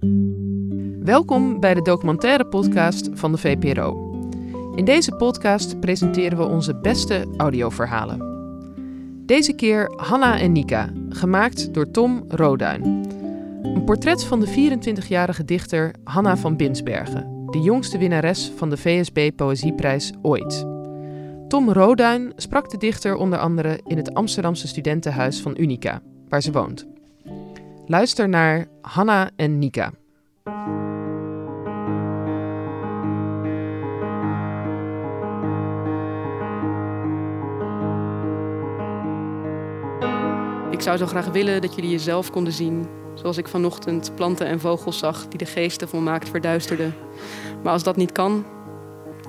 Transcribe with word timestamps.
Welkom 0.00 1.60
bij 1.60 1.74
de 1.74 1.82
documentaire 1.82 2.46
podcast 2.46 3.08
van 3.12 3.32
de 3.32 3.38
VPRO. 3.38 4.14
In 4.74 4.84
deze 4.84 5.14
podcast 5.14 5.80
presenteren 5.80 6.38
we 6.38 6.44
onze 6.44 6.76
beste 6.76 7.26
audioverhalen. 7.36 8.28
Deze 9.26 9.54
keer 9.54 9.92
Hanna 9.96 10.38
en 10.38 10.52
Nika, 10.52 10.92
gemaakt 11.08 11.74
door 11.74 11.90
Tom 11.90 12.24
Roduin. 12.28 12.84
Een 13.62 13.84
portret 13.84 14.24
van 14.24 14.40
de 14.40 14.78
24-jarige 14.78 15.44
dichter 15.44 15.94
Hanna 16.04 16.36
van 16.36 16.56
Binsbergen, 16.56 17.46
de 17.50 17.60
jongste 17.60 17.98
winnares 17.98 18.52
van 18.56 18.70
de 18.70 18.76
VSB 18.76 19.30
Poëzieprijs 19.36 20.12
ooit. 20.22 20.66
Tom 21.48 21.70
Roduin 21.70 22.32
sprak 22.36 22.70
de 22.70 22.76
dichter 22.76 23.16
onder 23.16 23.38
andere 23.38 23.80
in 23.86 23.96
het 23.96 24.14
Amsterdamse 24.14 24.68
studentenhuis 24.68 25.40
van 25.40 25.54
Unica, 25.58 26.02
waar 26.28 26.42
ze 26.42 26.52
woont. 26.52 26.86
Luister 27.90 28.28
naar 28.28 28.66
Hanna 28.82 29.30
en 29.36 29.58
Nika. 29.58 29.92
Ik 40.70 40.80
zou 40.80 40.96
zo 40.96 41.06
graag 41.06 41.26
willen 41.26 41.60
dat 41.60 41.74
jullie 41.74 41.90
jezelf 41.90 42.30
konden 42.30 42.52
zien. 42.52 42.86
Zoals 43.14 43.36
ik 43.36 43.48
vanochtend 43.48 44.14
planten 44.14 44.46
en 44.46 44.60
vogels 44.60 44.98
zag 44.98 45.28
die 45.28 45.38
de 45.38 45.46
geesten 45.46 45.88
volmaakt 45.88 46.28
verduisterden. 46.28 46.94
Maar 47.62 47.72
als 47.72 47.82
dat 47.82 47.96
niet 47.96 48.12
kan, 48.12 48.44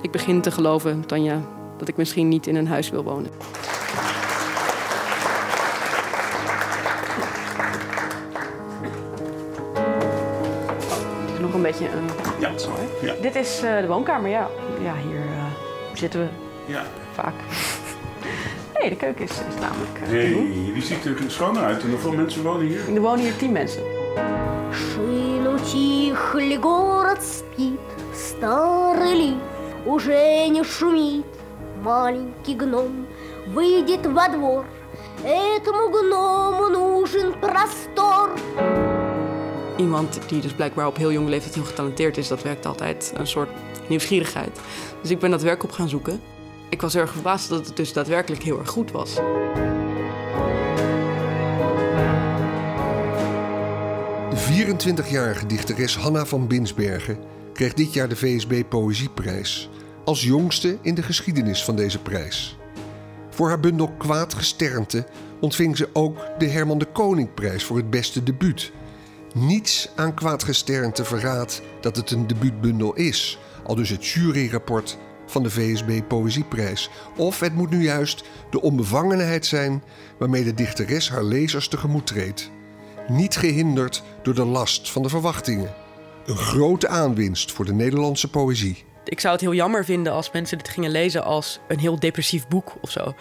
ik 0.02 0.10
begin 0.10 0.40
te 0.40 0.50
geloven, 0.50 1.06
Tanja, 1.06 1.40
dat 1.78 1.88
ik 1.88 1.96
misschien 1.96 2.28
niet 2.28 2.46
in 2.46 2.56
een 2.56 2.68
huis 2.68 2.90
wil 2.90 3.04
wonen. 3.04 3.30
een 11.61 11.61
beetje 11.61 11.85
een. 11.85 12.09
Ja. 12.39 12.57
Zo, 12.57 12.69
hè? 12.75 13.07
Ja. 13.07 13.13
Dit 13.21 13.35
is 13.35 13.61
eh, 13.63 13.77
de 13.81 13.87
woonkamer, 13.87 14.29
ja. 14.29 14.49
Ja, 14.83 14.93
hier 15.07 15.17
eh, 15.19 15.43
zitten 15.93 16.19
we 16.19 16.27
Ja. 16.73 16.81
vaak. 17.13 17.33
Nee, 18.79 18.89
de 18.89 18.95
keuken 18.95 19.23
is, 19.23 19.31
is 19.31 19.61
namelijk. 19.61 19.99
eh, 20.03 20.09
te 20.09 20.15
Hey, 20.15 20.29
doen. 20.29 20.71
die 20.73 20.83
ziet 20.83 21.05
er 21.05 21.15
schoon 21.27 21.57
uit. 21.57 21.81
En 21.83 21.89
hoeveel 21.89 22.11
mensen 22.11 22.43
wonen 22.43 22.65
hier? 22.67 22.95
Er 22.95 23.01
wonen 23.01 23.19
hier 23.19 23.35
tien 23.37 23.51
mensen. 23.51 23.81
Шину 24.71 25.57
тихли, 25.57 26.57
город 26.57 27.19
спит, 27.23 27.79
старый 28.13 29.13
лиф 29.15 29.35
уже 29.85 30.47
не 30.49 30.63
шумит. 30.63 31.25
Маленький 31.83 32.55
гном 32.55 33.05
выйдет 33.53 34.05
во 34.07 34.27
двор, 34.29 34.65
этому 35.23 35.89
гному 35.89 36.67
нужен 36.69 37.33
простор. 37.39 38.31
Iemand 39.82 40.18
die 40.26 40.40
dus 40.40 40.52
blijkbaar 40.52 40.86
op 40.86 40.96
heel 40.96 41.12
jonge 41.12 41.30
leeftijd 41.30 41.54
heel 41.54 41.64
getalenteerd 41.64 42.16
is, 42.16 42.28
dat 42.28 42.42
werkt 42.42 42.66
altijd 42.66 43.12
een 43.14 43.26
soort 43.26 43.48
nieuwsgierigheid. 43.88 44.60
Dus 45.00 45.10
ik 45.10 45.18
ben 45.18 45.30
dat 45.30 45.42
werk 45.42 45.62
op 45.62 45.70
gaan 45.72 45.88
zoeken. 45.88 46.20
Ik 46.68 46.80
was 46.80 46.94
erg 46.94 47.12
verbaasd 47.12 47.48
dat 47.48 47.66
het 47.66 47.76
dus 47.76 47.92
daadwerkelijk 47.92 48.42
heel 48.42 48.58
erg 48.58 48.68
goed 48.68 48.90
was. 48.90 49.14
De 54.30 54.74
24-jarige 54.76 55.46
dichteres 55.46 55.96
Hanna 55.96 56.26
van 56.26 56.46
Binsbergen 56.46 57.18
kreeg 57.52 57.72
dit 57.72 57.92
jaar 57.92 58.08
de 58.08 58.16
VSB 58.16 58.62
Poëzieprijs. 58.68 59.70
Als 60.04 60.22
jongste 60.22 60.78
in 60.82 60.94
de 60.94 61.02
geschiedenis 61.02 61.64
van 61.64 61.76
deze 61.76 61.98
prijs. 61.98 62.58
Voor 63.30 63.48
haar 63.48 63.60
bundel 63.60 63.92
Kwaad 63.98 64.34
Gesternte 64.34 65.06
ontving 65.40 65.76
ze 65.76 65.88
ook 65.92 66.18
de 66.38 66.46
Herman 66.46 66.78
de 66.78 66.86
Koningprijs 66.92 67.64
voor 67.64 67.76
het 67.76 67.90
beste 67.90 68.22
debuut. 68.22 68.72
Niets 69.34 69.88
aan 69.96 70.14
Kwaad 70.14 70.44
Gesternte 70.44 71.04
verraadt 71.04 71.62
dat 71.80 71.96
het 71.96 72.10
een 72.10 72.26
debuutbundel 72.26 72.94
is, 72.94 73.38
al 73.64 73.74
dus 73.74 73.88
het 73.88 74.06
juryrapport 74.06 74.98
van 75.26 75.42
de 75.42 75.50
VSB 75.50 76.00
Poëzieprijs. 76.08 76.90
Of 77.16 77.40
het 77.40 77.54
moet 77.54 77.70
nu 77.70 77.82
juist 77.82 78.24
de 78.50 78.60
onbevangenheid 78.60 79.46
zijn 79.46 79.82
waarmee 80.18 80.44
de 80.44 80.54
dichteres 80.54 81.10
haar 81.10 81.24
lezers 81.24 81.68
tegemoet 81.68 82.06
treedt 82.06 82.50
niet 83.08 83.36
gehinderd 83.36 84.02
door 84.22 84.34
de 84.34 84.44
last 84.44 84.90
van 84.90 85.02
de 85.02 85.08
verwachtingen. 85.08 85.74
Een 86.26 86.36
grote 86.36 86.88
aanwinst 86.88 87.52
voor 87.52 87.64
de 87.64 87.72
Nederlandse 87.72 88.30
poëzie. 88.30 88.84
Ik 89.04 89.20
zou 89.20 89.32
het 89.32 89.42
heel 89.42 89.54
jammer 89.54 89.84
vinden 89.84 90.12
als 90.12 90.30
mensen 90.30 90.58
dit 90.58 90.68
gingen 90.68 90.90
lezen 90.90 91.24
als 91.24 91.60
een 91.68 91.78
heel 91.78 91.98
depressief 91.98 92.48
boek 92.48 92.72
of 92.80 92.90
zo. 92.90 93.14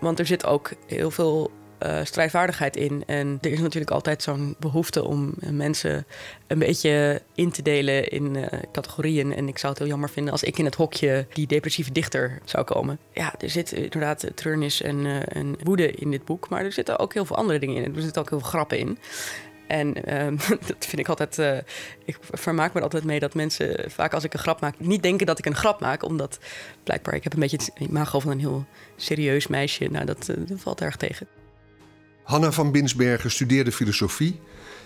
Want 0.00 0.18
er 0.18 0.26
zit 0.26 0.44
ook 0.44 0.70
heel 0.86 1.10
veel 1.10 1.50
eh, 1.78 2.04
strijdvaardigheid 2.04 2.76
in. 2.76 3.02
En 3.06 3.38
er 3.40 3.52
is 3.52 3.60
natuurlijk 3.60 3.90
altijd 3.90 4.22
zo'n 4.22 4.56
behoefte 4.58 5.04
om 5.04 5.34
eh, 5.40 5.50
mensen 5.50 6.06
een 6.46 6.58
beetje 6.58 7.22
in 7.34 7.50
te 7.50 7.62
delen 7.62 8.08
in 8.08 8.36
eh, 8.36 8.58
categorieën. 8.72 9.34
En 9.34 9.48
ik 9.48 9.58
zou 9.58 9.72
het 9.72 9.82
heel 9.82 9.90
jammer 9.90 10.10
vinden 10.10 10.32
als 10.32 10.42
ik 10.42 10.58
in 10.58 10.64
het 10.64 10.74
hokje 10.74 11.26
die 11.32 11.46
depressieve 11.46 11.92
dichter 11.92 12.38
zou 12.44 12.64
komen. 12.64 12.98
Ja, 13.12 13.34
er 13.38 13.50
zit 13.50 13.72
inderdaad 13.72 14.26
treurnis 14.34 14.82
en, 14.82 15.56
woede 15.62 15.90
in 15.90 16.10
dit 16.10 16.24
boek. 16.24 16.48
Maar 16.48 16.64
er 16.64 16.72
zitten 16.72 16.98
ook 16.98 17.14
heel 17.14 17.24
veel 17.24 17.36
andere 17.36 17.58
dingen 17.58 17.84
in. 17.84 17.96
Er 17.96 18.02
zitten 18.02 18.22
ook 18.22 18.30
heel 18.30 18.40
veel 18.40 18.48
grappen 18.48 18.78
in. 18.78 18.98
En 19.66 20.04
ehm, 20.04 20.36
dat 20.66 20.86
vind 20.86 20.98
ik 20.98 21.08
altijd. 21.08 21.64
ik 22.04 22.18
vermaak 22.20 22.72
me 22.72 22.78
er 22.78 22.84
altijd 22.84 23.04
mee 23.04 23.20
dat 23.20 23.34
mensen 23.34 23.90
vaak 23.90 24.14
als 24.14 24.24
ik 24.24 24.32
een 24.32 24.38
grap 24.38 24.60
maak, 24.60 24.74
niet 24.78 25.02
denken 25.02 25.26
dat 25.26 25.38
ik 25.38 25.46
een 25.46 25.54
grap 25.54 25.80
maak. 25.80 26.02
Omdat 26.02 26.38
blijkbaar 26.82 27.14
ik 27.14 27.24
heb 27.24 27.32
een 27.32 27.40
beetje 27.40 27.56
het 27.56 27.72
imago 27.78 28.20
van 28.20 28.30
een 28.30 28.40
heel 28.40 28.64
serieus 28.96 29.46
meisje. 29.46 29.88
Nou, 29.90 30.04
dat 30.04 30.30
valt 30.56 30.80
erg 30.80 30.96
tegen. 30.96 31.26
Hanna 32.26 32.52
van 32.52 32.72
Binsbergen 32.72 33.30
studeerde 33.30 33.72
filosofie 33.72 34.40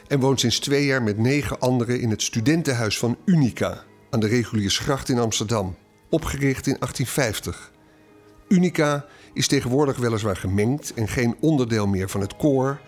en 0.07 0.21
woont 0.21 0.41
sinds 0.41 0.59
twee 0.59 0.85
jaar 0.85 1.03
met 1.03 1.19
negen 1.19 1.59
anderen 1.59 2.01
in 2.01 2.11
het 2.11 2.23
studentenhuis 2.23 2.99
van 2.99 3.17
Unica 3.25 3.85
aan 4.11 4.21
de 4.21 4.27
Reguliersgracht 4.27 5.09
in 5.09 5.19
Amsterdam, 5.19 5.77
opgericht 6.09 6.67
in 6.67 6.77
1850. 6.79 7.73
Unica 8.49 9.07
is 9.33 9.47
tegenwoordig 9.47 9.97
weliswaar 9.97 10.37
gemengd 10.37 10.95
en 10.95 11.09
geen 11.09 11.37
onderdeel 11.41 11.87
meer 11.87 12.09
van 12.09 12.21
het 12.21 12.37
koor, 12.37 12.81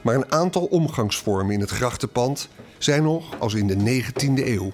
maar 0.00 0.14
een 0.14 0.32
aantal 0.32 0.64
omgangsvormen 0.64 1.54
in 1.54 1.60
het 1.60 1.70
grachtenpand 1.70 2.48
zijn 2.78 3.02
nog 3.02 3.40
als 3.40 3.54
in 3.54 3.66
de 3.66 4.02
19e 4.02 4.46
eeuw. 4.46 4.72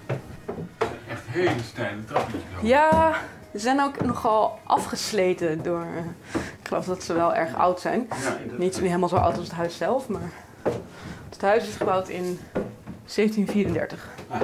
Echt 1.09 1.22
hele 1.27 1.62
steile 1.71 2.05
trapjes. 2.05 2.41
Ja, 2.62 3.22
ze 3.58 3.64
zijn 3.64 3.80
ook 3.82 4.00
nogal 4.04 4.58
afgesleten 4.64 5.62
door. 5.62 5.80
eh, 5.80 6.41
ik 6.60 6.66
geloof 6.69 6.84
dat 6.84 7.02
ze 7.02 7.12
wel 7.12 7.34
erg 7.34 7.54
oud 7.56 7.80
zijn. 7.80 8.08
Ja. 8.22 8.56
Niet 8.56 8.78
helemaal 8.78 9.08
zo 9.08 9.16
oud 9.16 9.36
als 9.36 9.46
het 9.46 9.56
huis 9.56 9.76
zelf, 9.76 10.08
maar. 10.08 10.30
Het 11.28 11.41
huis 11.41 11.69
is 11.69 11.74
gebouwd 11.76 12.08
in 12.08 12.41
1734. 13.04 14.08
Ah. 14.28 14.41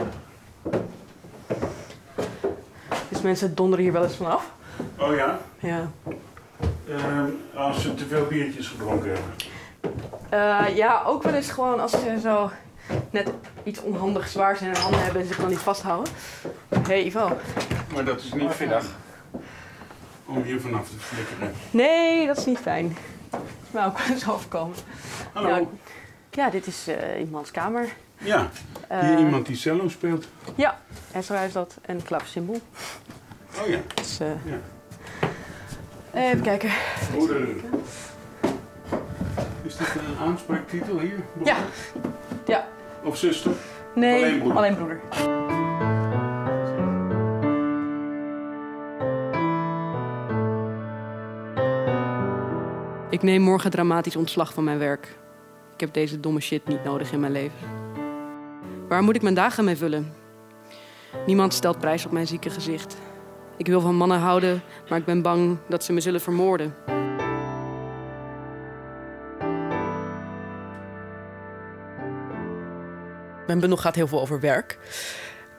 Dus 3.08 3.20
mensen 3.20 3.54
donderen 3.54 3.84
hier 3.84 3.92
wel 3.92 4.02
eens 4.04 4.16
vanaf. 4.16 4.50
Oh 4.98 5.14
ja? 5.14 5.38
Ja. 5.58 5.90
Ehm, 6.88 7.30
als 7.54 7.82
ze 7.82 7.94
te 7.94 8.06
veel 8.06 8.26
biertjes 8.26 8.68
gedronken 8.68 9.10
hebben. 9.12 9.32
Eh, 10.28 10.76
ja, 10.76 11.02
ook 11.06 11.22
wel 11.22 11.34
eens 11.34 11.50
gewoon 11.50 11.80
als 11.80 11.90
ze 11.90 12.18
zo 12.22 12.50
net 13.10 13.30
iets 13.62 13.80
onhandig 13.82 14.28
zwaars 14.28 14.60
in 14.60 14.66
hun 14.66 14.76
handen 14.76 15.02
hebben 15.02 15.20
en 15.20 15.26
zich 15.28 15.36
dan 15.36 15.48
niet 15.48 15.58
vasthouden. 15.58 16.12
Hé 16.68 16.80
hey, 16.82 17.04
Ivo. 17.04 17.36
Maar 17.94 18.04
dat 18.04 18.20
is 18.20 18.32
niet 18.32 18.52
vinnig. 18.52 18.84
Om 20.26 20.42
hier 20.42 20.60
vanaf 20.60 20.88
te 20.88 20.94
flikkeren. 20.98 21.52
Nee, 21.70 22.26
dat 22.26 22.36
is 22.38 22.44
niet 22.46 22.58
fijn. 22.58 22.96
Dat 23.30 23.40
is 23.66 23.70
mij 23.70 23.84
ook 23.86 23.98
wel 23.98 24.06
eens 24.14 24.28
overkomen. 24.28 24.76
Hallo. 25.32 25.48
Ja, 25.48 25.64
ja, 26.30 26.50
dit 26.50 26.66
is 26.66 26.86
eh, 26.88 27.20
iemands 27.20 27.50
kamer. 27.50 27.88
Ja, 28.18 28.48
Eh, 28.88 29.00
hier 29.00 29.18
iemand 29.18 29.46
die 29.46 29.56
cello 29.56 29.88
speelt. 29.88 30.26
Ja, 30.54 30.80
Ezra 31.14 31.40
is 31.40 31.52
dat. 31.52 31.76
En 31.82 32.02
klavecimbal. 32.02 32.60
Oh 33.62 33.68
ja. 33.68 33.78
Dus, 33.94 34.20
eh, 34.20 34.26
Ja. 34.44 34.58
Even 36.20 36.42
kijken. 36.42 36.70
Broeder. 37.10 37.46
Is 39.62 39.76
dit 39.76 39.86
een 39.94 40.26
aanspraaktitel 40.26 40.98
hier? 40.98 41.18
Ja. 41.44 41.56
Ja. 42.46 42.66
Of 43.02 43.16
zuster? 43.16 43.52
Nee, 43.94 44.24
Alleen 44.24 44.38
broeder. 44.38 44.56
Alleen 44.58 44.76
broeder. 44.76 45.00
Ik 53.14 53.22
neem 53.22 53.42
morgen 53.42 53.70
dramatisch 53.70 54.16
ontslag 54.16 54.52
van 54.52 54.64
mijn 54.64 54.78
werk. 54.78 55.16
Ik 55.74 55.80
heb 55.80 55.92
deze 55.92 56.20
domme 56.20 56.40
shit 56.40 56.68
niet 56.68 56.84
nodig 56.84 57.12
in 57.12 57.20
mijn 57.20 57.32
leven. 57.32 57.58
Waar 58.88 59.02
moet 59.02 59.14
ik 59.14 59.22
mijn 59.22 59.34
dagen 59.34 59.64
mee 59.64 59.76
vullen? 59.76 60.12
Niemand 61.26 61.54
stelt 61.54 61.78
prijs 61.78 62.06
op 62.06 62.12
mijn 62.12 62.26
zieke 62.26 62.50
gezicht. 62.50 62.96
Ik 63.56 63.66
wil 63.66 63.80
van 63.80 63.96
mannen 63.96 64.18
houden, 64.18 64.62
maar 64.88 64.98
ik 64.98 65.04
ben 65.04 65.22
bang 65.22 65.58
dat 65.68 65.84
ze 65.84 65.92
me 65.92 66.00
zullen 66.00 66.20
vermoorden. 66.20 66.74
Mijn 73.46 73.60
bundel 73.60 73.76
gaat 73.76 73.94
heel 73.94 74.08
veel 74.08 74.20
over 74.20 74.40
werk. 74.40 74.78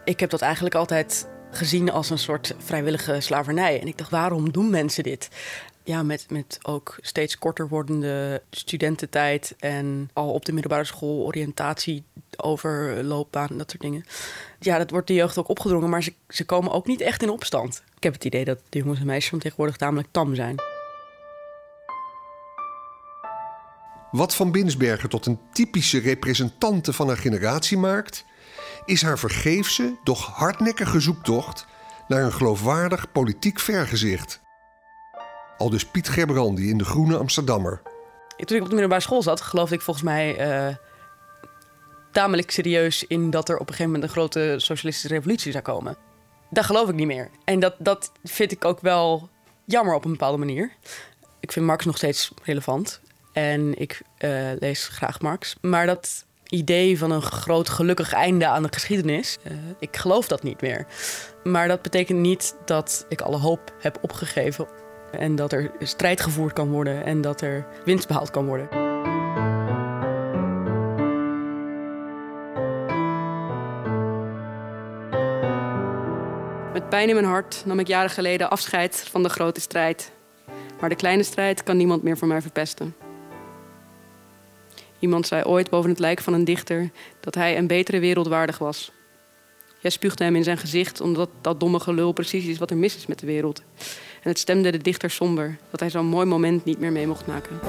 Ik 0.03 0.19
heb 0.19 0.29
dat 0.29 0.41
eigenlijk 0.41 0.75
altijd 0.75 1.27
gezien 1.51 1.91
als 1.91 2.09
een 2.09 2.17
soort 2.17 2.55
vrijwillige 2.57 3.21
slavernij. 3.21 3.81
En 3.81 3.87
ik 3.87 3.97
dacht, 3.97 4.09
waarom 4.09 4.51
doen 4.51 4.69
mensen 4.69 5.03
dit? 5.03 5.29
Ja, 5.85 6.03
met, 6.03 6.25
met 6.29 6.59
ook 6.61 6.97
steeds 7.01 7.37
korter 7.37 7.67
wordende 7.67 8.41
studententijd 8.49 9.55
en 9.59 10.09
al 10.13 10.33
op 10.33 10.45
de 10.45 10.51
middelbare 10.51 10.83
school 10.83 11.25
oriëntatie 11.25 12.03
over 12.37 13.03
loopbaan, 13.03 13.57
dat 13.57 13.69
soort 13.69 13.81
dingen. 13.81 14.05
Ja, 14.59 14.77
dat 14.77 14.89
wordt 14.89 15.07
de 15.07 15.13
jeugd 15.13 15.37
ook 15.37 15.49
opgedrongen, 15.49 15.89
maar 15.89 16.03
ze, 16.03 16.13
ze 16.27 16.45
komen 16.45 16.71
ook 16.71 16.87
niet 16.87 17.01
echt 17.01 17.21
in 17.23 17.29
opstand. 17.29 17.83
Ik 17.95 18.03
heb 18.03 18.13
het 18.13 18.25
idee 18.25 18.45
dat 18.45 18.59
de 18.69 18.79
jongens 18.79 18.99
en 18.99 19.05
meisjes 19.05 19.29
van 19.29 19.39
tegenwoordig 19.39 19.77
tamelijk 19.77 20.07
tam 20.11 20.35
zijn. 20.35 20.55
Wat 24.11 24.35
van 24.35 24.51
Binsbergen 24.51 25.09
tot 25.09 25.25
een 25.25 25.39
typische 25.53 25.99
representante 25.99 26.93
van 26.93 27.07
haar 27.07 27.17
generatie 27.17 27.77
maakt, 27.77 28.25
is 28.85 29.01
haar 29.01 29.19
vergeefse, 29.19 29.97
doch 30.03 30.25
hardnekkige 30.25 30.99
zoektocht 30.99 31.65
naar 32.07 32.23
een 32.23 32.33
geloofwaardig 32.33 33.11
politiek 33.11 33.59
vergezicht. 33.59 34.43
Al 35.57 35.69
dus 35.69 35.85
Piet 35.85 36.09
Gerbrandi 36.09 36.69
in 36.69 36.77
de 36.77 36.85
Groene 36.85 37.17
Amsterdammer. 37.17 37.81
Toen 38.37 38.57
ik 38.57 38.63
op 38.63 38.67
de 38.67 38.73
middelbare 38.73 39.01
school 39.01 39.21
zat, 39.21 39.41
geloofde 39.41 39.75
ik 39.75 39.81
volgens 39.81 40.05
mij 40.05 40.47
uh, 40.67 40.75
tamelijk 42.11 42.51
serieus 42.51 43.03
in 43.07 43.29
dat 43.29 43.49
er 43.49 43.55
op 43.55 43.61
een 43.61 43.75
gegeven 43.75 43.91
moment 43.91 44.03
een 44.03 44.15
grote 44.15 44.55
socialistische 44.57 45.15
revolutie 45.15 45.51
zou 45.51 45.63
komen. 45.63 45.97
Daar 46.49 46.63
geloof 46.63 46.89
ik 46.89 46.95
niet 46.95 47.07
meer. 47.07 47.29
En 47.43 47.59
dat, 47.59 47.75
dat 47.77 48.11
vind 48.23 48.51
ik 48.51 48.65
ook 48.65 48.79
wel 48.79 49.29
jammer 49.65 49.95
op 49.95 50.05
een 50.05 50.11
bepaalde 50.11 50.37
manier. 50.37 50.71
Ik 51.39 51.51
vind 51.51 51.65
Marx 51.65 51.85
nog 51.85 51.97
steeds 51.97 52.31
relevant. 52.43 53.01
En 53.33 53.79
ik 53.79 54.01
uh, 54.19 54.51
lees 54.59 54.87
graag 54.87 55.21
Marx. 55.21 55.55
Maar 55.61 55.85
dat 55.85 56.25
idee 56.47 56.97
van 56.97 57.11
een 57.11 57.21
groot 57.21 57.69
gelukkig 57.69 58.13
einde 58.13 58.47
aan 58.47 58.63
de 58.63 58.69
geschiedenis, 58.71 59.37
uh, 59.47 59.57
ik 59.79 59.97
geloof 59.97 60.27
dat 60.27 60.43
niet 60.43 60.61
meer. 60.61 60.87
Maar 61.43 61.67
dat 61.67 61.81
betekent 61.81 62.19
niet 62.19 62.55
dat 62.65 63.05
ik 63.09 63.21
alle 63.21 63.37
hoop 63.37 63.73
heb 63.79 63.97
opgegeven. 64.01 64.67
En 65.19 65.35
dat 65.35 65.51
er 65.51 65.71
strijd 65.79 66.21
gevoerd 66.21 66.53
kan 66.53 66.69
worden 66.69 67.05
en 67.05 67.21
dat 67.21 67.41
er 67.41 67.65
winst 67.85 68.07
behaald 68.07 68.31
kan 68.31 68.45
worden. 68.45 68.67
Met 76.73 76.89
pijn 76.89 77.09
in 77.09 77.15
mijn 77.15 77.27
hart 77.27 77.63
nam 77.65 77.79
ik 77.79 77.87
jaren 77.87 78.09
geleden 78.09 78.49
afscheid 78.49 79.07
van 79.09 79.23
de 79.23 79.29
grote 79.29 79.61
strijd. 79.61 80.11
Maar 80.79 80.89
de 80.89 80.95
kleine 80.95 81.23
strijd 81.23 81.63
kan 81.63 81.77
niemand 81.77 82.03
meer 82.03 82.17
voor 82.17 82.27
mij 82.27 82.41
verpesten. 82.41 82.95
Iemand 84.99 85.27
zei 85.27 85.43
ooit 85.43 85.69
boven 85.69 85.89
het 85.89 85.99
lijk 85.99 86.21
van 86.21 86.33
een 86.33 86.45
dichter 86.45 86.89
dat 87.19 87.35
hij 87.35 87.57
een 87.57 87.67
betere 87.67 87.99
wereld 87.99 88.27
waardig 88.27 88.57
was. 88.57 88.91
Jij 89.79 89.91
spuugde 89.91 90.23
hem 90.23 90.35
in 90.35 90.43
zijn 90.43 90.57
gezicht 90.57 91.01
omdat 91.01 91.29
dat 91.41 91.59
domme 91.59 91.79
gelul 91.79 92.11
precies 92.11 92.45
is 92.45 92.57
wat 92.57 92.71
er 92.71 92.77
mis 92.77 92.95
is 92.95 93.05
met 93.05 93.19
de 93.19 93.25
wereld. 93.25 93.61
En 94.25 94.31
het 94.31 94.39
stemde 94.39 94.71
de 94.71 94.77
dichter 94.77 95.09
somber 95.09 95.57
dat 95.69 95.79
hij 95.79 95.89
zo'n 95.89 96.05
mooi 96.05 96.25
moment 96.25 96.65
niet 96.65 96.79
meer 96.79 96.91
mee 96.91 97.07
mocht 97.07 97.27
maken. 97.27 97.59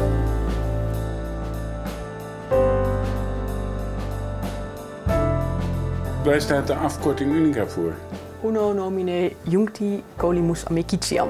Waar 6.25 6.41
staat 6.41 6.67
de 6.67 6.75
afkorting 6.75 7.33
Unica 7.33 7.67
voor? 7.67 7.95
Uno 8.45 8.73
nomine 8.73 9.33
juncti 9.43 10.03
colimus 10.17 10.67
amicitiam. 10.67 11.29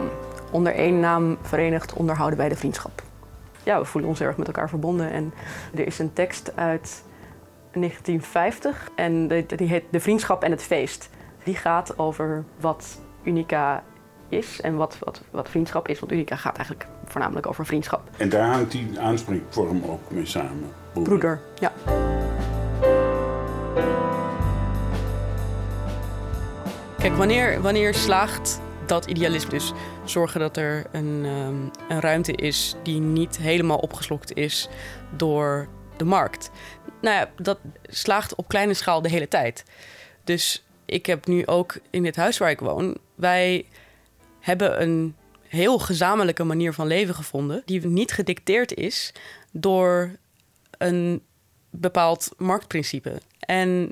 Onder 0.50 0.74
één 0.74 1.00
naam 1.00 1.38
verenigd 1.42 1.92
onderhouden 1.92 2.38
wij 2.38 2.48
de 2.48 2.56
vriendschap. 2.56 3.02
Ja, 3.62 3.78
we 3.78 3.84
voelen 3.84 4.10
ons 4.10 4.20
erg 4.20 4.36
met 4.36 4.46
elkaar 4.46 4.68
verbonden. 4.68 5.10
En 5.10 5.32
er 5.74 5.86
is 5.86 5.98
een 5.98 6.12
tekst 6.12 6.56
uit 6.56 7.04
1950 7.72 8.90
en 8.94 9.28
die 9.28 9.68
heet 9.68 9.84
De 9.90 10.00
Vriendschap 10.00 10.42
en 10.42 10.50
het 10.50 10.62
Feest. 10.62 11.10
Die 11.44 11.56
gaat 11.56 11.98
over 11.98 12.44
wat 12.60 13.00
Unica 13.22 13.82
is 14.28 14.60
en 14.60 14.76
wat, 14.76 14.96
wat, 14.98 15.20
wat 15.30 15.48
vriendschap 15.48 15.88
is. 15.88 15.98
Want 15.98 16.12
Unica 16.12 16.36
gaat 16.36 16.56
eigenlijk 16.56 16.86
voornamelijk 17.04 17.46
over 17.46 17.66
vriendschap. 17.66 18.10
En 18.16 18.28
daar 18.28 18.48
hangt 18.52 18.72
die 18.72 19.00
aanspreekvorm 19.00 19.84
ook 19.84 20.10
mee 20.10 20.26
samen. 20.26 20.72
Broeder, 20.92 21.18
Broeder 21.18 21.40
ja. 21.60 21.72
Kijk, 26.98 27.14
wanneer, 27.14 27.60
wanneer 27.60 27.94
slaagt 27.94 28.60
dat 28.86 29.06
idealisme 29.06 29.50
dus 29.50 29.72
zorgen 30.04 30.40
dat 30.40 30.56
er 30.56 30.86
een, 30.92 31.24
um, 31.24 31.70
een 31.88 32.00
ruimte 32.00 32.32
is 32.32 32.76
die 32.82 33.00
niet 33.00 33.38
helemaal 33.38 33.78
opgeslokt 33.78 34.34
is 34.34 34.68
door 35.16 35.68
de 35.96 36.04
markt. 36.04 36.50
Nou 37.00 37.16
ja, 37.16 37.30
dat 37.42 37.58
slaagt 37.82 38.34
op 38.34 38.48
kleine 38.48 38.74
schaal 38.74 39.02
de 39.02 39.08
hele 39.08 39.28
tijd. 39.28 39.64
Dus 40.24 40.64
ik 40.84 41.06
heb 41.06 41.26
nu 41.26 41.46
ook 41.46 41.78
in 41.90 42.02
dit 42.02 42.16
huis 42.16 42.38
waar 42.38 42.50
ik 42.50 42.60
woon, 42.60 42.96
wij 43.14 43.66
hebben 44.46 44.82
een 44.82 45.16
heel 45.48 45.78
gezamenlijke 45.78 46.44
manier 46.44 46.72
van 46.72 46.86
leven 46.86 47.14
gevonden, 47.14 47.62
die 47.64 47.86
niet 47.86 48.12
gedicteerd 48.12 48.74
is 48.74 49.12
door 49.50 50.16
een 50.78 51.22
bepaald 51.70 52.30
marktprincipe. 52.36 53.20
En 53.38 53.90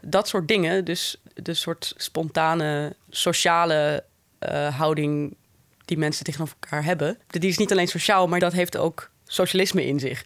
dat 0.00 0.28
soort 0.28 0.48
dingen, 0.48 0.84
dus 0.84 1.22
de 1.34 1.54
soort 1.54 1.94
spontane 1.96 2.96
sociale 3.10 4.04
uh, 4.48 4.78
houding 4.78 5.36
die 5.84 5.98
mensen 5.98 6.24
tegenover 6.24 6.56
elkaar 6.60 6.84
hebben, 6.84 7.18
die 7.26 7.50
is 7.50 7.58
niet 7.58 7.72
alleen 7.72 7.88
sociaal, 7.88 8.26
maar 8.28 8.40
dat 8.40 8.52
heeft 8.52 8.76
ook 8.76 9.10
socialisme 9.26 9.86
in 9.86 10.00
zich. 10.00 10.24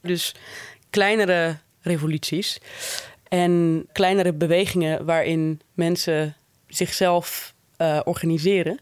Dus 0.00 0.34
kleinere 0.90 1.56
revoluties 1.80 2.58
en 3.28 3.86
kleinere 3.92 4.32
bewegingen 4.32 5.04
waarin 5.04 5.60
mensen 5.74 6.36
zichzelf 6.66 7.54
uh, 7.82 8.00
organiseren, 8.04 8.78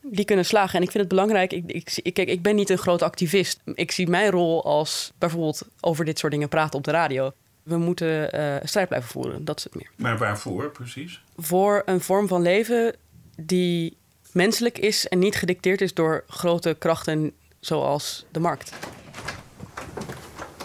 die 0.00 0.24
kunnen 0.24 0.44
slagen. 0.44 0.78
En 0.78 0.82
ik 0.82 0.90
vind 0.90 1.04
het 1.04 1.12
belangrijk. 1.12 1.52
Ik, 1.52 1.90
ik, 2.02 2.14
kijk, 2.14 2.28
ik 2.28 2.42
ben 2.42 2.56
niet 2.56 2.70
een 2.70 2.78
grote 2.78 3.04
activist. 3.04 3.60
Ik 3.74 3.90
zie 3.90 4.08
mijn 4.08 4.30
rol 4.30 4.64
als 4.64 5.12
bijvoorbeeld 5.18 5.68
over 5.80 6.04
dit 6.04 6.18
soort 6.18 6.32
dingen 6.32 6.48
praten 6.48 6.78
op 6.78 6.84
de 6.84 6.90
radio. 6.90 7.32
We 7.62 7.76
moeten 7.76 8.38
uh, 8.38 8.56
strijd 8.62 8.88
blijven 8.88 9.10
voeren, 9.10 9.44
dat 9.44 9.58
is 9.58 9.64
het 9.64 9.74
meer. 9.74 9.90
Maar 9.96 10.18
waarvoor 10.18 10.70
precies? 10.70 11.22
Voor 11.36 11.82
een 11.84 12.00
vorm 12.00 12.28
van 12.28 12.42
leven 12.42 12.94
die 13.36 13.96
menselijk 14.32 14.78
is 14.78 15.08
en 15.08 15.18
niet 15.18 15.36
gedicteerd 15.36 15.80
is 15.80 15.94
door 15.94 16.24
grote 16.28 16.76
krachten 16.78 17.32
zoals 17.60 18.26
de 18.30 18.40
markt. 18.40 18.72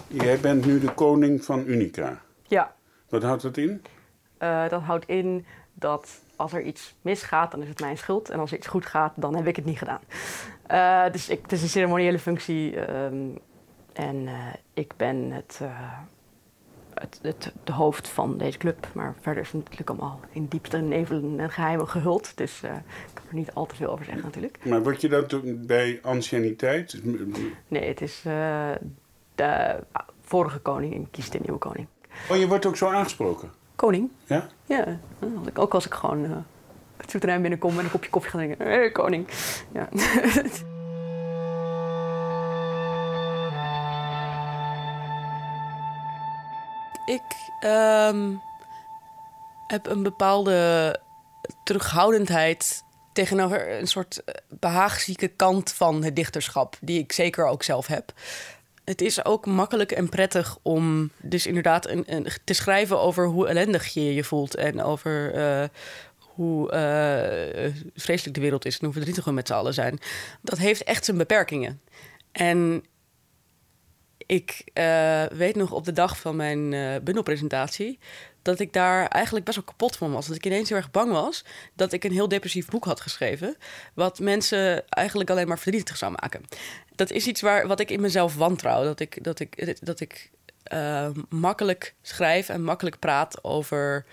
Jij 0.08 0.40
bent 0.40 0.66
nu 0.66 0.80
de 0.80 0.94
koning 0.94 1.46
van 1.46 1.64
Unica. 1.68 2.22
Ja. 2.48 2.76
Wat 3.10 3.24
houdt 3.24 3.42
dat 3.42 3.58
in? 3.58 3.82
Uh, 4.40 4.70
dat 4.70 4.82
houdt 4.82 5.08
in 5.08 5.46
dat 5.74 6.22
als 6.40 6.54
er 6.54 6.62
iets 6.62 6.96
misgaat, 7.02 7.52
dan 7.52 7.62
is 7.62 7.68
het 7.68 7.80
mijn 7.80 7.98
schuld. 7.98 8.30
En 8.30 8.40
als 8.40 8.52
er 8.52 8.58
iets 8.58 8.68
goed 8.68 8.86
gaat, 8.86 9.14
dan 9.16 9.36
heb 9.36 9.48
ik 9.48 9.56
het 9.56 9.66
niet 9.66 9.78
gedaan. 9.78 10.02
Uh, 10.72 11.12
dus 11.12 11.30
ik, 11.30 11.42
het 11.42 11.52
is 11.52 11.62
een 11.62 11.70
ceremoniële 11.70 12.20
functie. 12.20 12.90
Um, 12.94 13.38
en 13.94 14.16
uh, 14.16 14.34
ik 14.74 14.94
ben 14.98 15.32
het 15.32 15.62
het, 16.94 17.20
het, 17.22 17.54
de 17.64 17.72
hoofd 17.72 18.08
van 18.08 18.38
deze 18.38 18.58
club. 18.58 18.88
Maar 18.94 19.16
verder 19.22 19.44
is 19.44 19.52
het 19.52 19.62
natuurlijk 19.64 19.90
allemaal 19.90 20.20
in 20.32 20.46
diepte 20.46 20.78
nevelen 20.78 21.40
en 21.40 21.50
geheimen 21.50 21.88
gehuld. 21.88 22.38
Dus 22.38 22.64
ik 22.64 23.14
kan 23.14 23.24
er 23.30 23.36
niet 23.36 23.54
al 23.54 23.66
te 23.66 23.76
veel 23.76 23.90
over 23.90 24.06
zeggen 24.06 24.24
natuurlijk. 24.24 24.60
Maar 24.66 24.84
word 24.84 25.02
je 25.02 25.10
dat 25.10 25.36
bij 25.68 26.00
anciëniteit? 26.04 27.02
Nee, 27.68 27.88
het 27.88 28.02
is 28.02 28.22
de 29.36 29.84
vorige 30.22 30.60
koning 30.60 31.08
kiest 31.12 31.32
de 31.32 31.40
nieuwe 31.42 31.60
koning. 31.60 31.88
Oh, 32.30 32.38
je 32.38 32.48
wordt 32.48 32.66
ook 32.66 32.78
zo 32.78 32.88
aangesproken? 32.88 33.59
Koning? 33.80 34.12
Ja? 34.26 34.48
Ja, 34.66 35.00
ook 35.54 35.74
als 35.74 35.86
ik 35.86 35.94
gewoon 35.94 36.24
uh, 36.24 36.32
het 36.98 37.10
souterrain 37.10 37.42
binnenkom 37.42 37.80
en 37.80 37.84
een 37.84 37.92
kopje 37.92 38.10
koffie 38.10 38.32
ga 38.32 38.38
drinken. 38.38 38.68
Hey, 38.68 38.92
koning. 38.92 39.28
Ja. 39.72 39.90
ik 47.16 47.22
um, 48.10 48.42
heb 49.68 49.88
een 49.88 50.04
bepaalde 50.04 51.00
terughoudendheid 51.64 52.84
tegenover 53.14 53.80
een 53.80 53.88
soort 53.88 54.24
eh, 54.24 54.36
behaagzieke 54.50 55.28
kant 55.28 55.72
van 55.72 56.04
het 56.04 56.16
dichterschap, 56.16 56.78
die 56.82 57.00
ik 57.00 57.12
zeker 57.12 57.46
ook 57.46 57.64
zelf 57.64 57.88
heb. 57.88 58.14
Het 58.90 59.02
is 59.02 59.26
ook 59.26 59.46
makkelijk 59.46 59.92
en 59.92 60.10
prettig 60.10 60.58
om 60.62 61.12
dus 61.18 61.48
inderdaad 61.48 61.88
een, 61.88 62.28
te 62.44 62.54
schrijven 62.54 63.00
over 63.00 63.26
hoe 63.26 63.48
ellendig 63.48 63.88
je 63.88 64.14
je 64.14 64.24
voelt 64.24 64.56
en 64.56 64.84
over 64.84 65.36
uh, 65.36 65.68
hoe 66.18 66.72
uh, 66.74 67.74
vreselijk 67.96 68.36
de 68.36 68.42
wereld 68.42 68.66
is 68.66 68.78
en 68.78 68.86
hoe 68.86 68.94
verdrietig 68.94 69.26
we 69.26 69.32
met 69.32 69.48
z'n 69.48 69.54
allen 69.54 69.74
zijn. 69.74 70.00
Dat 70.42 70.58
heeft 70.58 70.84
echt 70.84 71.06
zijn 71.06 71.18
beperkingen. 71.18 71.82
En 72.32 72.84
ik 74.18 74.64
uh, 74.74 75.24
weet 75.24 75.56
nog 75.56 75.72
op 75.72 75.86
de 75.86 75.94
dag 75.94 76.20
van 76.20 76.36
mijn 76.36 76.70
bundelpresentatie 77.04 78.00
dat 78.42 78.60
ik 78.60 78.74
daar 78.74 79.08
eigenlijk 79.08 79.46
best 79.46 79.58
wel 79.58 79.66
kapot 79.66 79.96
van 79.96 80.12
was. 80.12 80.28
Dat 80.28 80.36
ik 80.36 80.46
ineens 80.46 80.70
heel 80.70 80.78
erg 80.78 80.92
bang 80.92 81.12
was 81.12 81.46
dat 81.76 81.94
ik 81.94 82.04
een 82.04 82.12
heel 82.12 82.28
depressief 82.28 82.66
boek 82.66 82.86
had 82.86 83.02
geschreven, 83.02 83.58
wat 83.94 84.20
mensen 84.20 84.88
eigenlijk 84.88 85.30
alleen 85.30 85.48
maar 85.48 85.60
verdrietig 85.60 85.98
zou 85.98 86.16
maken. 86.22 86.42
Dat 87.00 87.12
is 87.12 87.28
iets 87.28 87.42
waar, 87.42 87.68
wat 87.68 87.80
ik 87.80 87.92
in 87.92 88.02
mezelf 88.02 88.36
wantrouw. 88.36 88.84
Dat 88.84 89.00
ik, 89.00 89.24
dat 89.24 89.40
ik, 89.40 89.78
dat 89.86 90.00
ik 90.00 90.30
uh, 90.74 91.10
makkelijk 91.30 91.94
schrijf 92.02 92.50
en 92.50 92.64
makkelijk 92.64 93.00
praat 93.00 93.44
over 93.44 94.06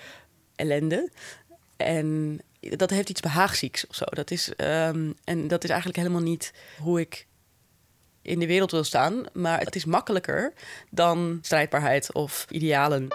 ellende. 0.56 1.10
En 1.76 2.40
dat 2.60 2.90
heeft 2.90 3.08
iets 3.10 3.20
behaagzieks 3.20 3.86
of 3.86 3.94
zo. 3.94 4.04
Dat 4.04 4.30
is, 4.30 4.52
um, 4.56 5.14
en 5.24 5.48
dat 5.48 5.64
is 5.64 5.70
eigenlijk 5.70 5.98
helemaal 5.98 6.22
niet 6.22 6.52
hoe 6.78 7.00
ik 7.00 7.26
in 8.22 8.38
de 8.38 8.46
wereld 8.46 8.70
wil 8.70 8.84
staan. 8.84 9.24
Maar 9.32 9.60
het 9.60 9.76
is 9.76 9.84
makkelijker 9.84 10.52
dan 10.90 11.38
strijdbaarheid 11.42 12.12
of 12.12 12.46
idealen. 12.50 13.08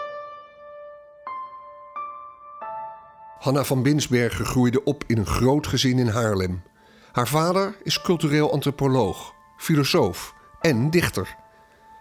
Hanna 3.39 3.63
van 3.63 3.83
Binsbergen 3.83 4.45
groeide 4.45 4.83
op 4.83 5.03
in 5.07 5.17
een 5.17 5.25
groot 5.25 5.67
gezin 5.67 5.99
in 5.99 6.07
Haarlem. 6.07 6.63
Haar 7.11 7.27
vader 7.27 7.75
is 7.83 8.01
cultureel 8.01 8.51
antropoloog, 8.51 9.33
filosoof 9.61 10.33
en 10.61 10.89
dichter. 10.89 11.35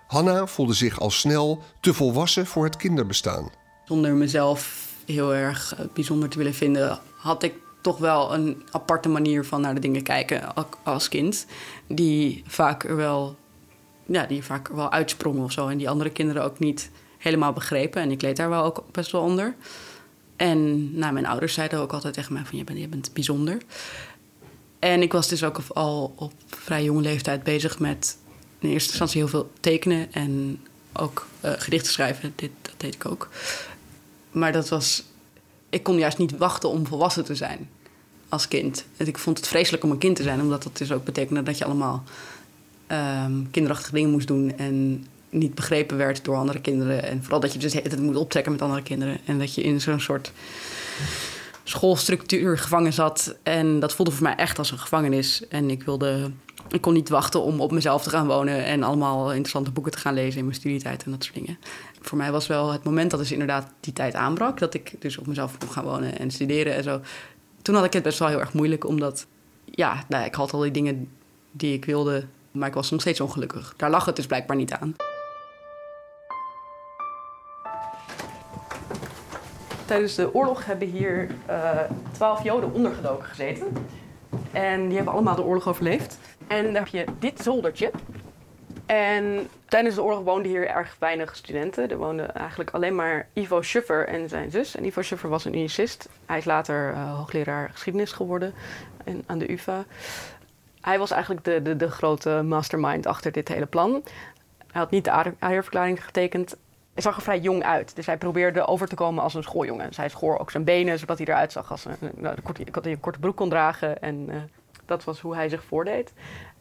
Hanna 0.07 0.47
voelde 0.47 0.75
zich 0.75 1.01
al 1.01 1.11
snel 1.11 1.63
te 1.81 1.95
volwassen 1.95 2.47
voor 2.47 2.65
het 2.65 2.77
kinderbestaan. 2.77 3.51
Zonder 3.85 4.15
mezelf 4.15 4.89
heel 5.07 5.35
erg 5.35 5.75
eh, 5.75 5.85
bijzonder 5.95 6.29
te 6.29 6.39
willen 6.39 6.55
vinden, 6.55 6.99
had 7.17 7.43
ik 7.43 7.55
toch 7.83 7.99
wel 7.99 8.35
een 8.35 8.63
aparte 8.71 9.09
manier 9.09 9.45
van 9.45 9.61
naar 9.61 9.75
de 9.75 9.81
dingen 9.81 10.03
kijken 10.03 10.55
als 10.83 11.09
kind. 11.09 11.47
Die 11.87 12.43
vaak 12.47 12.85
er 12.85 12.97
wel, 12.97 13.37
ja, 14.07 14.27
die 14.27 14.45
vaak 14.45 14.69
wel 14.69 14.93
uitsprong 14.93 15.43
of 15.43 15.53
zo. 15.53 15.69
En 15.69 15.79
die 15.79 15.89
andere 15.89 16.11
kinderen 16.11 16.45
ook 16.45 16.59
niet 16.59 16.91
helemaal 17.19 17.53
begrepen. 17.53 18.03
En 18.03 18.11
ik 18.11 18.23
leed 18.23 18.37
daar 18.37 18.49
wel 18.49 18.65
ook 18.65 18.85
best 18.93 19.13
wel 19.13 19.23
onder. 19.23 19.55
En 20.37 20.93
nou, 20.99 21.13
mijn 21.13 21.27
ouders 21.27 21.55
zeiden 21.55 21.79
ook 21.79 21.93
altijd 21.93 22.15
tegen 22.15 22.33
mij 22.33 22.45
van 22.45 22.59
je 22.59 22.65
bent, 22.65 22.79
je 22.79 22.89
bent 22.89 23.13
bijzonder. 23.13 23.63
En 24.81 25.03
ik 25.03 25.13
was 25.13 25.29
dus 25.29 25.45
ook 25.45 25.61
al 25.69 26.13
op 26.17 26.33
vrij 26.47 26.85
jonge 26.85 27.03
leeftijd 27.03 27.43
bezig 27.43 27.79
met 27.79 28.17
in 28.59 28.69
eerste 28.69 28.89
instantie 28.89 29.21
heel 29.21 29.29
veel 29.29 29.51
tekenen 29.61 30.13
en 30.13 30.61
ook 30.93 31.27
uh, 31.45 31.53
gedichten 31.57 31.93
schrijven. 31.93 32.33
Dit, 32.37 32.51
dat 32.63 32.75
deed 32.77 32.95
ik 32.95 33.07
ook. 33.07 33.29
Maar 34.31 34.53
dat 34.53 34.69
was. 34.69 35.03
Ik 35.71 35.83
kon 35.83 35.99
juist 35.99 36.19
niet 36.19 36.37
wachten 36.37 36.69
om 36.69 36.87
volwassen 36.87 37.25
te 37.25 37.35
zijn 37.35 37.69
als 38.29 38.49
kind. 38.49 38.85
En 38.97 39.07
ik 39.07 39.19
vond 39.19 39.37
het 39.37 39.49
vreselijk 39.49 39.85
om 39.85 39.91
een 39.91 39.99
kind 39.99 40.17
te 40.17 40.23
zijn, 40.23 40.41
omdat 40.41 40.63
dat 40.63 40.77
dus 40.77 40.93
ook 40.93 41.05
betekende 41.05 41.43
dat 41.43 41.59
je 41.59 41.65
allemaal 41.65 42.05
um, 42.89 43.49
kinderachtige 43.51 43.95
dingen 43.95 44.11
moest 44.11 44.27
doen 44.27 44.57
en 44.57 45.07
niet 45.31 45.55
begrepen 45.55 45.97
werd 45.97 46.25
door 46.25 46.37
andere 46.37 46.61
kinderen. 46.61 47.03
En 47.03 47.23
vooral 47.23 47.41
dat 47.41 47.53
je 47.53 47.59
dus 47.59 47.73
het 47.73 48.01
moet 48.01 48.17
optrekken 48.17 48.53
met 48.53 48.63
andere 48.63 48.83
kinderen. 48.83 49.19
En 49.25 49.39
dat 49.39 49.55
je 49.55 49.63
in 49.63 49.81
zo'n 49.81 50.01
soort 50.01 50.33
schoolstructuur 51.65 52.59
gevangen 52.59 52.93
zat. 52.93 53.37
En 53.43 53.81
dat 53.81 53.95
voelde 53.95 54.13
voor 54.13 54.23
mij 54.23 54.37
echt 54.37 54.59
als 54.59 54.71
een 54.71 54.79
gevangenis. 54.79 55.49
En 55.49 55.71
ik 55.71 55.83
wilde. 55.83 56.31
Ik 56.69 56.81
kon 56.81 56.93
niet 56.93 57.09
wachten 57.09 57.43
om 57.43 57.61
op 57.61 57.73
mezelf 57.73 58.03
te 58.03 58.11
gaan 58.11 58.27
wonen 58.27 58.65
en 58.65 58.83
allemaal 58.83 59.29
interessante 59.29 59.71
boeken 59.71 59.93
te 59.93 59.99
gaan 59.99 60.15
lezen 60.15 60.39
in 60.39 60.45
mijn 60.45 60.57
studietijd 60.57 61.05
en 61.05 61.11
dat 61.11 61.25
soort 61.25 61.37
dingen. 61.37 61.59
Voor 62.01 62.19
mij 62.19 62.33
was 62.33 62.47
wel 62.47 62.73
het 62.73 62.85
moment 62.85 63.11
dat 63.11 63.21
dus 63.21 63.33
inderdaad 63.33 63.73
die 63.81 63.93
tijd 63.93 64.15
aanbrak, 64.15 64.59
dat 64.59 64.75
ik 64.75 64.95
dus 64.99 65.19
op 65.19 65.27
mezelf 65.27 65.59
kon 65.59 65.71
gaan 65.71 65.85
wonen 65.85 66.19
en 66.19 66.31
studeren 66.31 66.75
en 66.75 66.83
zo. 66.83 67.01
Toen 67.63 67.75
had 67.75 67.85
ik 67.85 67.93
het 67.93 68.03
best 68.03 68.19
wel 68.19 68.29
heel 68.29 68.41
erg 68.41 68.53
moeilijk, 68.53 68.87
omdat 68.87 69.27
ja, 69.65 70.05
nou, 70.09 70.25
ik 70.25 70.35
had 70.35 70.53
al 70.53 70.61
die 70.61 70.71
dingen 70.71 71.09
die 71.51 71.75
ik 71.75 71.85
wilde, 71.85 72.25
maar 72.51 72.69
ik 72.69 72.75
was 72.75 72.91
nog 72.91 73.01
steeds 73.01 73.21
ongelukkig. 73.21 73.75
Daar 73.77 73.91
lag 73.91 74.05
het 74.05 74.17
dus 74.17 74.27
blijkbaar 74.27 74.57
niet 74.57 74.73
aan. 74.73 74.95
Tijdens 79.91 80.15
de 80.15 80.35
oorlog 80.35 80.65
hebben 80.65 80.89
hier 80.89 81.27
eh, 81.47 81.81
twaalf 82.13 82.43
Joden 82.43 82.73
ondergedoken 82.73 83.25
gezeten. 83.25 83.87
En 84.53 84.87
die 84.87 84.97
hebben 84.97 85.13
allemaal 85.13 85.35
de 85.35 85.43
oorlog 85.43 85.69
overleefd. 85.69 86.19
En 86.47 86.65
dan 86.65 86.75
heb 86.75 86.87
je 86.87 87.05
dit 87.19 87.41
zoldertje. 87.41 87.91
En 88.87 89.49
tijdens 89.69 89.95
de 89.95 90.03
oorlog 90.03 90.25
woonden 90.25 90.51
hier 90.51 90.69
erg 90.69 90.97
weinig 90.99 91.37
studenten. 91.37 91.91
Er 91.91 91.97
woonden 91.97 92.35
eigenlijk 92.35 92.71
alleen 92.71 92.95
maar 92.95 93.29
Ivo 93.33 93.63
Schuffer 93.63 94.09
en 94.09 94.29
zijn 94.29 94.51
zus. 94.51 94.77
En 94.77 94.85
Ivo 94.85 95.03
Schuffer 95.03 95.29
was 95.29 95.45
een 95.45 95.57
unicist. 95.57 96.09
Hij 96.27 96.39
is 96.39 96.45
later 96.45 96.91
uh, 96.91 97.17
hoogleraar 97.17 97.71
geschiedenis 97.73 98.13
geworden 98.13 98.55
aan 99.27 99.39
de 99.39 99.53
UvA. 99.53 99.85
Hij 100.81 100.99
was 100.99 101.11
eigenlijk 101.11 101.45
de, 101.45 101.63
de, 101.63 101.77
de 101.77 101.91
grote 101.91 102.43
mastermind 102.45 103.07
achter 103.07 103.33
dit 103.33 103.49
hele 103.49 103.67
plan. 103.67 103.91
Hij 104.71 104.81
had 104.81 104.91
niet 104.91 105.05
de 105.05 105.35
AR-verklaring 105.39 106.05
getekend. 106.05 106.57
Hij 106.95 107.03
zag 107.03 107.17
er 107.17 107.23
vrij 107.23 107.39
jong 107.39 107.65
uit. 107.65 107.97
Dus 107.97 108.07
hij 108.07 108.17
probeerde 108.17 108.67
over 108.67 108.89
te 108.89 108.95
komen 108.95 109.23
als 109.23 109.35
een 109.35 109.43
schooljongen. 109.43 109.95
Zij 109.95 110.09
schoor 110.09 110.39
ook 110.39 110.51
zijn 110.51 110.65
benen, 110.65 110.99
zodat 110.99 111.19
hij 111.19 111.27
eruit 111.27 111.53
zag 111.53 111.71
als 111.71 111.85
een, 111.85 112.11
nou, 112.17 112.37
korte, 112.43 112.91
een 112.91 113.01
korte 113.01 113.19
broek 113.19 113.37
kon 113.37 113.49
dragen. 113.49 114.03
En 114.03 114.29
uh, 114.29 114.37
dat 114.87 115.05
was 115.05 115.21
hoe 115.21 115.35
hij 115.35 115.49
zich 115.49 115.65
voordeed. 115.65 116.13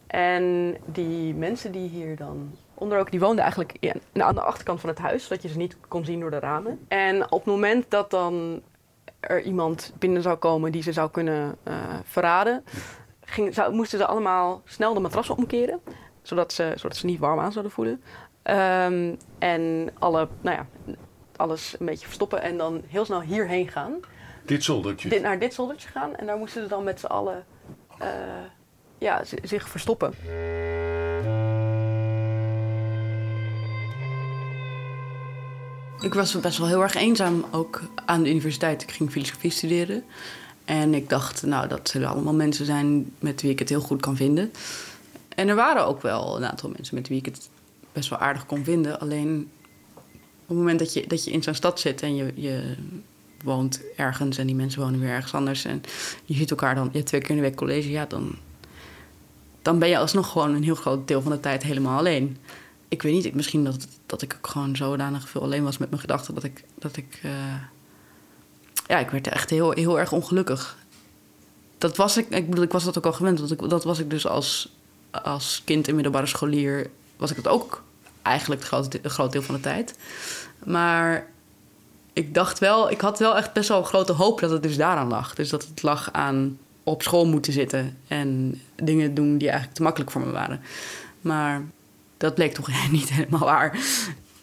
En 0.06 0.76
die 0.84 1.34
mensen 1.34 1.72
die 1.72 1.88
hier 1.88 2.16
dan 2.16 2.56
onder 2.74 2.98
ook, 2.98 3.10
die 3.10 3.20
woonden 3.20 3.40
eigenlijk 3.40 3.76
in, 3.80 4.22
aan 4.22 4.34
de 4.34 4.40
achterkant 4.40 4.80
van 4.80 4.88
het 4.88 4.98
huis, 4.98 5.22
zodat 5.22 5.42
je 5.42 5.48
ze 5.48 5.56
niet 5.56 5.76
kon 5.88 6.04
zien 6.04 6.20
door 6.20 6.30
de 6.30 6.38
ramen. 6.38 6.84
En 6.88 7.24
op 7.24 7.44
het 7.44 7.54
moment 7.54 7.90
dat 7.90 8.10
dan 8.10 8.62
er 9.20 9.42
iemand 9.42 9.92
binnen 9.98 10.22
zou 10.22 10.36
komen 10.36 10.72
die 10.72 10.82
ze 10.82 10.92
zou 10.92 11.10
kunnen 11.10 11.56
uh, 11.68 11.74
verraden, 12.04 12.64
moesten 13.70 13.98
ze 13.98 14.06
allemaal 14.06 14.62
snel 14.64 14.94
de 14.94 15.00
matras 15.00 15.30
omkeren, 15.30 15.80
zodat 16.22 16.52
ze, 16.52 16.72
zodat 16.76 16.96
ze 16.96 17.06
niet 17.06 17.18
warm 17.18 17.40
aan 17.40 17.52
zouden 17.52 17.72
voelen. 17.72 18.02
Um, 18.44 19.16
en 19.38 19.90
alle, 19.98 20.28
nou 20.40 20.56
ja, 20.56 20.66
alles 21.36 21.76
een 21.78 21.86
beetje 21.86 22.06
verstoppen 22.06 22.42
en 22.42 22.56
dan 22.56 22.82
heel 22.86 23.04
snel 23.04 23.20
hierheen 23.20 23.68
gaan. 23.68 23.94
Dit 24.44 24.64
zoldertje? 24.64 25.08
Dit, 25.08 25.22
naar 25.22 25.38
dit 25.38 25.54
zoldertje 25.54 25.88
gaan. 25.88 26.16
En 26.16 26.26
daar 26.26 26.36
moesten 26.36 26.62
ze 26.62 26.68
dan 26.68 26.84
met 26.84 27.00
z'n 27.00 27.06
allen 27.06 27.44
uh, 28.02 28.06
ja, 28.98 29.22
zich 29.42 29.68
verstoppen. 29.68 30.14
Ik 36.00 36.14
was 36.14 36.40
best 36.40 36.58
wel 36.58 36.66
heel 36.66 36.82
erg 36.82 36.94
eenzaam 36.94 37.44
ook 37.50 37.82
aan 38.04 38.22
de 38.22 38.30
universiteit. 38.30 38.82
Ik 38.82 38.90
ging 38.90 39.10
filosofie 39.10 39.50
studeren. 39.50 40.04
En 40.64 40.94
ik 40.94 41.08
dacht, 41.08 41.42
nou, 41.42 41.68
dat 41.68 41.88
zullen 41.88 42.08
allemaal 42.08 42.34
mensen 42.34 42.64
zijn 42.64 43.12
met 43.18 43.42
wie 43.42 43.50
ik 43.50 43.58
het 43.58 43.68
heel 43.68 43.80
goed 43.80 44.00
kan 44.00 44.16
vinden. 44.16 44.52
En 45.28 45.48
er 45.48 45.54
waren 45.54 45.86
ook 45.86 46.02
wel 46.02 46.36
een 46.36 46.44
aantal 46.44 46.70
mensen 46.70 46.94
met 46.94 47.08
wie 47.08 47.18
ik 47.18 47.24
het 47.24 47.48
best 47.92 48.08
wel 48.08 48.18
aardig 48.18 48.46
kon 48.46 48.64
vinden. 48.64 49.00
Alleen 49.00 49.50
op 50.42 50.48
het 50.48 50.56
moment 50.56 50.78
dat 50.78 50.92
je, 50.92 51.06
dat 51.06 51.24
je 51.24 51.30
in 51.30 51.42
zo'n 51.42 51.54
stad 51.54 51.80
zit 51.80 52.02
en 52.02 52.14
je, 52.14 52.32
je 52.34 52.74
woont 53.44 53.80
ergens 53.96 54.38
en 54.38 54.46
die 54.46 54.56
mensen 54.56 54.80
wonen 54.80 55.00
weer 55.00 55.10
ergens 55.10 55.34
anders. 55.34 55.64
En 55.64 55.82
je 56.24 56.34
ziet 56.34 56.50
elkaar 56.50 56.74
dan 56.74 56.90
je 56.92 57.02
twee 57.02 57.20
keer 57.20 57.30
in 57.30 57.36
de 57.36 57.42
week 57.42 57.54
college, 57.54 57.90
ja, 57.90 58.06
dan, 58.06 58.34
dan 59.62 59.78
ben 59.78 59.88
je 59.88 59.98
alsnog 59.98 60.30
gewoon 60.30 60.54
een 60.54 60.64
heel 60.64 60.74
groot 60.74 61.08
deel 61.08 61.22
van 61.22 61.32
de 61.32 61.40
tijd 61.40 61.62
helemaal 61.62 61.98
alleen. 61.98 62.36
Ik 62.88 63.02
weet 63.02 63.12
niet, 63.12 63.34
misschien 63.34 63.64
dat, 63.64 63.86
dat 64.06 64.22
ik 64.22 64.34
ook 64.36 64.46
gewoon 64.46 64.76
zodanig 64.76 65.28
veel 65.28 65.42
alleen 65.42 65.64
was 65.64 65.78
met 65.78 65.88
mijn 65.88 66.00
gedachten 66.00 66.34
dat 66.34 66.44
ik. 66.44 66.64
Dat 66.78 66.96
ik 66.96 67.20
uh, 67.24 67.32
ja, 68.86 68.98
ik 68.98 69.10
werd 69.10 69.28
echt 69.28 69.50
heel, 69.50 69.70
heel 69.70 69.98
erg 69.98 70.12
ongelukkig. 70.12 70.78
Dat 71.78 71.96
was 71.96 72.16
ik, 72.16 72.28
ik 72.28 72.48
bedoel, 72.48 72.64
ik 72.64 72.72
was 72.72 72.84
dat 72.84 72.98
ook 72.98 73.06
al 73.06 73.12
gewend. 73.12 73.38
Want 73.38 73.50
ik, 73.50 73.68
dat 73.68 73.84
was 73.84 73.98
ik 73.98 74.10
dus 74.10 74.26
als, 74.26 74.72
als 75.10 75.62
kind 75.64 75.88
in 75.88 75.94
middelbare 75.94 76.26
scholier 76.26 76.90
was 77.20 77.30
ik 77.30 77.36
het 77.36 77.48
ook 77.48 77.82
eigenlijk 78.22 78.60
het 78.60 78.70
groot, 78.70 78.98
groot 79.02 79.32
deel 79.32 79.42
van 79.42 79.54
de 79.54 79.60
tijd. 79.60 79.94
Maar 80.64 81.26
ik 82.12 82.34
dacht 82.34 82.58
wel, 82.58 82.90
ik 82.90 83.00
had 83.00 83.18
wel 83.18 83.36
echt 83.36 83.52
best 83.52 83.68
wel 83.68 83.78
een 83.78 83.84
grote 83.84 84.12
hoop 84.12 84.40
dat 84.40 84.50
het 84.50 84.62
dus 84.62 84.76
daaraan 84.76 85.08
lag. 85.08 85.34
Dus 85.34 85.48
dat 85.48 85.66
het 85.66 85.82
lag 85.82 86.12
aan 86.12 86.58
op 86.82 87.02
school 87.02 87.26
moeten 87.26 87.52
zitten 87.52 87.96
en 88.08 88.60
dingen 88.76 89.14
doen 89.14 89.38
die 89.38 89.48
eigenlijk 89.48 89.76
te 89.76 89.82
makkelijk 89.82 90.10
voor 90.10 90.20
me 90.20 90.30
waren. 90.30 90.60
Maar 91.20 91.62
dat 92.16 92.34
bleek 92.34 92.54
toch 92.54 92.68
niet 92.90 93.10
helemaal 93.10 93.40
waar. 93.40 93.78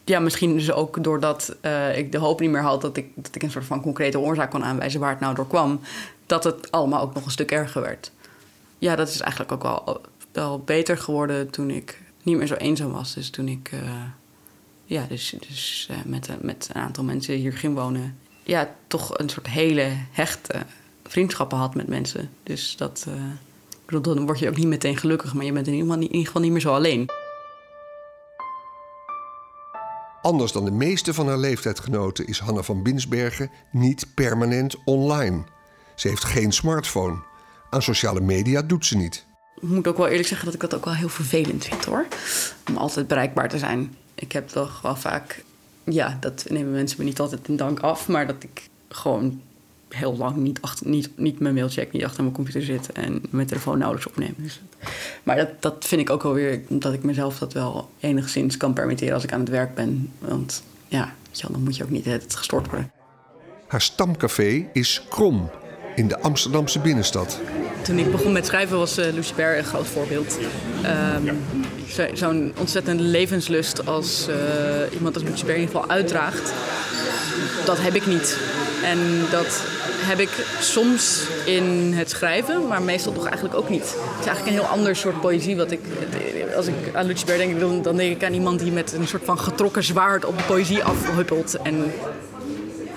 Ja, 0.04 0.20
misschien 0.20 0.54
dus 0.54 0.72
ook 0.72 1.04
doordat 1.04 1.56
uh, 1.62 1.98
ik 1.98 2.12
de 2.12 2.18
hoop 2.18 2.40
niet 2.40 2.50
meer 2.50 2.62
had 2.62 2.82
dat 2.82 2.98
ik, 2.98 3.08
dat 3.16 3.36
ik 3.36 3.44
een 3.44 3.52
soort 3.52 3.66
van 3.66 3.82
concrete 3.82 4.20
oorzaak 4.20 4.52
kon 4.52 4.64
aanwijzen 4.64 5.00
waar 5.00 5.10
het 5.10 5.20
nou 5.20 5.36
door 5.36 5.48
kwam, 5.48 5.80
dat 6.26 6.44
het 6.44 6.72
allemaal 6.72 7.02
ook 7.02 7.14
nog 7.14 7.26
een 7.26 7.32
stuk 7.32 7.52
erger 7.52 7.82
werd. 7.82 8.12
Ja, 8.78 8.96
dat 8.96 9.08
is 9.08 9.20
eigenlijk 9.22 9.52
ook 9.52 9.64
wel, 9.64 10.02
wel 10.32 10.60
beter 10.60 10.98
geworden 10.98 11.50
toen 11.50 11.70
ik 11.70 12.02
niet 12.28 12.38
meer 12.38 12.48
zo 12.48 12.54
eenzaam 12.54 12.92
was. 12.92 13.14
Dus 13.14 13.30
toen 13.30 13.48
ik 13.48 13.72
uh, 13.74 14.04
ja, 14.86 15.06
dus, 15.10 15.36
dus, 15.48 15.88
uh, 15.92 15.98
met, 16.06 16.42
met 16.42 16.70
een 16.74 16.82
aantal 16.82 17.04
mensen 17.04 17.36
hier 17.36 17.54
ging 17.54 17.76
wonen, 17.76 18.18
ja, 18.44 18.76
toch 18.88 19.18
een 19.18 19.30
soort 19.30 19.48
hele 19.48 19.92
hechte 20.12 20.66
vriendschappen 21.04 21.58
had 21.58 21.76
met 21.76 21.88
mensen. 21.88 22.30
Dus 22.44 22.76
dat, 22.78 23.06
uh, 23.08 23.14
bedoel, 23.86 24.16
dan 24.16 24.26
word 24.26 24.40
je 24.40 24.50
ook 24.50 24.58
niet 24.58 24.68
meteen 24.68 24.98
gelukkig, 24.98 25.34
maar 25.34 25.46
je 25.46 25.52
bent 25.52 25.68
in 25.68 25.74
ieder 25.74 25.88
geval 25.88 26.02
niet, 26.02 26.10
in 26.10 26.16
ieder 26.16 26.28
geval 26.28 26.42
niet 26.42 26.52
meer 26.52 26.62
zo 26.62 26.74
alleen. 26.74 27.10
Anders 30.22 30.52
dan 30.52 30.66
de 30.66 30.72
meeste 30.72 31.14
van 31.14 31.28
haar 31.28 31.38
leeftijdgenoten 31.38 32.28
is 32.28 32.40
Hanna 32.40 32.62
van 32.62 32.84
Binsbergen 32.84 33.52
niet 33.72 34.08
permanent 34.16 34.76
online. 34.86 35.44
Ze 35.96 36.08
heeft 36.08 36.24
geen 36.24 36.52
smartphone. 36.52 37.24
Aan 37.70 37.82
sociale 37.82 38.22
media 38.22 38.62
doet 38.62 38.86
ze 38.86 38.98
niet. 38.98 39.27
Ik 39.62 39.68
moet 39.68 39.88
ook 39.88 39.98
wel 39.98 40.08
eerlijk 40.08 40.28
zeggen 40.28 40.46
dat 40.46 40.56
ik 40.56 40.62
dat 40.62 40.76
ook 40.76 40.86
wel 40.86 40.94
heel 40.94 41.10
vervelend 41.10 41.66
vind 41.66 41.86
hoor. 41.86 42.06
Om 42.70 42.78
altijd 42.78 43.08
bereikbaar 43.08 43.50
te 43.50 43.58
zijn. 43.58 43.96
Ik 44.16 44.32
heb 44.32 44.48
toch 44.48 44.82
wel 44.82 44.96
vaak, 44.96 45.44
ja, 45.84 46.18
dat 46.20 46.46
nemen 46.50 46.72
mensen 46.72 46.98
me 47.00 47.06
niet 47.06 47.20
altijd 47.20 47.48
in 47.48 47.56
dank 47.56 47.80
af, 47.80 48.08
maar 48.08 48.28
dat 48.28 48.44
ik 48.44 48.70
gewoon 48.90 49.42
heel 49.90 50.18
lang 50.18 50.36
niet, 50.36 50.62
achter, 50.62 50.88
niet, 50.88 51.10
niet 51.16 51.40
mijn 51.40 51.54
mail 51.54 51.70
check, 51.70 51.92
niet 51.92 52.04
achter 52.04 52.22
mijn 52.24 52.36
computer 52.36 52.64
zit 52.64 52.92
en 52.92 53.22
mijn 53.30 53.48
telefoon 53.48 53.78
nauwelijks 53.78 54.10
opneem. 54.10 54.34
Dus, 54.38 54.62
maar 55.24 55.36
dat, 55.36 55.50
dat 55.60 55.86
vind 55.86 56.02
ik 56.02 56.10
ook 56.10 56.24
wel 56.24 56.34
weer, 56.34 56.62
omdat 56.68 56.94
ik 56.94 57.04
mezelf 57.04 57.38
dat 57.38 57.54
wel 57.54 57.90
enigszins 58.00 58.58
kan 58.58 58.74
permitteren 58.74 59.14
als 59.14 59.24
ik 59.24 59.34
aan 59.34 59.40
het 59.40 59.50
werk 59.50 59.76
ben. 59.76 60.12
Want 60.20 60.64
ja, 60.88 61.14
dan 61.32 61.64
moet 61.64 61.76
je 61.76 61.84
ook 61.84 61.90
niet 61.90 62.06
het 62.06 62.36
gestort 62.36 62.68
worden. 62.68 62.92
Haar 63.68 63.82
stamcafé 63.82 64.70
is 64.74 65.04
Krom 65.10 65.50
in 65.96 66.08
de 66.08 66.20
Amsterdamse 66.20 66.80
binnenstad. 66.80 67.40
Toen 67.82 67.98
ik 67.98 68.12
begon 68.12 68.32
met 68.32 68.46
schrijven 68.46 68.78
was 68.78 69.00
uh, 69.00 69.06
Lucie 69.14 69.44
een 69.58 69.64
groot 69.64 69.88
voorbeeld. 69.88 70.38
Um, 71.26 71.38
zo- 71.90 72.08
zo'n 72.14 72.54
ontzettende 72.60 73.04
levenslust 73.04 73.86
als 73.88 74.28
eh, 74.28 74.36
iemand 74.94 75.16
als 75.16 75.24
Lucien 75.24 75.48
in 75.48 75.60
ieder 75.60 75.66
geval 75.76 75.90
uitdraagt. 75.90 76.54
Dat 77.66 77.78
heb 77.80 77.96
ik 77.96 78.06
niet. 78.06 78.38
En 78.84 79.00
dat 79.32 79.62
heb 80.06 80.20
ik 80.20 80.30
soms 80.60 81.22
in 81.46 81.94
het 81.96 82.10
schrijven, 82.10 82.68
maar 82.68 82.82
meestal 82.82 83.14
toch 83.14 83.26
eigenlijk 83.26 83.56
ook 83.56 83.70
niet. 83.70 83.84
Het 83.84 84.20
is 84.20 84.26
eigenlijk 84.26 84.46
een 84.48 84.64
heel 84.64 84.72
ander 84.78 84.96
soort 84.96 85.22
poëzie. 85.22 85.58
Wat 85.58 85.72
ik, 85.72 85.80
als 86.56 86.68
ik 86.68 86.74
aan 86.94 87.06
Lucien 87.06 87.26
denk, 87.26 87.60
dan 87.60 87.82
dan 87.82 87.96
denk 87.96 88.16
ik 88.16 88.24
aan 88.24 88.34
iemand 88.34 88.60
die 88.60 88.72
met 88.72 88.94
een 88.94 89.08
soort 89.08 89.26
van 89.26 89.40
getrokken 89.40 89.84
zwaard 89.84 90.26
op 90.26 90.38
de 90.38 90.44
poëzie 90.44 90.84
afhuppelt. 90.84 91.58
En 91.64 91.92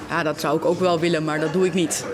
ja, 0.08 0.22
dat 0.22 0.40
zou 0.40 0.56
ik 0.56 0.64
ook 0.64 0.80
wel 0.80 1.00
willen, 1.00 1.25
maar 1.25 1.40
dat 1.40 1.52
doe 1.52 1.66
ik 1.66 1.75
niet. 1.75 2.04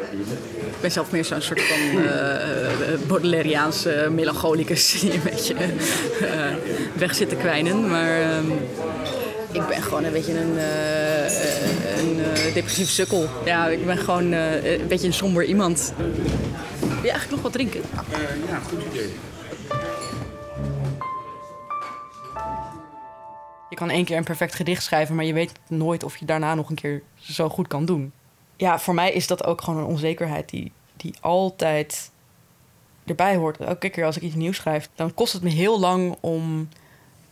Ik 0.76 0.82
ben 0.82 0.90
zelf 0.90 1.10
meer 1.10 1.24
zo'n 1.24 1.40
soort 1.40 1.62
van 1.62 2.02
eh 2.04 2.98
Baudelaireaanse 3.06 4.08
melancholicus 4.12 4.90
die 5.00 5.12
een 5.12 5.22
beetje 5.22 5.54
eh, 5.54 6.54
weg 6.92 7.14
zit 7.14 7.28
te 7.28 7.36
kwijnen. 7.36 7.88
Maar 7.90 8.20
ehm, 8.20 8.50
ik 9.52 9.66
ben 9.68 9.82
gewoon 9.82 10.04
een 10.04 10.12
beetje 10.12 10.38
een, 10.40 10.58
eh, 10.58 11.24
eh, 11.26 11.98
een 11.98 12.18
eh, 12.24 12.54
depressief 12.54 12.88
sukkel. 12.88 13.28
Ja, 13.44 13.66
ik 13.68 13.86
ben 13.86 13.98
gewoon 13.98 14.32
eh, 14.32 14.78
een 14.80 14.86
beetje 14.88 15.06
een 15.06 15.12
somber 15.12 15.44
iemand. 15.44 15.92
Wil 16.78 16.88
je 16.88 17.10
eigenlijk 17.10 17.30
nog 17.30 17.42
wat 17.42 17.52
drinken? 17.52 17.80
Eh, 18.12 18.18
ja, 18.48 18.58
goed 18.58 18.78
idee. 18.90 19.12
Je 23.70 23.76
kan 23.76 23.90
één 23.90 24.04
keer 24.04 24.16
een 24.16 24.24
perfect 24.24 24.54
gedicht 24.54 24.82
schrijven, 24.82 25.14
maar 25.14 25.24
je 25.24 25.32
weet 25.32 25.52
nooit 25.68 26.04
of 26.04 26.16
je 26.16 26.24
daarna 26.24 26.54
nog 26.54 26.68
een 26.68 26.74
keer 26.74 27.02
zo 27.20 27.48
goed 27.48 27.66
kan 27.68 27.84
doen. 27.84 28.12
Ja, 28.56 28.78
voor 28.78 28.94
mij 28.94 29.12
is 29.12 29.26
dat 29.26 29.44
ook 29.44 29.60
gewoon 29.60 29.80
een 29.80 29.88
onzekerheid 29.88 30.48
die, 30.48 30.72
die 30.96 31.14
altijd 31.20 32.10
erbij 33.04 33.36
hoort. 33.36 33.56
Elke 33.56 33.88
keer 33.88 34.04
als 34.04 34.16
ik 34.16 34.22
iets 34.22 34.34
nieuws 34.34 34.56
schrijf, 34.56 34.88
dan 34.94 35.14
kost 35.14 35.32
het 35.32 35.42
me 35.42 35.50
heel 35.50 35.80
lang 35.80 36.16
om 36.20 36.68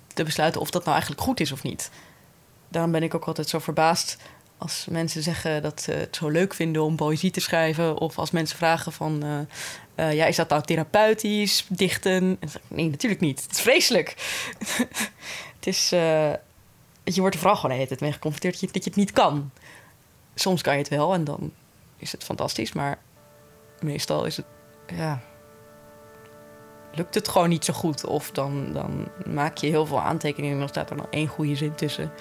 te 0.06 0.24
besluiten 0.24 0.60
of 0.60 0.70
dat 0.70 0.82
nou 0.82 0.92
eigenlijk 0.92 1.22
goed 1.22 1.40
is 1.40 1.52
of 1.52 1.62
niet. 1.62 1.90
Daarom 2.68 2.92
ben 2.92 3.02
ik 3.02 3.14
ook 3.14 3.24
altijd 3.24 3.48
zo 3.48 3.58
verbaasd 3.58 4.16
als 4.58 4.86
mensen 4.88 5.22
zeggen 5.22 5.62
dat 5.62 5.82
ze 5.82 5.92
het 5.92 6.16
zo 6.16 6.28
leuk 6.28 6.54
vinden 6.54 6.82
om 6.82 6.96
poëzie 6.96 7.30
te 7.30 7.40
schrijven. 7.40 7.98
Of 7.98 8.18
als 8.18 8.30
mensen 8.30 8.56
vragen 8.56 8.92
van, 8.92 9.22
eh, 9.22 10.08
eh, 10.08 10.14
ja, 10.14 10.26
is 10.26 10.36
dat 10.36 10.48
nou 10.48 10.62
therapeutisch, 10.62 11.66
dichten? 11.68 12.36
En 12.40 12.48
zeg 12.48 12.62
nee, 12.68 12.90
natuurlijk 12.90 13.20
niet. 13.20 13.42
Het 13.42 13.50
is 13.50 13.60
vreselijk. 13.60 14.14
het 15.56 15.66
is, 15.66 15.92
eh, 15.92 16.32
je 17.04 17.20
wordt 17.20 17.34
er 17.34 17.40
vooral 17.40 17.56
gewoon 17.56 17.70
de 17.70 17.76
hele 17.76 17.88
tijd 17.88 18.00
mee 18.00 18.12
geconfronteerd 18.12 18.60
dat 18.60 18.62
je, 18.62 18.72
dat 18.72 18.84
je 18.84 18.90
het 18.90 18.98
niet 18.98 19.12
kan. 19.12 19.50
Soms 20.34 20.62
kan 20.62 20.72
je 20.72 20.78
het 20.78 20.88
wel 20.88 21.14
en 21.14 21.24
dan 21.24 21.52
is 21.96 22.12
het 22.12 22.24
fantastisch. 22.24 22.72
Maar 22.72 22.98
meestal 23.80 24.24
is 24.24 24.36
het, 24.36 24.46
ja, 24.86 25.20
lukt 26.94 27.14
het 27.14 27.28
gewoon 27.28 27.48
niet 27.48 27.64
zo 27.64 27.72
goed. 27.72 28.06
Of 28.06 28.30
dan, 28.30 28.72
dan 28.72 29.08
maak 29.26 29.56
je 29.56 29.66
heel 29.66 29.86
veel 29.86 30.00
aantekeningen 30.00 30.52
en 30.52 30.58
dan 30.58 30.68
staat 30.68 30.90
er 30.90 30.96
nog 30.96 31.06
één 31.10 31.28
goede 31.28 31.56
zin 31.56 31.74
tussen. 31.74 32.12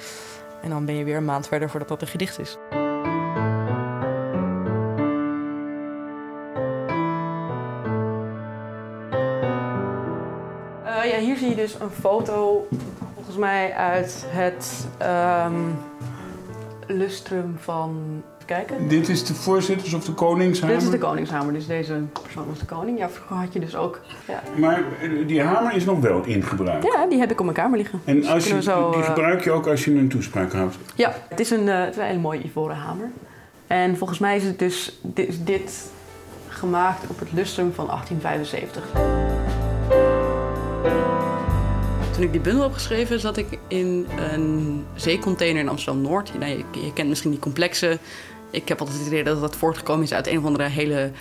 En 0.62 0.70
dan 0.70 0.86
ben 0.86 0.96
je 0.96 1.03
weer 1.03 1.17
een 1.17 1.25
maand 1.25 1.48
verder 1.48 1.70
voordat 1.70 1.88
dat 1.89 2.01
een 2.01 2.08
gedicht 2.08 2.39
is. 2.39 2.58
Eh, 10.86 11.12
ja, 11.12 11.17
hier 11.20 11.38
zie 11.38 11.50
je 11.50 11.55
dus 11.55 11.74
een 11.79 11.89
foto, 11.89 12.67
volgens 13.13 13.38
mij 13.38 13.74
uit 13.74 14.25
het 14.27 14.88
ehm, 14.98 15.70
lustrum 16.88 17.56
van. 17.60 18.22
Kijken. 18.46 18.88
Dit 18.88 19.10
is 19.10 19.25
de 19.25 19.34
voorzitters 19.34 19.94
of 19.94 20.06
de 20.06 20.12
koningshamer? 20.13 20.75
Dit 20.75 20.84
is 20.84 20.90
de 20.92 20.98
koningshamer, 20.98 21.54
dus 21.54 21.68
deze 21.68 21.94
persoon 22.24 22.48
was 22.48 22.60
de 22.60 22.66
koning. 22.66 22.98
Ja, 22.98 23.10
vroeger 23.10 23.36
had 23.36 23.54
je 23.54 23.60
dus 23.60 23.75
ook. 23.75 24.00
Ja, 24.28 24.42
Maar 24.58 24.84
eh, 25.02 25.28
die 25.28 25.42
hamer 25.42 25.74
is 25.74 25.86
nog 25.86 26.00
wel 26.00 26.24
in 26.25 26.44
gebruik. 26.44 26.84
ja 26.84 27.06
die 27.08 27.20
heb 27.20 27.32
ik 27.32 27.40
op 27.40 27.46
mijn 27.46 27.58
kamer 27.58 27.78
liggen. 27.78 28.02
En 28.06 28.16
Dus 28.16 28.30
als 28.30 28.48
je, 28.48 28.62
zo, 28.62 28.92
die 28.92 29.00
eh, 29.02 29.08
gebruik 29.08 29.44
je 29.44 29.52
ook 29.52 29.68
als 29.68 29.86
je 29.86 29.92
een 29.92 30.10
toespraak 30.10 30.52
houdt. 30.54 30.78
Ja, 30.96 31.13
het 31.30 31.40
is 31.40 31.50
een, 31.50 31.70
eh, 31.70 31.80
het 31.80 31.90
is 31.90 31.98
een 31.98 32.04
hele 32.08 32.20
mooie 32.20 32.44
ivoren 32.44 32.75
hamer. 32.75 33.10
En 33.68 33.98
volgens 33.98 34.20
mij 34.20 34.36
is 34.36 34.44
het 34.44 34.60
dus 34.60 35.00
dit 35.44 35.92
gemaakt 36.48 37.10
op 37.10 37.20
het 37.20 37.32
lustrum 37.32 37.74
van 37.74 37.88
1875. 37.88 38.84
Toen 42.13 42.23
ik 42.23 42.32
die 42.32 42.41
bundel 42.41 42.63
heb 42.63 42.73
geschreven, 42.73 43.19
zat 43.19 43.38
ik 43.38 43.60
in 43.67 44.08
een 44.17 44.86
zeecontainer 44.95 45.62
in 45.62 45.69
Amsterdam-Noord. 45.69 46.39
Nou, 46.39 46.63
je, 46.71 46.93
kent 46.93 47.10
misschien 47.10 47.32
die 47.32 47.39
complexen. 47.39 47.99
Ik 48.52 48.67
heb 48.67 48.80
altijd 48.80 48.97
het 48.97 49.08
idee 49.08 49.23
dat 49.23 49.41
dat 49.41 49.56
voortgekomen 49.56 50.04
is 50.04 50.13
uit 50.13 50.28
een 50.28 50.38
of 50.38 50.45
andere 50.45 50.69
hele 50.69 51.12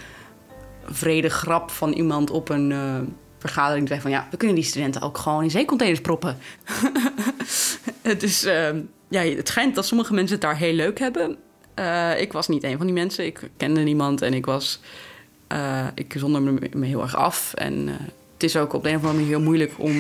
vrede 0.85 1.29
grap 1.29 1.71
van 1.71 1.93
iemand 1.93 2.31
op 2.31 2.49
een 2.49 2.73
eh, 2.73 2.99
vergadering. 3.39 3.89
Die 3.89 3.89
zei 3.89 4.01
van 4.01 4.11
ja, 4.11 4.29
we 4.31 4.37
kunnen 4.37 4.57
die 4.57 4.65
studenten 4.65 5.03
ook 5.03 5.19
gewoon 5.19 5.43
in 5.43 5.51
zeecontainers 5.51 6.01
proppen. 6.01 6.39
het 8.03 8.23
is, 8.23 8.45
eh, 8.45 8.71
ja, 9.09 9.23
het 9.23 9.49
schijnt 9.49 9.75
dat 9.75 9.87
sommige 9.87 10.15
mensen 10.15 10.33
het 10.33 10.45
daar 10.45 10.57
heel 10.57 10.75
leuk 10.75 10.99
hebben. 10.99 11.37
Eh, 11.75 12.21
ik 12.21 12.33
was 12.33 12.49
niet 12.49 12.65
een 12.65 12.77
van 12.77 12.87
die 12.87 12.95
mensen. 12.95 13.27
Ik 13.27 13.51
kende 13.57 13.81
niemand 13.81 14.23
en 14.23 14.35
ik 14.35 14.47
was. 14.47 14.81
eh, 15.47 15.87
ik 15.95 16.15
zonder 16.17 16.43
me, 16.43 16.87
heel 16.87 17.03
erg 17.03 17.17
af. 17.17 17.55
En 17.55 17.89
het 18.33 18.43
is 18.43 18.57
ook 18.57 18.73
op 18.73 18.85
een 18.85 18.97
of 18.97 18.97
andere 18.97 19.15
manier 19.15 19.29
heel 19.29 19.41
moeilijk 19.41 19.73
om 19.79 19.93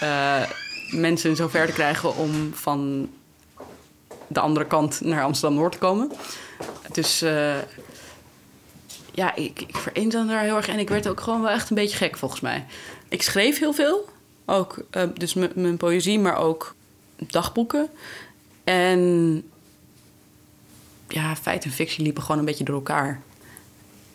eh, 0.00 0.42
mensen 0.90 1.36
zover 1.36 1.66
te 1.66 1.72
krijgen 1.72 2.16
om 2.16 2.54
van 2.54 3.10
de 4.26 4.40
andere 4.40 4.66
kant 4.66 5.00
naar 5.00 5.22
Amsterdam 5.22 5.58
Noord 5.58 5.72
te 5.72 5.78
komen. 5.78 6.12
Dus 6.92 7.22
eh, 7.22 7.58
ja, 9.12 9.34
ik, 9.34 9.60
ik 9.92 10.10
daar 10.10 10.42
heel 10.42 10.56
erg 10.56 10.68
en 10.68 10.78
ik 10.78 10.88
werd 10.88 11.08
ook 11.08 11.20
gewoon 11.20 11.40
wel 11.40 11.50
echt 11.50 11.70
een 11.70 11.76
beetje 11.76 11.96
gek 11.96 12.16
volgens 12.16 12.40
mij. 12.40 12.66
Ik 13.08 13.22
schreef 13.22 13.58
heel 13.58 13.72
veel, 13.72 14.08
ook 14.44 14.84
eh, 14.90 15.02
dus 15.14 15.34
mijn 15.34 15.76
poëzie, 15.76 16.18
maar 16.18 16.36
ook 16.36 16.74
dagboeken. 17.16 17.88
En 18.64 19.42
ja, 21.08 21.36
feit 21.36 21.64
en 21.64 21.70
fictie 21.70 22.04
liepen 22.04 22.22
gewoon 22.22 22.38
een 22.38 22.44
beetje 22.44 22.64
door 22.64 22.74
elkaar. 22.74 23.22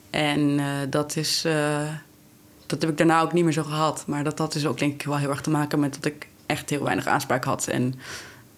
En 0.10 0.60
dat 0.90 1.16
is. 1.16 1.46
Dat 2.76 2.84
heb 2.84 2.92
ik 2.92 3.08
daarna 3.08 3.22
ook 3.22 3.34
niet 3.34 3.44
meer 3.44 3.54
zo 3.54 3.64
gehad. 3.64 4.04
Maar 4.08 4.24
dat 4.24 4.40
had 4.40 4.54
dus 4.54 4.66
ook 4.66 4.78
denk 4.78 4.94
ik 4.94 5.08
wel 5.08 5.18
heel 5.18 5.30
erg 5.30 5.42
te 5.42 5.50
maken 5.50 5.80
met 5.80 5.94
dat 5.94 6.06
ik 6.06 6.28
echt 6.46 6.70
heel 6.70 6.84
weinig 6.84 7.08
aanspraak 7.08 7.44
had. 7.44 7.68
En 7.68 7.94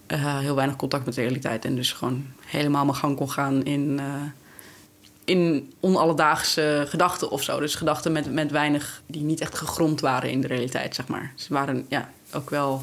eh, 0.06 0.38
heel 0.38 0.54
weinig 0.54 0.76
contact 0.76 1.04
met 1.04 1.14
de 1.14 1.20
realiteit. 1.20 1.64
En 1.64 1.74
dus 1.74 1.92
gewoon 1.92 2.26
helemaal 2.46 2.84
mijn 2.84 2.96
gang 2.96 3.16
kon 3.16 3.30
gaan 3.30 3.64
in, 3.64 3.98
eh, 3.98 4.06
in 5.24 5.72
onalledaagse 5.80 6.84
gedachten 6.88 7.30
of 7.30 7.42
zo. 7.42 7.60
Dus 7.60 7.74
gedachten 7.74 8.12
met, 8.12 8.32
met 8.32 8.50
weinig, 8.50 9.02
die 9.06 9.22
niet 9.22 9.40
echt 9.40 9.54
gegrond 9.54 10.00
waren 10.00 10.30
in 10.30 10.40
de 10.40 10.46
realiteit, 10.46 10.94
zeg 10.94 11.08
maar. 11.08 11.32
Ze 11.34 11.52
waren 11.52 11.86
ja, 11.88 12.10
ook 12.32 12.50
wel. 12.50 12.82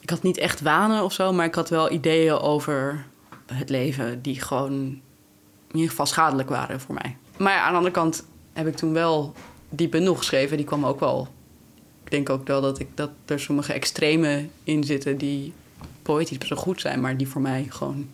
Ik 0.00 0.10
had 0.10 0.22
niet 0.22 0.38
echt 0.38 0.60
wanen 0.60 1.02
of 1.02 1.12
zo, 1.12 1.32
maar 1.32 1.46
ik 1.46 1.54
had 1.54 1.68
wel 1.68 1.92
ideeën 1.92 2.38
over 2.38 3.04
het 3.46 3.70
leven 3.70 4.22
die 4.22 4.40
gewoon 4.40 4.72
in 4.72 5.80
ieder 5.80 5.90
geval 5.90 6.06
schadelijk 6.06 6.48
waren 6.48 6.80
voor 6.80 6.94
mij. 6.94 7.16
Maar 7.36 7.52
ja, 7.52 7.60
aan 7.60 7.70
de 7.70 7.76
andere 7.76 7.94
kant 7.94 8.24
heb 8.52 8.66
ik 8.66 8.76
toen 8.76 8.92
wel 8.92 9.34
die 9.76 9.88
bundel 9.88 10.14
geschreven. 10.14 10.56
Die 10.56 10.66
kwam 10.66 10.86
ook 10.86 11.00
wel. 11.00 11.28
Ik 12.04 12.10
denk 12.10 12.30
ook 12.30 12.46
wel 12.46 12.60
dat, 12.60 12.78
ik, 12.78 12.88
dat 12.94 13.10
er 13.24 13.40
sommige 13.40 13.72
extremen 13.72 14.50
in 14.64 14.84
zitten 14.84 15.16
die 15.16 15.52
poëtisch 16.02 16.38
best 16.38 16.50
wel 16.50 16.62
goed 16.62 16.80
zijn, 16.80 17.00
maar 17.00 17.16
die 17.16 17.28
voor 17.28 17.40
mij 17.40 17.66
gewoon 17.68 18.08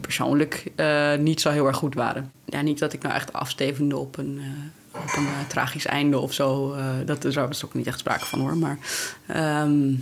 persoonlijk 0.00 0.70
eh, 0.74 1.16
niet 1.16 1.40
zo 1.40 1.50
heel 1.50 1.66
erg 1.66 1.76
goed 1.76 1.94
waren. 1.94 2.32
Ja, 2.44 2.60
niet 2.60 2.78
dat 2.78 2.92
ik 2.92 3.02
nou 3.02 3.14
echt 3.14 3.32
afstevende 3.32 3.96
op 3.96 4.18
een, 4.18 4.40
eh, 4.40 5.00
op 5.00 5.16
een 5.16 5.26
eh, 5.26 5.48
tragisch 5.48 5.86
einde 5.86 6.18
of 6.18 6.32
zo. 6.32 6.76
dat 7.04 7.24
is 7.24 7.36
er 7.36 7.48
ook 7.64 7.74
niet 7.74 7.86
echt 7.86 7.98
sprake 7.98 8.26
van 8.26 8.40
hoor. 8.40 8.56
Maar 8.56 8.78
ehm, 9.26 9.94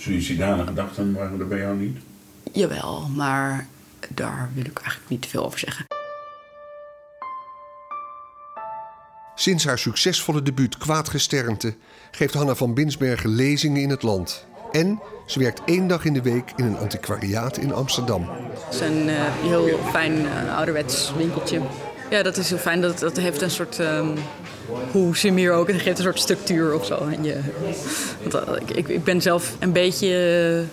Suïcidale 0.00 0.66
gedachten 0.66 1.12
waren 1.12 1.40
er 1.40 1.48
bij 1.48 1.58
jou 1.58 1.76
niet? 1.76 1.98
jawel, 2.52 3.08
maar 3.08 3.66
daar 4.08 4.50
wil 4.54 4.64
ik 4.64 4.78
eigenlijk 4.78 5.10
niet 5.10 5.22
te 5.22 5.28
veel 5.28 5.44
over 5.44 5.58
zeggen. 5.58 5.97
Sinds 9.40 9.64
haar 9.64 9.78
succesvolle 9.78 10.42
debuut 10.42 10.78
Kwaadgesternte 10.78 11.74
geeft 12.10 12.34
Hanna 12.34 12.54
van 12.54 12.74
Binsbergen 12.74 13.30
lezingen 13.34 13.82
in 13.82 13.90
het 13.90 14.02
land. 14.02 14.46
En 14.72 15.00
ze 15.26 15.38
werkt 15.38 15.60
één 15.64 15.86
dag 15.88 16.04
in 16.04 16.12
de 16.12 16.22
week 16.22 16.52
in 16.56 16.64
een 16.64 16.76
antiquariaat 16.78 17.56
in 17.56 17.72
Amsterdam. 17.74 18.28
Het 18.64 18.74
is 18.74 18.80
een 18.80 19.08
eh, 19.08 19.14
heel 19.42 19.78
fijn 19.90 20.26
eh, 20.26 20.56
ouderwets 20.56 21.12
winkeltje. 21.16 21.60
Ja, 22.10 22.22
dat 22.22 22.36
is 22.36 22.48
heel 22.48 22.58
fijn. 22.58 22.80
Dat, 22.80 22.98
dat 22.98 23.16
heeft 23.16 23.42
een 23.42 23.50
soort, 23.50 23.78
ehm, 23.78 24.16
hoe 24.90 25.16
Simir 25.16 25.52
ook, 25.52 25.66
het 25.68 25.80
geeft 25.80 25.98
een 25.98 26.04
soort 26.04 26.18
structuur 26.20 26.74
of 26.74 26.86
zo. 26.86 26.94
En 27.08 27.24
je, 27.24 27.40
want, 28.22 28.34
eh, 28.34 28.54
ik- 28.76 28.88
ik, 28.88 29.04
ben 29.04 29.22
zelf 29.22 29.56
een 29.58 29.72
beetje 29.72 30.64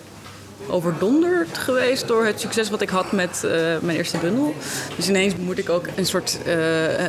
overdonderd 0.68 1.58
geweest 1.58 2.08
door 2.08 2.24
het 2.24 2.40
succes 2.40 2.70
wat 2.70 2.80
ik 2.80 2.88
had 2.88 3.12
met 3.12 3.44
eh, 3.44 3.50
mijn 3.80 3.96
eerste 3.96 4.18
bundel. 4.18 4.54
Dus 4.96 5.08
ineens 5.08 5.34
moet 5.36 5.58
ik 5.58 5.68
ook 5.68 5.86
een 5.94 6.06
soort 6.06 6.38
eh, 6.44 6.54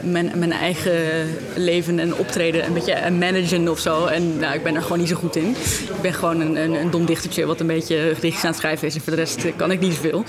mijn, 0.04 0.32
mijn 0.36 0.52
eigen 0.52 0.94
leven 1.56 2.00
en 2.00 2.16
optreden 2.16 2.66
een 2.66 2.74
beetje 2.74 2.94
eh, 2.94 3.12
managen 3.12 3.70
of 3.70 3.80
zo. 3.80 4.06
En 4.06 4.40
nou, 4.40 4.54
ik 4.54 4.64
ben 4.64 4.76
er 4.76 4.82
gewoon 4.82 5.00
niet 5.00 5.10
zo 5.10 5.16
goed 5.16 5.36
in. 5.36 5.50
Ik 5.96 6.02
ben 6.02 6.14
gewoon 6.14 6.42
een, 6.42 6.56
een, 6.56 6.74
een 6.74 6.92
dom 6.92 7.06
dichtertje 7.06 7.46
wat 7.46 7.60
een 7.60 7.68
beetje 7.68 8.12
gedichtjes 8.14 8.44
aan 8.44 8.50
het 8.50 8.60
schrijven 8.60 8.88
is. 8.88 8.96
En 8.96 9.02
voor 9.02 9.16
de 9.16 9.20
rest 9.20 9.46
kan 9.56 9.72
ik 9.72 9.80
niet 9.80 9.94
zoveel. 9.94 10.24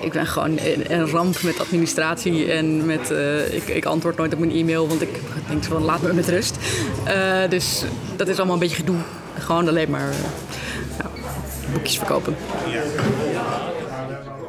Ik 0.00 0.12
ben 0.12 0.26
gewoon 0.26 0.58
een, 0.88 1.10
ramp 1.10 1.42
met 1.42 1.60
administratie 1.60 2.52
en 2.52 2.86
met... 2.86 3.12
ik, 3.50 3.68
ik 3.68 3.84
antwoord 3.84 4.16
nooit 4.16 4.32
op 4.32 4.38
mijn 4.38 4.52
e-mail, 4.52 4.88
want 4.88 5.02
ik 5.02 5.20
denk 5.48 5.64
van 5.64 5.82
laat 5.82 6.02
me 6.02 6.12
met 6.12 6.28
rust. 6.28 6.56
Dus 7.48 7.82
dat 8.16 8.28
is 8.28 8.36
allemaal 8.36 8.54
een 8.54 8.60
beetje 8.60 8.76
gedoe. 8.76 8.96
gewoon 9.38 9.68
alleen 9.68 9.90
maar 9.90 10.12
boekjes 11.74 11.96
verkopen. 11.96 12.36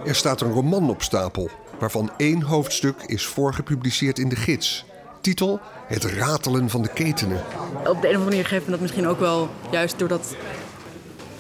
Er 0.06 0.16
staat 0.16 0.42
een 0.42 0.52
roman 0.52 0.90
op 0.90 1.02
stapel, 1.02 1.50
waarvan 1.80 2.12
één 2.18 2.42
hoofdstuk 2.42 2.96
is 3.06 3.26
voorgepubliceerd 3.26 4.20
in 4.20 4.30
de 4.30 4.36
gids. 4.36 4.86
Titel: 5.22 5.60
Het 5.88 6.04
ratelen 6.04 6.70
van 6.70 6.82
de 6.82 6.90
ketenen. 6.94 7.42
Op 7.78 7.84
de 7.84 7.88
een 7.88 7.94
of 7.94 8.04
andere 8.04 8.20
manier 8.20 8.46
geeft 8.46 8.66
me 8.66 8.72
dat 8.72 8.80
misschien 8.80 9.08
ook 9.08 9.20
wel, 9.20 9.50
juist 9.72 10.00
doordat 10.00 10.36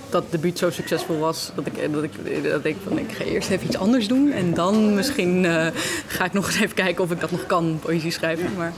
dat 0.10 0.32
debuut 0.32 0.58
zo 0.58 0.70
succesvol 0.70 1.20
was, 1.20 1.52
dat 1.56 1.66
ik, 1.66 1.94
dat 1.94 2.04
ik, 2.04 2.12
dat 2.44 2.66
ik 2.66 2.76
van 2.88 2.98
ik 2.98 3.12
ga 3.12 3.24
eerst 3.24 3.50
even 3.50 3.66
iets 3.66 3.78
anders 3.78 4.08
doen. 4.08 4.32
En 4.32 4.54
dan 4.54 4.96
misschien 4.96 5.44
uh, 5.44 5.68
ga 6.08 6.26
ik 6.26 6.34
nog 6.34 6.48
eens 6.48 6.60
even 6.60 6.76
kijken 6.76 7.04
of 7.04 7.12
ik 7.12 7.20
dat 7.20 7.32
nog 7.32 7.46
kan, 7.46 7.80
poëzie 7.82 8.12
schrijven. 8.12 8.56
Maar 8.58 8.74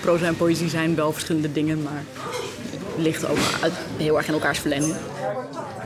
proza 0.00 0.26
en 0.26 0.36
poëzie 0.36 0.68
zijn 0.68 0.94
wel 0.94 1.12
verschillende 1.12 1.52
dingen, 1.52 1.82
maar 1.82 2.02
het 2.70 3.04
ligt 3.04 3.26
ook 3.26 3.38
heel 3.96 4.16
erg 4.16 4.26
in 4.26 4.34
elkaars 4.34 4.58
verlenging. 4.58 4.94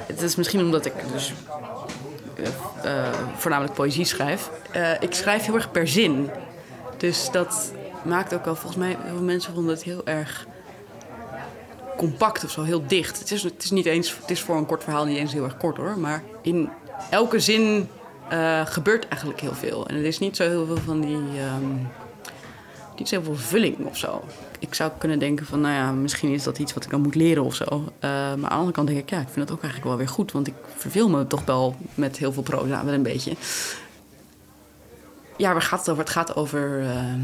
Het 0.09 0.23
is 0.23 0.37
misschien 0.37 0.61
omdat 0.61 0.87
ik 0.87 0.93
dus 1.13 1.33
uh, 2.85 3.09
voornamelijk 3.37 3.75
poëzie 3.75 4.05
schrijf. 4.05 4.51
Uh, 4.77 4.91
ik 5.01 5.15
schrijf 5.15 5.45
heel 5.45 5.55
erg 5.55 5.71
per 5.71 5.89
zin. 5.89 6.31
Dus 6.97 7.31
dat 7.31 7.73
maakt 8.03 8.35
ook 8.35 8.45
wel, 8.45 8.55
volgens 8.57 8.77
mij, 8.77 8.89
heel 8.89 9.17
veel 9.17 9.25
mensen 9.25 9.55
vonden 9.55 9.75
het 9.75 9.83
heel 9.83 10.07
erg 10.07 10.47
compact 11.97 12.45
of 12.45 12.51
zo, 12.51 12.63
heel 12.63 12.87
dicht. 12.87 13.19
Het 13.19 13.31
is, 13.31 13.43
het 13.43 13.65
is 13.65 13.71
niet 13.71 13.87
eens, 13.87 14.17
het 14.21 14.31
is 14.31 14.41
voor 14.41 14.57
een 14.57 14.67
kort 14.67 14.85
verhaal 14.85 15.05
niet 15.05 15.17
eens 15.17 15.33
heel 15.33 15.45
erg 15.45 15.57
kort 15.57 15.77
hoor. 15.77 15.99
Maar 15.99 16.23
in 16.43 16.71
elke 17.11 17.41
zin 17.41 17.89
gebeurt 18.65 19.09
eigenlijk 19.09 19.41
heel 19.41 19.55
veel. 19.55 19.87
En 19.87 19.97
er 19.97 20.05
is 20.05 20.19
niet 20.19 20.37
zo 20.37 20.49
heel 20.49 20.67
veel 20.67 20.77
van 20.77 21.01
die. 21.01 21.17
Um, 21.17 21.89
niet 22.97 23.09
zo 23.09 23.15
heel 23.15 23.25
veel 23.25 23.37
vulling 23.37 23.87
of 23.87 23.97
zo. 23.97 24.25
Ik 24.59 24.75
zou 24.75 24.91
kunnen 24.99 25.19
denken 25.19 25.47
van, 25.47 25.61
nou 25.61 25.75
ja, 25.75 25.93
misschien 25.93 26.33
is 26.33 26.43
dat 26.43 26.59
iets 26.59 26.75
wat 26.75 26.85
ik 26.85 26.91
dan 26.91 27.01
moet 27.01 27.15
leren 27.15 27.45
of 27.45 27.55
zo. 27.55 27.65
Uh, 27.71 27.81
maar 28.01 28.31
aan 28.31 28.41
de 28.41 28.49
andere 28.49 28.73
kant 28.73 28.89
denk 28.89 29.01
ik, 29.01 29.11
ja, 29.11 29.21
ik 29.21 29.29
vind 29.29 29.47
dat 29.47 29.57
ook 29.57 29.63
eigenlijk 29.63 29.91
wel 29.91 29.97
weer 29.97 30.09
goed. 30.09 30.33
Want 30.33 30.47
ik 30.47 30.55
verveel 30.77 31.09
me 31.09 31.27
toch 31.27 31.45
wel 31.45 31.77
met 31.95 32.17
heel 32.17 32.33
veel 32.33 32.43
proza, 32.43 32.85
wel 32.85 32.95
een 32.95 33.03
beetje. 33.03 33.33
Ja, 35.37 35.53
waar 35.53 35.63
gaat 35.63 35.79
het 35.79 35.89
over? 35.89 36.03
Het 36.03 36.13
gaat 36.13 36.37
over 36.37 36.81
uh, 36.83 37.15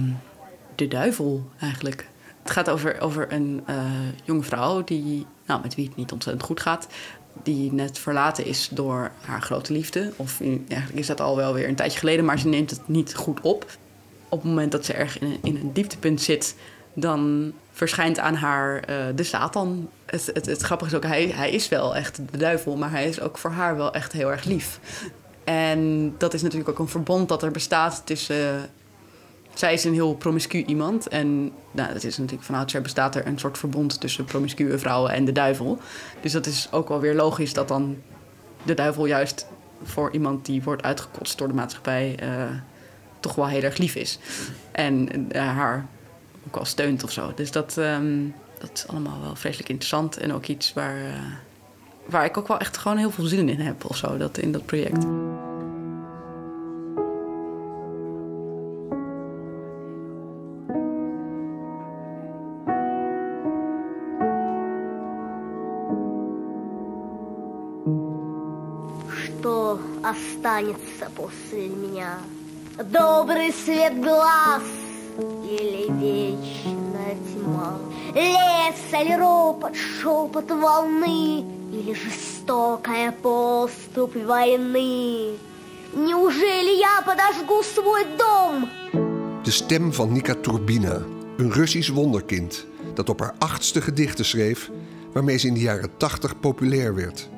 de 0.75 0.89
duivel 0.89 1.51
eigenlijk. 1.61 2.09
Het 2.43 2.53
gaat 2.53 2.71
over, 2.71 3.01
over 3.01 3.33
een 3.33 3.63
uh, 3.71 3.77
jonge 4.25 4.43
vrouw 4.43 4.85
die, 4.85 5.27
nou, 5.47 5.61
met 5.63 5.75
wie 5.75 5.87
het 5.87 5.97
niet 5.97 6.13
ontzettend 6.13 6.47
goed 6.47 6.61
gaat. 6.61 6.87
Die 7.43 7.73
net 7.73 7.99
verlaten 7.99 8.45
is 8.45 8.69
door 8.73 9.11
haar 9.21 9.43
grote 9.43 9.73
liefde. 9.73 10.13
Of 10.17 10.41
eigenlijk 10.41 10.95
is 10.95 11.07
dat 11.07 11.21
al 11.21 11.37
wel 11.37 11.55
weer 11.55 11.69
een 11.69 11.75
tijdje 11.75 11.99
geleden, 11.99 12.25
maar 12.25 12.39
ze 12.39 12.49
neemt 12.49 12.71
het 12.71 12.89
niet 12.89 13.15
goed 13.15 13.41
op. 13.41 13.67
Op 14.29 14.41
het 14.41 14.49
moment 14.49 14.73
dat 14.73 14.85
ze 14.85 14.93
erg 14.93 15.19
in 15.19 15.27
een, 15.27 15.39
in 15.43 15.57
een 15.57 15.73
dieptepunt 15.73 16.21
zit, 16.21 16.57
dan 16.95 17.53
verschijnt 17.73 18.19
aan 18.19 18.35
haar 18.35 18.75
uh, 18.91 18.97
de 19.15 19.23
Satan. 19.23 19.89
Het, 20.07 20.31
het, 20.33 20.47
het, 20.47 20.63
grappige 20.63 20.91
is 20.91 20.97
ook, 20.97 21.05
hij, 21.05 21.27
hij 21.27 21.51
is 21.51 21.69
wel 21.69 21.97
echt 21.97 22.21
de 22.31 22.39
duivel, 22.39 22.77
maar 22.77 22.91
hij 22.91 23.09
is 23.09 23.21
ook 23.21 23.39
voor 23.39 23.51
haar 23.51 23.77
wel 23.77 23.93
echt 23.93 24.13
heel 24.13 24.31
erg 24.31 24.45
lief. 24.45 24.81
En 25.45 26.15
dat 26.19 26.35
is 26.35 26.43
natuurlijk 26.43 26.71
ook 26.71 26.79
een 26.79 26.89
verbond 26.89 27.29
dat 27.29 27.43
er 27.43 27.51
bestaat 27.51 28.03
tussen 28.05 28.71
zij 29.55 29.73
is 29.73 29.85
een 29.85 29.93
heel 29.93 30.15
promiscu 30.15 30.65
iemand. 30.65 31.09
En 31.09 31.53
nou, 31.71 31.93
dat 31.93 32.05
is 32.05 32.19
natuurlijk 32.19 32.45
van 32.45 32.55
oudsher 32.55 32.83
bestaat 32.83 33.15
er 33.15 33.27
een 33.27 33.39
soort 33.39 33.59
verbond 33.59 34.01
tussen 34.01 34.25
promiscue 34.25 34.79
vrouwen 34.79 35.13
en 35.13 35.25
de 35.25 35.33
duivel. 35.33 35.79
Dus 36.21 36.33
dat 36.33 36.47
is 36.47 36.69
ook 36.71 36.89
wel 36.89 37.01
weer 37.01 37.15
logisch 37.15 37.53
dat 37.53 37.69
dan 37.69 37.97
de 38.63 38.75
duivel 38.75 39.07
juist 39.07 39.47
voor 39.83 40.13
iemand 40.13 40.47
die 40.47 40.63
wordt 40.63 40.83
uitgekotst 40.83 41.39
door 41.39 41.49
de 41.49 41.55
maatschappij 41.55 42.19
uh, 42.23 42.29
toch 43.21 43.35
wel 43.35 43.47
heel 43.47 43.63
erg 43.63 43.79
lief 43.79 43.95
is. 43.95 44.19
En 44.73 45.09
uh, 45.33 45.49
haar 45.49 45.87
ook 46.48 46.56
wel 46.56 46.66
steunt 46.66 47.04
of 47.04 47.12
zo. 47.12 47.32
Dus 47.36 47.52
dat, 47.52 47.78
um, 47.78 48.36
dat 48.60 48.70
is 48.74 48.88
allemaal 48.88 49.22
wel 49.22 49.36
vreselijk 49.36 49.70
interessant. 49.70 50.18
En 50.18 50.34
ook 50.34 50.46
iets 50.46 50.74
waar, 50.74 50.98
uh, 50.98 51.14
waar 52.06 52.26
ik 52.26 52.38
ook 52.38 52.48
wel 52.48 52.60
echt 52.60 52.78
gewoon 52.78 52.98
heel 52.98 53.12
veel 53.12 53.26
zin 53.26 53.50
in 53.50 53.60
heb 53.60 53.86
of 53.86 53.98
zo, 53.98 54.18
dat, 54.18 54.38
in 54.38 54.52
dat 54.52 54.66
project. 54.66 55.06
останется 70.10 71.10
после 71.16 71.70
меня? 71.70 72.18
Добрый 72.78 73.52
свет 73.52 74.02
глаз 74.02 74.64
или 75.44 75.92
вечная 76.02 77.16
тьма? 77.28 77.78
Лес 78.14 79.02
или 79.02 79.14
ропот, 79.14 79.76
шепот 79.76 80.50
волны 80.52 81.46
Или 81.72 81.94
жестокая 81.94 83.12
поступь 83.12 84.16
войны? 84.16 85.38
Неужели 85.94 86.80
я 86.80 87.02
подожгу 87.06 87.62
свой 87.64 88.06
дом? 88.18 88.68
De 89.44 89.52
stem 89.52 89.94
van 89.94 90.12
Nika 90.12 90.36
Turbina, 90.36 91.02
een 91.38 91.54
Russisch 91.54 91.90
wonderkind 91.90 92.66
dat 92.94 93.10
op 93.10 93.20
haar 93.20 93.36
achtste 93.38 93.82
gedichten 93.82 94.26
schreef, 94.26 94.72
waarmee 95.14 95.38
ze 95.38 95.48
in 95.48 95.54
de 95.54 95.60
jaren 95.60 95.98
tachtig 95.98 96.40
populair 96.40 96.96
werd. 96.96 97.30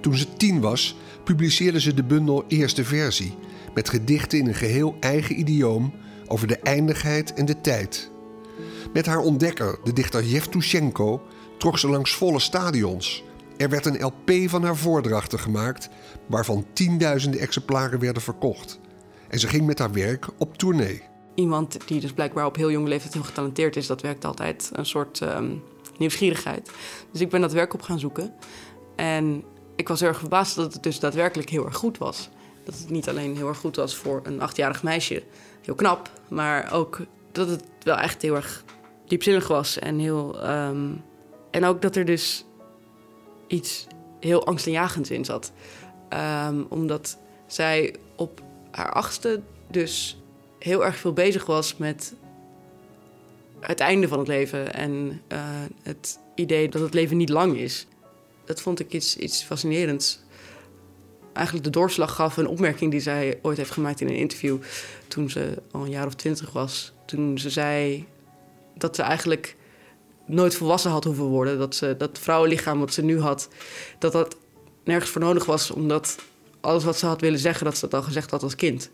Toen 0.00 0.16
ze 0.16 0.36
tien 0.36 0.60
was, 0.60 0.96
publiceerde 1.24 1.80
ze 1.80 1.94
de 1.94 2.04
bundel 2.04 2.44
Eerste 2.48 2.84
Versie, 2.84 3.34
met 3.74 3.88
gedichten 3.88 4.38
in 4.38 4.46
een 4.46 4.54
geheel 4.54 4.96
eigen 5.00 5.38
idioom 5.38 5.92
over 6.29 6.47
de 6.47 6.57
eindigheid 6.57 7.33
en 7.33 7.45
de 7.45 7.61
tijd. 7.61 8.11
Met 8.93 9.05
haar 9.05 9.19
ontdekker, 9.19 9.79
de 9.83 9.93
dichter 9.93 10.23
Yevtushenko, 10.23 11.21
trok 11.57 11.77
ze 11.77 11.89
langs 11.89 12.15
volle 12.15 12.39
stadions. 12.39 13.23
Er 13.57 13.69
werd 13.69 13.85
een 13.85 14.03
LP 14.03 14.31
van 14.49 14.63
haar 14.63 14.75
voordrachten 14.75 15.39
gemaakt, 15.39 15.89
waarvan 16.25 16.65
tienduizenden 16.73 17.39
exemplaren 17.39 17.99
werden 17.99 18.21
verkocht. 18.21 18.79
En 19.27 19.39
ze 19.39 19.47
ging 19.47 19.65
met 19.65 19.79
haar 19.79 19.91
werk 19.91 20.27
op 20.37 20.57
tournee. 20.57 21.01
Iemand 21.35 21.77
die 21.87 21.99
dus 21.99 22.13
blijkbaar 22.13 22.45
op 22.45 22.55
heel 22.55 22.71
jonge 22.71 22.87
leeftijd 22.87 23.13
heel 23.13 23.23
getalenteerd 23.23 23.75
is, 23.75 23.87
dat 23.87 24.01
werkt 24.01 24.25
altijd 24.25 24.69
een 24.73 24.85
soort 24.85 25.19
um, 25.19 25.63
nieuwsgierigheid. 25.97 26.71
Dus 27.11 27.21
ik 27.21 27.29
ben 27.29 27.41
dat 27.41 27.53
werk 27.53 27.73
op 27.73 27.81
gaan 27.81 27.99
zoeken. 27.99 28.33
En 28.95 29.43
ik 29.75 29.87
was 29.87 29.99
heel 29.99 30.09
erg 30.09 30.19
verbaasd 30.19 30.55
dat 30.55 30.73
het 30.73 30.83
dus 30.83 30.99
daadwerkelijk 30.99 31.49
heel 31.49 31.65
erg 31.65 31.75
goed 31.75 31.97
was. 31.97 32.29
Dat 32.65 32.77
het 32.77 32.89
niet 32.89 33.09
alleen 33.09 33.35
heel 33.35 33.47
erg 33.47 33.57
goed 33.57 33.75
was 33.75 33.95
voor 33.95 34.21
een 34.23 34.41
achtjarig 34.41 34.83
meisje, 34.83 35.23
heel 35.61 35.75
knap, 35.75 36.09
maar 36.27 36.71
ook 36.73 36.99
dat 37.31 37.49
het 37.49 37.63
wel 37.83 37.97
echt 37.97 38.21
heel 38.21 38.35
erg 38.35 38.63
diepzinnig 39.07 39.47
was 39.47 39.79
en 39.79 39.99
heel. 39.99 40.49
Um, 40.49 41.03
en 41.51 41.65
ook 41.65 41.81
dat 41.81 41.95
er 41.95 42.05
dus 42.05 42.45
iets 43.47 43.87
heel 44.19 44.45
angstaanjagends 44.45 45.09
in 45.09 45.25
zat. 45.25 45.51
Um, 46.47 46.65
omdat 46.69 47.17
zij 47.47 47.95
op 48.15 48.41
haar 48.71 48.91
achtste 48.91 49.41
dus 49.67 50.17
heel 50.59 50.85
erg 50.85 50.95
veel 50.95 51.13
bezig 51.13 51.45
was 51.45 51.77
met 51.77 52.13
het 53.59 53.79
einde 53.79 54.07
van 54.07 54.19
het 54.19 54.27
leven 54.27 54.73
en 54.73 55.21
uh, 55.31 55.39
het 55.83 56.19
idee 56.35 56.69
dat 56.69 56.81
het 56.81 56.93
leven 56.93 57.17
niet 57.17 57.29
lang 57.29 57.57
is 57.57 57.87
dat 58.49 58.61
vond 58.61 58.79
ik 58.79 58.93
iets, 58.93 59.17
iets 59.17 59.43
fascinerends. 59.43 60.19
Eigenlijk 61.33 61.65
de 61.65 61.71
doorslag 61.71 62.15
gaf 62.15 62.37
een 62.37 62.47
opmerking 62.47 62.91
die 62.91 62.99
zij 62.99 63.39
ooit 63.41 63.57
heeft 63.57 63.71
gemaakt 63.71 64.01
in 64.01 64.07
een 64.07 64.15
interview 64.15 64.57
toen 65.07 65.29
ze 65.29 65.61
al 65.71 65.81
een 65.81 65.89
jaar 65.89 66.05
of 66.05 66.13
twintig 66.13 66.51
was. 66.51 66.93
Toen 67.05 67.37
ze 67.37 67.49
zei 67.49 68.05
dat 68.77 68.95
ze 68.95 69.01
eigenlijk 69.01 69.55
nooit 70.25 70.55
volwassen 70.55 70.91
had 70.91 71.03
hoeven 71.03 71.25
worden. 71.25 71.57
Dat 71.57 71.75
ze 71.75 71.95
dat 71.97 72.19
vrouwenlichaam 72.19 72.79
wat 72.79 72.93
ze 72.93 73.01
nu 73.01 73.19
had, 73.19 73.49
dat 73.99 74.11
dat 74.11 74.35
nergens 74.83 75.11
voor 75.11 75.21
nodig 75.21 75.45
was, 75.45 75.71
omdat 75.71 76.17
alles 76.59 76.83
wat 76.83 76.97
ze 76.97 77.05
had 77.05 77.21
willen 77.21 77.39
zeggen, 77.39 77.65
dat 77.65 77.77
ze 77.77 77.87
dat 77.87 77.99
al 77.99 78.05
gezegd 78.05 78.31
had 78.31 78.43
als 78.43 78.55
kind. 78.55 78.89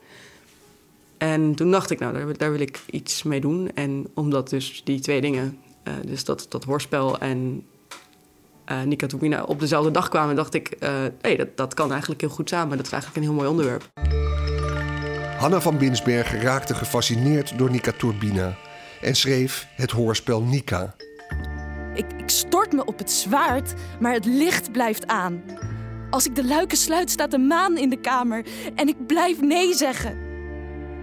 En 1.18 1.56
toen 1.56 1.72
dacht 1.72 1.90
ik, 1.90 2.00
nou, 2.00 2.34
daar, 2.34 2.52
wil 2.52 2.60
ik 2.60 2.80
iets 2.90 3.24
mee 3.24 3.42
doen. 3.42 3.72
En 3.74 4.08
omdat 4.14 4.50
dus 4.50 4.82
die 4.84 5.00
twee 5.00 5.22
dingen, 5.22 5.58
uh, 5.88 5.94
dus 6.06 6.24
dat, 6.24 6.46
dat 6.50 6.64
hoorspel 6.64 7.18
en 7.20 7.66
uh, 8.72 9.44
op 9.46 9.60
dezelfde 9.60 9.92
dag 9.92 10.10
kwamen, 10.10 10.36
dacht 10.36 10.54
ik, 10.54 10.76
uh, 10.80 10.90
hey, 11.22 11.36
dat, 11.36 11.58
dat 11.58 11.74
kan 11.74 11.92
eigenlijk 11.92 12.22
heel 12.22 12.30
goed 12.30 12.50
samen. 12.50 12.78
Dat 12.78 12.86
is 12.86 12.92
eigenlijk 12.92 13.22
een 13.22 13.30
heel 13.32 13.40
mooi 13.40 13.50
onderwerp. 13.50 13.90
Hanna 15.38 15.62
van 15.62 15.78
Binsbergen 15.78 16.42
raakte 16.42 16.76
gefascineerd 16.76 17.58
door 17.58 17.70
Nika 17.70 17.92
Turbina 17.92 18.56
en 19.02 19.16
schreef 19.16 19.68
het 19.76 19.92
hoorspel 19.92 20.42
Nika. 20.42 20.96
Ik, 21.94 22.06
ik 22.18 22.30
stort 22.30 22.74
me 22.74 22.86
op 22.86 22.98
het 22.98 23.12
zwaard, 23.12 23.74
maar 24.00 24.14
het 24.14 24.26
licht 24.26 24.72
blijft 24.72 25.08
aan. 25.08 25.44
Als 26.10 26.26
ik 26.26 26.36
de 26.36 26.46
luiken 26.46 26.78
sluit, 26.78 27.10
staat 27.10 27.32
de 27.32 27.38
maan 27.38 27.78
in 27.78 27.90
de 27.90 28.00
kamer 28.00 28.46
en 28.76 28.88
ik 28.88 29.08
blijf 29.08 29.42
nee 29.42 29.74
zeggen. 29.74 30.25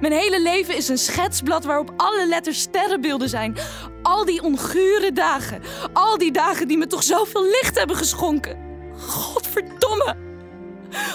Mijn 0.03 0.15
hele 0.15 0.43
leven 0.43 0.77
is 0.77 0.89
een 0.89 0.99
schetsblad 0.99 1.65
waarop 1.65 1.93
alle 1.97 2.27
letters 2.29 2.61
sterrenbeelden 2.61 3.29
zijn. 3.29 3.57
Al 4.03 4.25
die 4.25 4.43
ongure 4.43 5.13
dagen. 5.13 5.63
Al 5.93 6.19
die 6.19 6.33
dagen 6.33 6.69
die 6.69 6.79
me 6.79 6.87
toch 6.87 7.03
zoveel 7.03 7.43
licht 7.43 7.79
hebben 7.79 7.97
geschonken. 7.97 8.59
Godverdomme. 8.99 10.17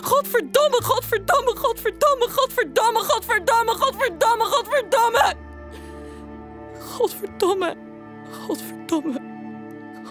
Godverdomme, 0.02 0.82
godverdomme, 0.84 1.56
godverdomme, 1.56 2.28
godverdomme, 2.30 3.00
godverdomme, 3.00 3.72
godverdomme, 3.72 4.44
godverdomme. 4.44 5.36
Godverdomme, 6.80 7.76
godverdomme, 8.48 9.22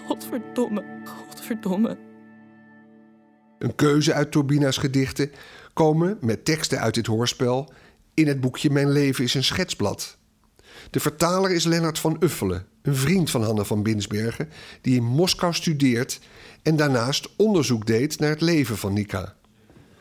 godverdomme, 0.07 0.83
godverdomme. 1.05 1.97
Een 3.59 3.75
keuze 3.75 4.13
uit 4.13 4.31
Turbina's 4.31 4.77
gedichten 4.77 5.31
komen 5.73 6.17
met 6.21 6.45
teksten 6.45 6.79
uit 6.79 6.93
dit 6.93 7.07
hoorspel 7.07 7.69
in 8.17 8.27
het 8.27 8.41
boekje 8.41 8.69
Mijn 8.69 8.91
leven 8.91 9.23
is 9.23 9.33
een 9.33 9.43
schetsblad. 9.43 10.17
De 10.89 10.99
vertaler 10.99 11.51
is 11.51 11.63
Lennart 11.63 11.99
van 11.99 12.17
Uffelen, 12.19 12.65
een 12.81 12.95
vriend 12.95 13.29
van 13.29 13.43
Hanne 13.43 13.65
van 13.65 13.83
Binsbergen, 13.83 14.49
die 14.81 14.95
in 14.95 15.03
Moskou 15.03 15.53
studeert 15.53 16.19
en 16.63 16.75
daarnaast 16.75 17.29
onderzoek 17.35 17.85
deed 17.85 18.19
naar 18.19 18.29
het 18.29 18.41
leven 18.41 18.77
van 18.77 18.93
Nika. 18.93 19.33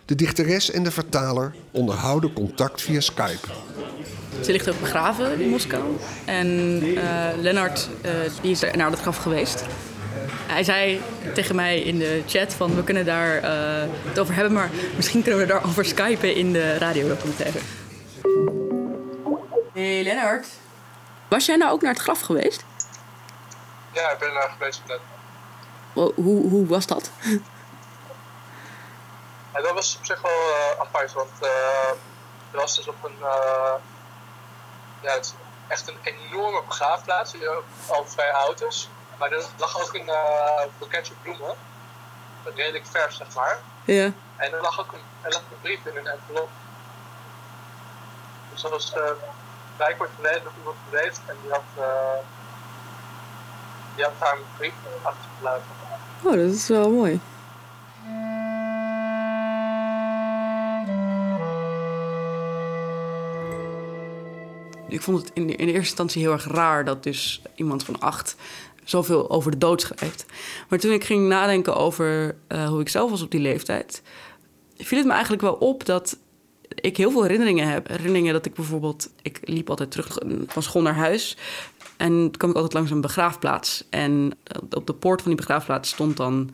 De 0.05 0.15
dichteres 0.15 0.71
en 0.71 0.83
de 0.83 0.91
vertaler 0.91 1.55
onderhouden 1.71 2.33
contact 2.33 2.83
via 2.83 3.01
Skype. 3.01 3.49
Ze 4.41 4.53
ligt 4.53 4.69
ook 4.69 4.81
begraven 4.81 5.41
in 5.41 5.49
Moskou. 5.49 5.97
En 6.25 6.47
uh, 6.85 7.01
Lennart 7.41 7.89
uh, 8.05 8.11
die 8.43 8.51
is 8.51 8.61
naar 8.61 8.91
dat 8.91 9.01
graf 9.01 9.17
geweest. 9.17 9.65
Hij 10.47 10.65
zei 10.65 11.01
tegen 11.35 11.55
mij 11.55 11.81
in 11.81 11.99
de 11.99 12.23
chat 12.27 12.55
van 12.55 12.75
we 12.75 12.85
kunnen 12.85 13.05
daar 13.05 13.43
uh, 13.43 13.51
het 14.09 14.19
over 14.19 14.35
hebben, 14.35 14.53
maar 14.53 14.71
misschien 14.97 15.23
kunnen 15.23 15.41
we 15.41 15.47
daarover 15.47 15.85
skypen 15.85 16.35
in 16.35 16.53
de 16.53 16.79
radiodocumentaire. 16.79 17.59
Hey 19.73 20.03
Lennart, 20.03 20.47
was 21.29 21.47
jij 21.47 21.57
nou 21.57 21.73
ook 21.73 21.83
naar 21.83 21.93
het 21.93 22.03
graf 22.03 22.21
geweest? 22.21 22.65
Ja, 23.93 24.11
ik 24.11 24.19
ben 24.19 24.35
daar 24.35 24.51
geweest 24.59 24.83
net. 24.87 25.01
Hoe, 25.93 26.49
hoe 26.49 26.67
was 26.67 26.87
dat? 26.87 27.11
Ja, 29.53 29.61
dat 29.63 29.73
was 29.73 29.97
op 29.99 30.05
zich 30.05 30.23
wel 30.23 30.33
uh, 30.33 30.81
apart, 30.81 31.13
want 31.13 31.31
uh, 31.43 31.49
er 32.51 32.59
was 32.59 32.77
dus 32.77 32.89
op 32.89 33.05
een. 33.05 33.17
Uh, 33.21 33.75
ja, 35.01 35.13
het 35.13 35.25
is 35.25 35.35
echt 35.69 35.89
een 35.89 35.99
enorme 36.03 36.63
begraafplaats, 36.67 37.35
al 37.87 38.07
vrij 38.07 38.33
oud 38.33 38.63
is. 38.63 38.89
Maar 39.19 39.33
er 39.33 39.45
lag 39.57 39.83
ook 39.83 39.95
een 39.95 40.11
boeketje 40.79 41.15
bloemen, 41.23 41.55
redelijk 42.55 42.87
vers 42.87 43.17
zeg 43.17 43.35
maar. 43.35 43.59
Ja. 43.85 44.13
En 44.37 44.53
er 44.53 44.61
lag 44.61 44.81
ook 44.81 44.93
een, 44.93 45.01
er 45.23 45.33
lag 45.33 45.41
een 45.41 45.61
brief 45.61 45.85
in 45.85 45.97
een 45.97 46.07
envelop. 46.07 46.49
Dus 48.57 48.65
dat 48.65 48.71
was 48.71 48.93
blijkbaar 49.77 50.09
geleden 50.17 50.43
dat 50.45 50.53
iemand 50.59 50.77
geweest 50.89 51.21
en 51.27 51.35
die 51.43 51.51
had, 51.51 51.63
die 53.95 54.05
had 54.05 54.13
daar 54.19 54.33
een 54.33 54.45
brief 54.57 54.75
achtergelaten. 55.03 55.65
Oh, 56.23 56.33
dat 56.33 56.55
is 56.55 56.69
wel 56.69 56.91
mooi. 56.91 57.21
Ik 64.89 65.03
vond 65.03 65.19
het 65.19 65.31
in, 65.35 65.49
in 65.49 65.67
eerste 65.67 65.79
instantie 65.79 66.23
heel 66.23 66.33
erg 66.33 66.47
raar 66.47 66.85
dat 66.85 67.03
dus 67.03 67.43
iemand 67.55 67.85
van 67.85 68.01
acht 68.01 68.37
zoveel 68.85 69.31
over 69.31 69.51
de 69.51 69.59
dood 69.59 69.81
schrijft. 69.81 70.27
Maar 70.69 70.79
toen 70.79 70.93
ik 70.93 71.05
ging 71.05 71.29
nadenken 71.29 71.77
over 71.77 72.37
uh, 72.49 72.69
hoe 72.69 72.81
ik 72.81 72.89
zelf 72.89 73.11
was 73.11 73.23
op 73.23 73.31
die 73.31 73.41
leeftijd, 73.41 74.03
viel 74.77 74.99
het 74.99 75.07
me 75.07 75.13
eigenlijk 75.13 75.43
wel 75.43 75.55
op 75.55 75.85
dat 75.85 76.17
ik 76.75 76.97
heel 76.97 77.11
veel 77.11 77.23
herinneringen 77.23 77.69
heb. 77.69 77.89
Herinneringen 77.89 78.33
dat 78.33 78.47
ik 78.47 78.55
bijvoorbeeld, 78.55 79.11
ik 79.23 79.41
liep 79.43 79.71
altijd 79.71 79.91
terug 79.91 80.19
van 80.47 80.63
school 80.63 80.83
naar 80.83 80.95
huis. 80.95 81.37
En 81.97 82.11
toen 82.11 82.31
kwam 82.31 82.51
ik 82.51 82.57
altijd 82.57 82.75
langs 82.75 82.91
een 82.91 83.01
begraafplaats. 83.01 83.85
En 83.91 84.33
op 84.71 84.87
de 84.87 84.95
poort 84.95 85.21
van 85.23 85.31
die 85.31 85.41
begraafplaats 85.41 85.91
stond 85.91 86.17
dan 86.17 86.51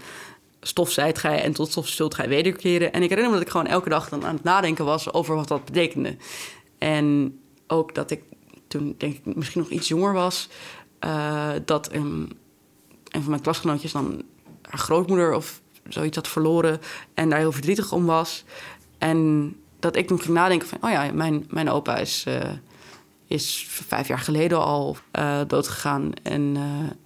stof 0.61 0.90
zijt 0.90 1.18
gij 1.18 1.42
en 1.42 1.53
tot 1.53 1.70
stof 1.70 1.88
zult 1.88 2.14
gij 2.14 2.29
wederkeren. 2.29 2.92
En 2.92 3.03
ik 3.03 3.09
herinner 3.09 3.33
me 3.33 3.38
dat 3.38 3.46
ik 3.46 3.53
gewoon 3.53 3.66
elke 3.66 3.88
dag 3.88 4.09
dan 4.09 4.25
aan 4.25 4.35
het 4.35 4.44
nadenken 4.44 4.85
was 4.85 5.12
over 5.12 5.35
wat 5.35 5.48
dat 5.48 5.64
betekende. 5.64 6.16
En 6.79 7.38
ook 7.66 7.94
dat 7.94 8.11
ik 8.11 8.22
toen, 8.68 8.94
denk 8.98 9.16
ik, 9.16 9.37
misschien 9.37 9.61
nog 9.61 9.70
iets 9.70 9.88
jonger 9.88 10.12
was, 10.12 10.48
uh, 11.05 11.51
dat 11.64 11.92
een, 11.92 12.38
een 13.09 13.20
van 13.20 13.31
mijn 13.31 13.42
klasgenootjes 13.42 13.92
dan 13.92 14.22
haar 14.62 14.79
grootmoeder 14.79 15.33
of 15.35 15.61
zoiets 15.88 16.16
had 16.16 16.29
verloren 16.29 16.81
en 17.14 17.29
daar 17.29 17.38
heel 17.38 17.53
verdrietig 17.53 17.92
om 17.92 18.07
was. 18.07 18.44
En 18.98 19.55
dat 19.83 19.97
ik 19.97 20.07
toen 20.07 20.21
ging 20.21 20.35
nadenken 20.35 20.68
van, 20.68 20.79
oh 20.81 20.90
ja, 20.90 21.11
mijn, 21.12 21.45
mijn 21.49 21.71
opa 21.71 21.97
is, 21.97 22.25
uh, 22.29 22.40
is 23.27 23.66
vijf 23.68 24.09
jaar 24.09 24.18
geleden 24.18 24.64
al 24.64 24.97
uh, 25.18 25.40
doodgegaan. 25.47 26.12
En 26.23 26.57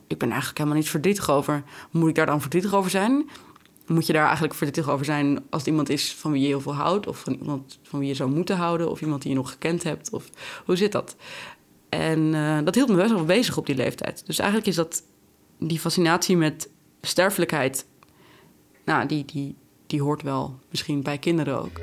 ik 0.07 0.19
ben 0.19 0.29
eigenlijk 0.29 0.59
helemaal 0.59 0.79
niet 0.79 0.91
verdrietig 0.91 1.31
over. 1.31 1.63
Moet 1.91 2.09
ik 2.09 2.15
daar 2.15 2.27
dan 2.27 2.41
verdrietig 2.41 2.75
over 2.75 2.91
zijn? 2.91 3.31
Moet 3.87 4.07
je 4.07 4.13
daar 4.13 4.25
eigenlijk 4.25 4.55
verdrietig 4.55 4.93
over 4.93 5.05
zijn 5.05 5.37
als 5.51 5.61
het 5.61 5.67
iemand 5.67 5.89
is 5.89 6.15
van 6.15 6.33
wie 6.33 6.41
je 6.41 6.47
heel 6.47 6.61
veel 6.61 6.75
houdt? 6.75 7.07
Of 7.07 7.19
van 7.19 7.33
iemand 7.33 7.79
van 7.83 7.99
wie 7.99 8.09
je 8.09 8.15
zou 8.15 8.31
moeten 8.31 8.57
houden? 8.57 8.91
Of 8.91 9.01
iemand 9.01 9.23
die 9.23 9.31
je 9.31 9.37
nog 9.37 9.51
gekend 9.51 9.83
hebt? 9.83 10.11
Of 10.11 10.31
hoe 10.65 10.77
zit 10.77 10.93
dat? 10.93 11.17
En 11.89 12.31
dat 12.65 12.75
hield 12.75 12.89
me 12.89 12.97
best 12.97 13.13
wel 13.13 13.25
bezig 13.25 13.57
op 13.57 13.67
die 13.67 13.77
leeftijd. 13.77 14.27
Dus 14.27 14.39
eigenlijk 14.39 14.69
is 14.69 14.77
dat 14.77 15.03
die 15.59 15.81
fascinatie 15.81 16.37
met 16.37 16.69
sterfelijkheid... 17.01 17.87
Nou, 18.85 19.07
die, 19.07 19.25
die, 19.25 19.57
die 19.87 20.03
hoort 20.03 20.23
wel 20.23 20.59
misschien 20.71 21.03
bij 21.03 21.19
kinderen 21.19 21.63
ook. 21.63 21.81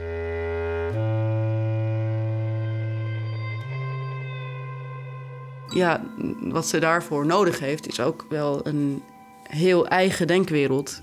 Ja, 5.73 6.03
wat 6.41 6.67
ze 6.67 6.79
daarvoor 6.79 7.25
nodig 7.25 7.59
heeft, 7.59 7.87
is 7.87 7.99
ook 7.99 8.25
wel 8.29 8.67
een 8.67 9.03
heel 9.43 9.87
eigen 9.87 10.27
denkwereld 10.27 11.01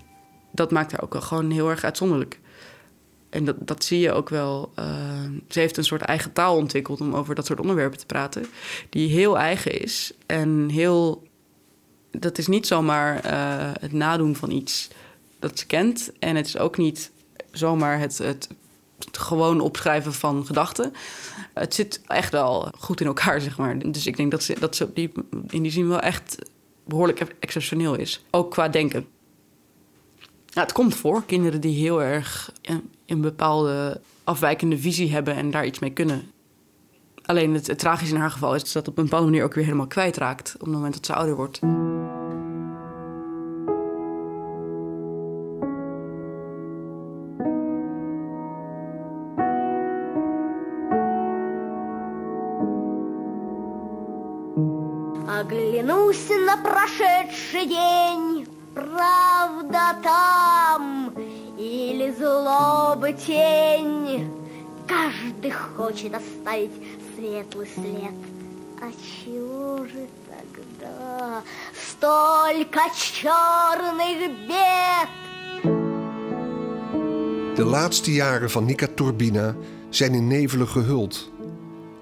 dat 0.52 0.70
maakt 0.70 0.92
haar 0.92 1.02
ook 1.02 1.14
gewoon 1.14 1.50
heel 1.50 1.70
erg 1.70 1.84
uitzonderlijk. 1.84 2.40
En 3.30 3.44
dat, 3.44 3.56
dat 3.60 3.84
zie 3.84 4.00
je 4.00 4.12
ook 4.12 4.28
wel. 4.28 4.72
Uh, 4.78 4.84
ze 5.48 5.60
heeft 5.60 5.76
een 5.76 5.84
soort 5.84 6.02
eigen 6.02 6.32
taal 6.32 6.56
ontwikkeld 6.56 7.00
om 7.00 7.14
over 7.14 7.34
dat 7.34 7.46
soort 7.46 7.60
onderwerpen 7.60 7.98
te 7.98 8.06
praten. 8.06 8.46
Die 8.88 9.08
heel 9.08 9.38
eigen 9.38 9.80
is. 9.80 10.12
En 10.26 10.68
heel. 10.68 11.22
Dat 12.10 12.38
is 12.38 12.46
niet 12.46 12.66
zomaar 12.66 13.26
uh, 13.26 13.70
het 13.80 13.92
nadoen 13.92 14.36
van 14.36 14.50
iets 14.50 14.88
dat 15.38 15.58
ze 15.58 15.66
kent. 15.66 16.12
En 16.18 16.36
het 16.36 16.46
is 16.46 16.58
ook 16.58 16.76
niet 16.76 17.10
zomaar 17.50 17.98
het, 17.98 18.18
het, 18.18 18.48
het 18.48 18.56
gewoon 19.10 19.60
opschrijven 19.60 20.12
van 20.12 20.46
gedachten. 20.46 20.92
Het 21.54 21.74
zit 21.74 22.00
echt 22.06 22.32
wel 22.32 22.72
goed 22.78 23.00
in 23.00 23.06
elkaar, 23.06 23.40
zeg 23.40 23.58
maar. 23.58 23.78
Dus 23.92 24.06
ik 24.06 24.16
denk 24.16 24.30
dat 24.30 24.42
ze, 24.42 24.56
dat 24.58 24.86
die, 24.94 25.12
in 25.48 25.62
die 25.62 25.72
zin 25.72 25.88
wel 25.88 26.00
echt 26.00 26.36
behoorlijk 26.84 27.20
exceptioneel 27.40 27.94
is. 27.94 28.24
Ook 28.30 28.50
qua 28.50 28.68
denken. 28.68 29.06
Het 30.52 30.72
komt 30.72 30.94
voor, 30.94 31.24
kinderen 31.24 31.60
die 31.60 31.76
heel 31.76 32.02
erg 32.02 32.52
een, 33.06 33.20
bepaalde 33.20 34.00
afwijkende 34.24 34.78
visie 34.78 35.12
hebben 35.12 35.34
en 35.34 35.50
daar 35.50 35.66
iets 35.66 35.78
mee 35.78 35.92
kunnen. 35.92 36.30
Alleen 37.24 37.54
het, 37.54 37.66
het 37.66 37.78
tragische 37.78 38.14
in 38.14 38.20
haar 38.20 38.30
geval 38.30 38.54
is 38.54 38.60
dat 38.60 38.70
ze 38.70 38.78
dat 38.78 38.88
op 38.88 38.98
een 38.98 39.04
bepaalde 39.04 39.26
manier 39.26 39.44
ook 39.44 39.54
weer 39.54 39.64
helemaal 39.64 39.86
kwijtraakt 39.86 40.54
op 40.54 40.60
het 40.60 40.70
moment 40.70 40.94
dat 40.94 41.06
ze 41.06 41.14
ouder 41.14 41.36
wordt. 41.36 41.60
Оглянусь 55.40 56.28
на 56.28 56.58
прошедший 56.58 57.64
день 57.64 58.46
правда 58.74 59.96
там 60.02 61.14
или 61.56 62.10
злоба 62.10 63.10
тень. 63.14 64.30
Каждый 64.86 65.50
хочет 65.50 66.14
оставить 66.14 66.72
светлый 67.16 67.66
след. 67.74 68.12
А 68.82 68.90
чего 69.00 69.86
же 69.86 70.08
тогда 70.28 71.42
столько 71.74 72.80
черных 72.94 74.18
бед? 74.46 75.08
De 77.56 77.64
laatste 77.64 78.12
jaren 78.12 78.50
van 78.50 78.64
Nika 78.64 78.86
Turbina 78.94 79.54
zijn 79.88 80.14
in 80.14 80.26
nevelen 80.26 80.68
gehuld. 80.68 81.30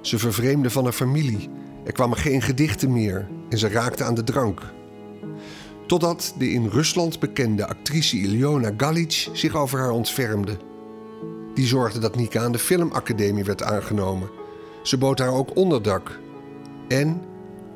Ze 0.00 0.18
vervreemde 0.18 0.70
van 0.70 0.84
haar 0.84 0.92
familie. 0.92 1.50
Er 1.88 1.94
kwamen 1.94 2.16
geen 2.16 2.42
gedichten 2.42 2.92
meer 2.92 3.28
en 3.48 3.58
ze 3.58 3.68
raakte 3.68 4.04
aan 4.04 4.14
de 4.14 4.24
drank. 4.24 4.60
Totdat 5.86 6.34
de 6.38 6.50
in 6.50 6.66
Rusland 6.66 7.20
bekende 7.20 7.66
actrice 7.66 8.16
Iljona 8.16 8.72
Galic 8.76 9.28
zich 9.32 9.54
over 9.54 9.78
haar 9.78 9.90
ontfermde. 9.90 10.56
Die 11.54 11.66
zorgde 11.66 11.98
dat 11.98 12.16
Nika 12.16 12.40
aan 12.40 12.52
de 12.52 12.58
filmacademie 12.58 13.44
werd 13.44 13.62
aangenomen. 13.62 14.30
Ze 14.82 14.98
bood 14.98 15.18
haar 15.18 15.32
ook 15.32 15.56
onderdak. 15.56 16.18
En 16.88 17.22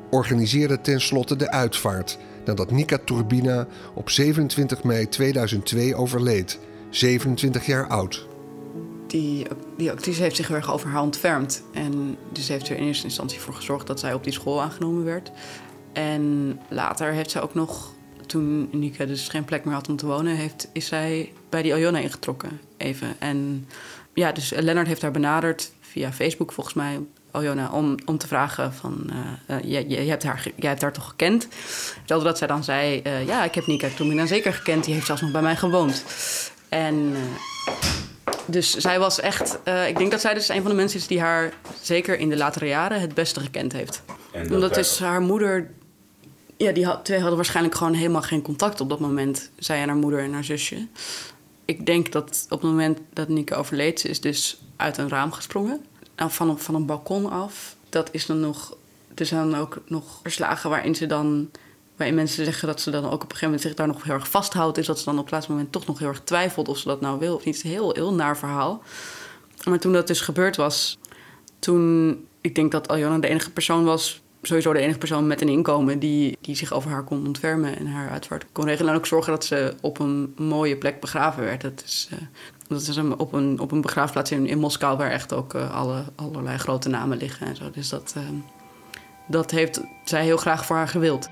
organiseerde 0.09 0.81
tenslotte 0.81 1.35
de 1.35 1.51
uitvaart 1.51 2.17
nadat 2.45 2.71
Nika 2.71 2.97
Turbina 3.05 3.67
op 3.93 4.09
27 4.09 4.83
mei 4.83 5.09
2002 5.09 5.95
overleed, 5.95 6.59
27 6.89 7.65
jaar 7.65 7.87
oud. 7.87 8.27
Die, 9.13 9.47
die 9.77 9.91
actrice 9.91 10.21
heeft 10.21 10.35
zich 10.35 10.51
erg 10.51 10.71
over 10.71 10.89
haar 10.89 11.01
ontfermd. 11.01 11.63
En 11.73 12.17
dus 12.31 12.47
heeft 12.47 12.69
er 12.69 12.77
in 12.77 12.87
eerste 12.87 13.03
instantie 13.03 13.39
voor 13.39 13.53
gezorgd 13.53 13.87
dat 13.87 13.99
zij 13.99 14.13
op 14.13 14.23
die 14.23 14.33
school 14.33 14.61
aangenomen 14.61 15.03
werd. 15.03 15.31
En 15.91 16.59
later 16.69 17.11
heeft 17.11 17.31
zij 17.31 17.41
ook 17.41 17.53
nog 17.53 17.93
toen 18.25 18.69
Nika 18.71 19.05
dus 19.05 19.27
geen 19.27 19.45
plek 19.45 19.65
meer 19.65 19.73
had 19.73 19.89
om 19.89 19.95
te 19.95 20.05
wonen, 20.05 20.35
heeft, 20.35 20.67
is 20.71 20.85
zij 20.85 21.31
bij 21.49 21.61
die 21.61 21.77
Iona 21.77 21.99
ingetrokken. 21.99 22.59
Even. 22.77 23.15
En 23.19 23.67
ja, 24.13 24.31
dus 24.31 24.51
Lennart 24.55 24.87
heeft 24.87 25.01
haar 25.01 25.11
benaderd 25.11 25.71
via 25.79 26.11
Facebook 26.11 26.51
volgens 26.51 26.75
mij. 26.75 26.99
Aljona 27.31 27.71
om, 27.71 27.95
om 28.05 28.17
te 28.17 28.27
vragen 28.27 28.73
van... 28.73 29.11
Je, 29.63 29.89
je, 29.89 30.09
hebt 30.09 30.23
haar, 30.23 30.47
jij 30.55 30.69
hebt 30.69 30.81
haar 30.81 30.93
toch 30.93 31.07
gekend? 31.07 31.47
Vertelde 31.49 32.23
dat 32.23 32.37
zij 32.37 32.47
dan 32.47 32.63
zei... 32.63 33.01
Uh, 33.07 33.27
ja, 33.27 33.43
ik 33.43 33.55
heb 33.55 33.67
Nika 33.67 33.87
toen 33.95 34.15
dan 34.15 34.27
zeker 34.27 34.53
gekend. 34.53 34.83
Die 34.83 34.93
heeft 34.93 35.05
zelfs 35.05 35.21
nog 35.21 35.31
bij 35.31 35.41
mij 35.41 35.55
gewoond. 35.55 36.03
En 36.69 37.15
dus 38.45 38.75
zij 38.75 38.99
was 38.99 39.19
echt... 39.19 39.59
ik 39.87 39.97
denk 39.97 40.11
dat 40.11 40.21
zij 40.21 40.33
dus 40.33 40.49
een 40.49 40.61
van 40.61 40.71
de 40.71 40.77
mensen 40.77 40.99
is 40.99 41.07
die 41.07 41.19
haar... 41.19 41.53
zeker 41.81 42.19
in 42.19 42.29
de 42.29 42.37
latere 42.37 42.67
jaren 42.67 43.01
het 43.01 43.13
beste 43.13 43.39
gekend 43.39 43.73
heeft. 43.73 44.01
En 44.31 44.53
Omdat 44.53 44.77
is 44.77 44.99
haar 44.99 45.21
moeder... 45.21 45.71
Ja, 46.57 46.71
die 46.71 46.85
had, 46.85 47.05
twee 47.05 47.17
hadden 47.17 47.35
waarschijnlijk 47.35 47.75
gewoon 47.75 47.93
helemaal 47.93 48.21
geen 48.21 48.41
contact 48.41 48.81
op 48.81 48.89
dat 48.89 48.99
moment. 48.99 49.49
Zij 49.57 49.81
en 49.81 49.87
haar 49.87 49.97
moeder 49.97 50.19
en 50.19 50.33
haar 50.33 50.43
zusje. 50.43 50.87
Ik 51.65 51.85
denk 51.85 52.11
dat 52.11 52.45
op 52.49 52.61
het 52.61 52.69
moment 52.69 52.99
dat 53.13 53.27
Nika 53.27 53.55
overleed... 53.55 53.99
ze 53.99 54.09
is 54.09 54.21
dus 54.21 54.61
uit 54.75 54.97
een 54.97 55.09
raam 55.09 55.31
gesprongen 55.31 55.85
nou, 56.15 56.31
van, 56.31 56.59
van 56.59 56.75
een 56.75 56.85
balkon 56.85 57.29
af. 57.29 57.75
Dat 57.89 58.09
is 58.11 58.25
dan 58.25 58.39
nog. 58.39 58.75
Er 59.15 59.25
zijn 59.25 59.49
dan 59.49 59.59
ook 59.59 59.81
nog 59.87 60.19
verslagen 60.21 60.69
waarin 60.69 60.95
ze 60.95 61.05
dan. 61.05 61.49
Waarin 62.03 62.21
mensen 62.21 62.45
zeggen 62.45 62.67
dat 62.67 62.81
ze 62.81 62.91
dan 62.91 63.05
ook 63.05 63.13
op 63.13 63.21
een 63.21 63.27
gegeven 63.27 63.45
moment 63.45 63.61
zich 63.61 63.73
daar 63.73 63.87
nog 63.87 64.03
heel 64.03 64.13
erg 64.13 64.29
vasthoudt. 64.29 64.77
Is 64.77 64.85
dat 64.85 64.99
ze 64.99 65.05
dan 65.05 65.17
op 65.17 65.23
het 65.23 65.31
laatste 65.33 65.51
moment 65.51 65.71
toch 65.71 65.85
nog 65.85 65.99
heel 65.99 66.07
erg 66.07 66.21
twijfelt 66.23 66.67
of 66.67 66.77
ze 66.77 66.87
dat 66.87 67.01
nou 67.01 67.19
wil 67.19 67.35
of 67.35 67.45
niet. 67.45 67.61
Heel, 67.61 67.93
heel 67.93 68.13
naar 68.13 68.37
verhaal. 68.37 68.83
Maar 69.63 69.79
toen 69.79 69.93
dat 69.93 70.07
dus 70.07 70.21
gebeurd 70.21 70.55
was. 70.55 70.99
Toen. 71.59 72.17
Ik 72.41 72.55
denk 72.55 72.71
dat 72.71 72.87
Aljona 72.87 73.17
de 73.17 73.27
enige 73.27 73.51
persoon 73.51 73.83
was 73.83 74.21
sowieso 74.41 74.73
de 74.73 74.79
enige 74.79 74.97
persoon 74.97 75.27
met 75.27 75.41
een 75.41 75.49
inkomen 75.49 75.99
die, 75.99 76.37
die 76.41 76.55
zich 76.55 76.73
over 76.73 76.89
haar 76.89 77.03
kon 77.03 77.25
ontfermen 77.25 77.77
en 77.77 77.87
haar 77.87 78.09
uitvaart 78.09 78.45
kon 78.51 78.65
regelen. 78.65 78.91
En 78.91 78.97
ook 78.97 79.05
zorgen 79.05 79.31
dat 79.31 79.45
ze 79.45 79.75
op 79.81 79.99
een 79.99 80.33
mooie 80.37 80.77
plek 80.77 80.99
begraven 80.99 81.43
werd. 81.43 81.61
Dat 81.61 81.83
is, 81.85 82.09
uh, 82.13 82.19
dat 82.67 82.81
is 82.81 82.97
op, 83.17 83.33
een, 83.33 83.59
op 83.59 83.71
een 83.71 83.81
begraafplaats 83.81 84.31
in, 84.31 84.47
in 84.47 84.59
Moskou 84.59 84.97
waar 84.97 85.11
echt 85.11 85.33
ook 85.33 85.53
uh, 85.53 85.75
alle, 85.75 86.03
allerlei 86.15 86.57
grote 86.57 86.89
namen 86.89 87.17
liggen 87.17 87.47
en 87.47 87.55
zo. 87.55 87.71
Dus 87.71 87.89
dat, 87.89 88.13
uh, 88.17 88.23
dat 89.27 89.51
heeft 89.51 89.81
zij 90.03 90.23
heel 90.23 90.37
graag 90.37 90.65
voor 90.65 90.75
haar 90.75 90.87
gewild. 90.87 91.29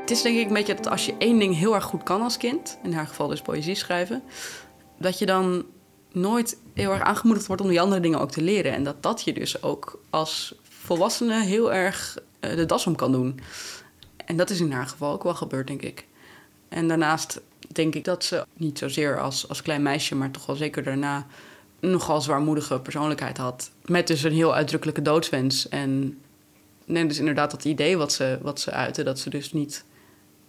Het 0.00 0.12
is 0.12 0.22
denk 0.22 0.36
ik 0.36 0.46
een 0.46 0.52
beetje 0.52 0.74
dat 0.74 0.88
als 0.88 1.06
je 1.06 1.14
één 1.18 1.38
ding 1.38 1.56
heel 1.56 1.74
erg 1.74 1.84
goed 1.84 2.02
kan 2.02 2.22
als 2.22 2.36
kind, 2.36 2.78
in 2.82 2.92
haar 2.92 3.06
geval 3.06 3.28
dus 3.28 3.42
poëzie 3.42 3.74
schrijven, 3.74 4.22
dat 4.98 5.18
je 5.18 5.26
dan 5.26 5.64
nooit 6.12 6.58
heel 6.74 6.92
erg 6.92 7.02
aangemoedigd 7.02 7.46
wordt 7.46 7.62
om 7.62 7.68
die 7.68 7.80
andere 7.80 8.00
dingen 8.00 8.20
ook 8.20 8.30
te 8.30 8.42
leren. 8.42 8.72
En 8.72 8.84
dat 8.84 9.02
dat 9.02 9.22
je 9.22 9.32
dus 9.32 9.62
ook 9.62 10.00
als 10.10 10.54
volwassene 10.62 11.42
heel 11.42 11.72
erg 11.72 12.18
eh, 12.40 12.56
de 12.56 12.66
das 12.66 12.86
om 12.86 12.96
kan 12.96 13.12
doen. 13.12 13.40
En 14.16 14.36
dat 14.36 14.50
is 14.50 14.60
in 14.60 14.72
haar 14.72 14.86
geval 14.86 15.12
ook 15.12 15.22
wel 15.22 15.34
gebeurd, 15.34 15.66
denk 15.66 15.82
ik. 15.82 16.06
En 16.68 16.88
daarnaast 16.88 17.40
denk 17.72 17.94
ik 17.94 18.04
dat 18.04 18.24
ze 18.24 18.46
niet 18.56 18.78
zozeer 18.78 19.20
als, 19.20 19.48
als 19.48 19.62
klein 19.62 19.82
meisje, 19.82 20.14
maar 20.14 20.30
toch 20.30 20.46
wel 20.46 20.56
zeker 20.56 20.82
daarna 20.82 21.26
nogal 21.80 22.20
zwaarmoedige 22.20 22.80
persoonlijkheid 22.80 23.36
had. 23.36 23.70
Met 23.84 24.06
dus 24.06 24.22
een 24.22 24.32
heel 24.32 24.54
uitdrukkelijke 24.54 25.02
doodswens. 25.02 25.68
En 25.68 26.18
nee, 26.84 27.06
dus 27.06 27.18
inderdaad 27.18 27.50
dat 27.50 27.64
idee 27.64 27.96
wat 27.96 28.12
ze, 28.12 28.38
wat 28.42 28.60
ze 28.60 28.70
uitte, 28.70 29.02
dat 29.02 29.18
ze 29.18 29.30
dus 29.30 29.52
niet 29.52 29.84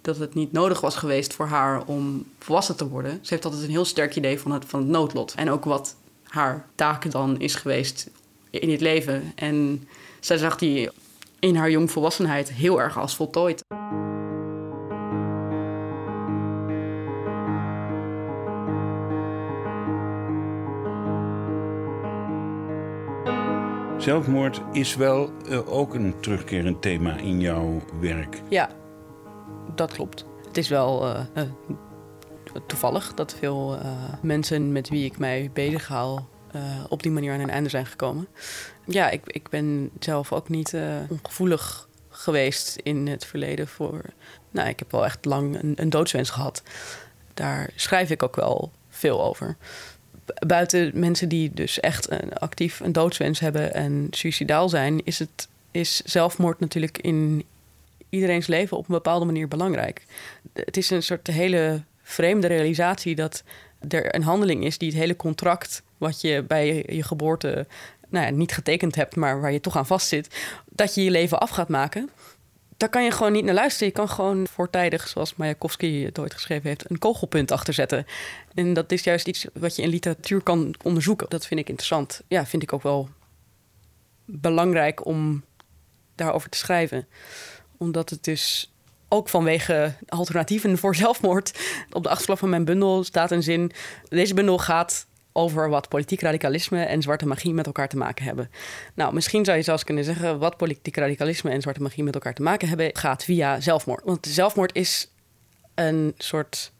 dat 0.01 0.17
het 0.17 0.33
niet 0.33 0.51
nodig 0.51 0.81
was 0.81 0.95
geweest 0.95 1.33
voor 1.33 1.45
haar 1.45 1.85
om 1.85 2.25
volwassen 2.39 2.75
te 2.75 2.87
worden. 2.87 3.19
Ze 3.21 3.33
heeft 3.33 3.45
altijd 3.45 3.63
een 3.63 3.69
heel 3.69 3.85
sterk 3.85 4.15
idee 4.15 4.39
van 4.39 4.51
het, 4.51 4.65
van 4.65 4.79
het 4.79 4.89
noodlot. 4.89 5.33
En 5.35 5.49
ook 5.49 5.63
wat 5.63 5.95
haar 6.23 6.65
taak 6.75 7.11
dan 7.11 7.39
is 7.39 7.55
geweest 7.55 8.09
in 8.49 8.71
het 8.71 8.81
leven. 8.81 9.31
En 9.35 9.87
zij 10.19 10.37
zag 10.37 10.57
die 10.57 10.89
in 11.39 11.55
haar 11.55 11.71
jongvolwassenheid 11.71 12.51
heel 12.51 12.81
erg 12.81 12.97
als 12.97 13.15
voltooid. 13.15 13.63
Zelfmoord 24.05 24.61
is 24.71 24.95
wel 24.95 25.31
uh, 25.49 25.73
ook 25.73 25.93
een 25.93 26.19
terugkerend 26.19 26.81
thema 26.81 27.17
in 27.17 27.39
jouw 27.39 27.85
werk. 27.99 28.41
Ja, 28.49 28.69
dat 29.75 29.93
klopt. 29.93 30.25
Het 30.47 30.57
is 30.57 30.67
wel 30.67 31.07
uh, 31.07 31.19
uh, 31.35 31.43
toevallig 32.67 33.13
dat 33.13 33.35
veel 33.35 33.77
mensen 34.21 34.71
met 34.71 34.89
wie 34.89 35.05
ik 35.05 35.17
mij 35.17 35.49
bezighoud 35.53 36.21
op 36.89 37.03
die 37.03 37.11
manier 37.11 37.33
aan 37.33 37.39
een 37.39 37.49
einde 37.49 37.69
zijn 37.69 37.85
gekomen. 37.85 38.27
Ja, 38.85 39.09
ik, 39.09 39.21
ik 39.25 39.49
ben 39.49 39.89
zelf 39.99 40.33
ook 40.33 40.49
niet 40.49 40.75
ongevoelig 41.09 41.87
geweest 42.09 42.75
in 42.75 43.07
het 43.07 43.25
verleden 43.25 43.67
voor. 43.67 44.01
Nou, 44.51 44.69
ik 44.69 44.79
heb 44.79 44.91
wel 44.91 45.05
echt 45.05 45.25
lang 45.25 45.61
een, 45.61 45.73
een 45.75 45.89
doodswens 45.89 46.29
gehad. 46.29 46.63
Daar 47.33 47.69
schrijf 47.75 48.09
ik 48.09 48.23
ook 48.23 48.35
wel 48.35 48.71
veel 48.89 49.23
over. 49.23 49.57
Buiten 50.47 50.91
mensen 50.93 51.29
die 51.29 51.51
dus 51.53 51.79
echt 51.79 52.11
een, 52.11 52.33
actief 52.33 52.79
een 52.79 52.91
doodswens 52.91 53.39
hebben 53.39 53.73
en 53.73 54.07
suicidaal 54.11 54.69
zijn, 54.69 55.01
is 55.03 55.19
het 55.19 55.47
is 55.71 56.01
zelfmoord 56.01 56.59
natuurlijk 56.59 56.97
in 56.97 57.43
iedereen's 58.09 58.47
leven 58.47 58.77
op 58.77 58.87
een 58.87 58.95
bepaalde 58.95 59.25
manier 59.25 59.47
belangrijk. 59.47 60.05
Het 60.53 60.77
is 60.77 60.89
een 60.89 61.03
soort 61.03 61.27
hele 61.27 61.81
vreemde 62.03 62.47
realisatie 62.47 63.15
dat 63.15 63.43
er 63.87 64.15
een 64.15 64.23
handeling 64.23 64.65
is 64.65 64.77
die 64.77 64.89
het 64.89 64.97
hele 64.97 65.15
contract 65.15 65.83
wat 65.97 66.21
je 66.21 66.43
bij 66.47 66.85
je 66.87 67.03
geboorte 67.03 67.67
nou 68.09 68.25
ja, 68.25 68.31
niet 68.31 68.53
getekend 68.53 68.95
hebt, 68.95 69.15
maar 69.15 69.41
waar 69.41 69.51
je 69.51 69.59
toch 69.59 69.77
aan 69.77 69.85
vastzit, 69.85 70.35
dat 70.69 70.95
je 70.95 71.03
je 71.03 71.11
leven 71.11 71.39
af 71.39 71.49
gaat 71.49 71.69
maken. 71.69 72.09
Daar 72.77 72.89
kan 72.89 73.03
je 73.03 73.11
gewoon 73.11 73.31
niet 73.31 73.45
naar 73.45 73.53
luisteren. 73.53 73.87
Je 73.87 73.93
kan 73.93 74.09
gewoon 74.09 74.47
voortijdig, 74.47 75.07
zoals 75.07 75.35
Mayakovsky 75.35 76.03
het 76.03 76.19
ooit 76.19 76.33
geschreven 76.33 76.67
heeft, 76.67 76.89
een 76.89 76.99
kogelpunt 76.99 77.51
achterzetten. 77.51 78.05
En 78.53 78.73
dat 78.73 78.91
is 78.91 79.03
juist 79.03 79.27
iets 79.27 79.45
wat 79.53 79.75
je 79.75 79.81
in 79.81 79.89
literatuur 79.89 80.41
kan 80.41 80.75
onderzoeken. 80.83 81.29
Dat 81.29 81.45
vind 81.45 81.59
ik 81.59 81.67
interessant. 81.67 82.21
Ja, 82.27 82.45
vind 82.45 82.63
ik 82.63 82.73
ook 82.73 82.83
wel 82.83 83.09
belangrijk 84.25 85.05
om 85.05 85.43
daarover 86.15 86.49
te 86.49 86.57
schrijven 86.57 87.07
omdat 87.77 88.09
het 88.09 88.23
dus 88.23 88.73
ook 89.09 89.29
vanwege 89.29 89.93
alternatieven 90.07 90.77
voor 90.77 90.95
zelfmoord. 90.95 91.59
Op 91.91 92.03
de 92.03 92.09
achterflap 92.09 92.37
van 92.37 92.49
mijn 92.49 92.65
bundel 92.65 93.03
staat 93.03 93.31
een 93.31 93.43
zin. 93.43 93.71
Deze 94.09 94.33
bundel 94.33 94.57
gaat 94.57 95.07
over 95.35 95.69
wat 95.69 95.89
politiek 95.89 96.21
radicalisme 96.21 96.83
en 96.83 97.01
zwarte 97.01 97.27
magie 97.27 97.53
met 97.53 97.65
elkaar 97.65 97.87
te 97.87 97.97
maken 97.97 98.25
hebben. 98.25 98.51
Nou, 98.93 99.13
misschien 99.13 99.45
zou 99.45 99.57
je 99.57 99.63
zelfs 99.63 99.83
kunnen 99.83 100.03
zeggen 100.03 100.39
wat 100.39 100.57
politiek 100.57 100.95
radicalisme 100.95 101.51
en 101.51 101.61
zwarte 101.61 101.81
magie 101.81 102.03
met 102.03 102.13
elkaar 102.13 102.33
te 102.33 102.41
maken 102.41 102.67
hebben, 102.67 102.89
gaat 102.93 103.23
via 103.23 103.59
zelfmoord. 103.61 104.03
Want 104.03 104.25
zelfmoord 104.29 104.75
is 104.75 105.11
een 105.75 106.13
soort. 106.17 106.71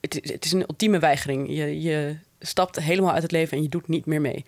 Het 0.00 0.44
is, 0.44 0.52
een 0.52 0.64
ultieme 0.68 0.98
weigering. 0.98 1.48
Je, 1.48 1.80
je 1.80 2.16
stapt 2.40 2.80
helemaal 2.80 3.12
uit 3.12 3.22
het 3.22 3.32
leven 3.32 3.56
en 3.56 3.62
je 3.62 3.68
doet 3.68 3.88
niet 3.88 4.06
meer 4.06 4.20
mee 4.20 4.44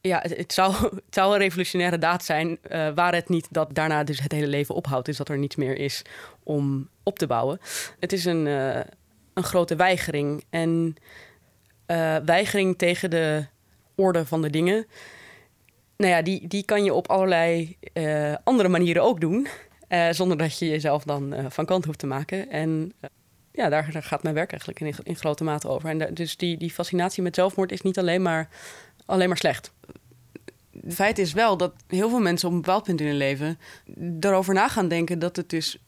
ja, 0.00 0.22
het, 0.28 0.52
zou, 0.52 0.74
zou 1.10 1.32
een 1.32 1.38
revolutionaire 1.38 1.98
daad 1.98 2.24
zijn, 2.24 2.48
uh, 2.70 2.88
waar 2.94 3.14
het 3.14 3.28
niet 3.28 3.46
dat 3.50 3.74
daarna 3.74 4.04
dus 4.04 4.20
het 4.20 4.32
hele 4.32 4.46
leven 4.46 4.74
ophoudt, 4.74 5.08
is 5.08 5.16
dat 5.16 5.28
er 5.28 5.38
niets 5.38 5.56
meer 5.56 5.76
is 5.76 6.02
om 6.42 6.88
op 7.02 7.18
te 7.18 7.26
bouwen. 7.26 7.60
Het 7.98 8.12
is 8.12 8.24
een, 8.24 8.46
uh, 8.46 8.80
een 9.34 9.42
grote 9.42 9.76
weigering. 9.76 10.44
En 10.50 10.96
uh, 11.90 12.16
weigering 12.24 12.78
tegen 12.78 13.10
de 13.10 13.46
orde 13.94 14.26
van 14.26 14.42
de 14.42 14.50
dingen, 14.50 14.86
nou 15.96 16.12
ja, 16.12 16.22
die, 16.22 16.48
die 16.48 16.64
kan 16.64 16.84
je 16.84 16.94
op 16.94 17.08
allerlei 17.08 17.76
andere 18.44 18.68
manieren 18.68 19.02
ook 19.02 19.20
doen, 19.20 19.46
zonder 20.10 20.38
dat 20.38 20.58
je 20.58 20.68
jezelf 20.68 21.04
dan 21.04 21.34
van 21.48 21.64
kant 21.64 21.84
hoeft 21.84 21.98
te 21.98 22.06
maken. 22.06 22.50
En 22.50 22.92
ja, 23.52 23.68
daar, 23.68 24.02
gaat 24.02 24.22
mijn 24.22 24.34
werk 24.34 24.50
eigenlijk 24.50 24.80
in, 24.80 24.94
in 25.02 25.16
grote 25.16 25.44
mate 25.44 25.68
over. 25.68 25.88
En 25.88 26.14
dus 26.14 26.36
die, 26.36 26.56
die 26.56 26.70
fascinatie 26.70 27.22
met 27.22 27.34
zelfmoord 27.34 27.72
is 27.72 27.80
niet 27.80 27.98
alleen 27.98 28.22
maar 28.22 28.48
alleen 29.06 29.28
maar 29.28 29.36
slecht. 29.36 29.72
Het 30.80 30.94
feit 30.94 31.18
is 31.18 31.32
wel 31.32 31.56
dat 31.56 31.72
heel 31.86 32.08
veel 32.08 32.20
mensen 32.20 32.48
op 32.48 32.54
een 32.54 32.60
bepaald 32.60 32.84
punt 32.84 33.00
in 33.00 33.06
hun 33.06 33.16
leven 33.16 33.58
erover 34.20 34.54
na 34.54 34.68
gaan 34.68 34.88
denken 34.88 35.18
dat 35.18 35.36
het 35.36 35.50
dus 35.50 35.78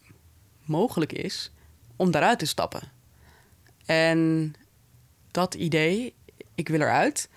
mogelijk 0.65 1.13
is 1.13 1.51
om 1.97 2.11
daaruit 2.11 2.39
te 2.39 2.47
stappen. 2.47 2.83
En 3.87 4.55
dat 5.33 5.55
idee, 5.55 6.15
ik 6.55 6.69
wil 6.69 6.81
eruit, 6.81 7.29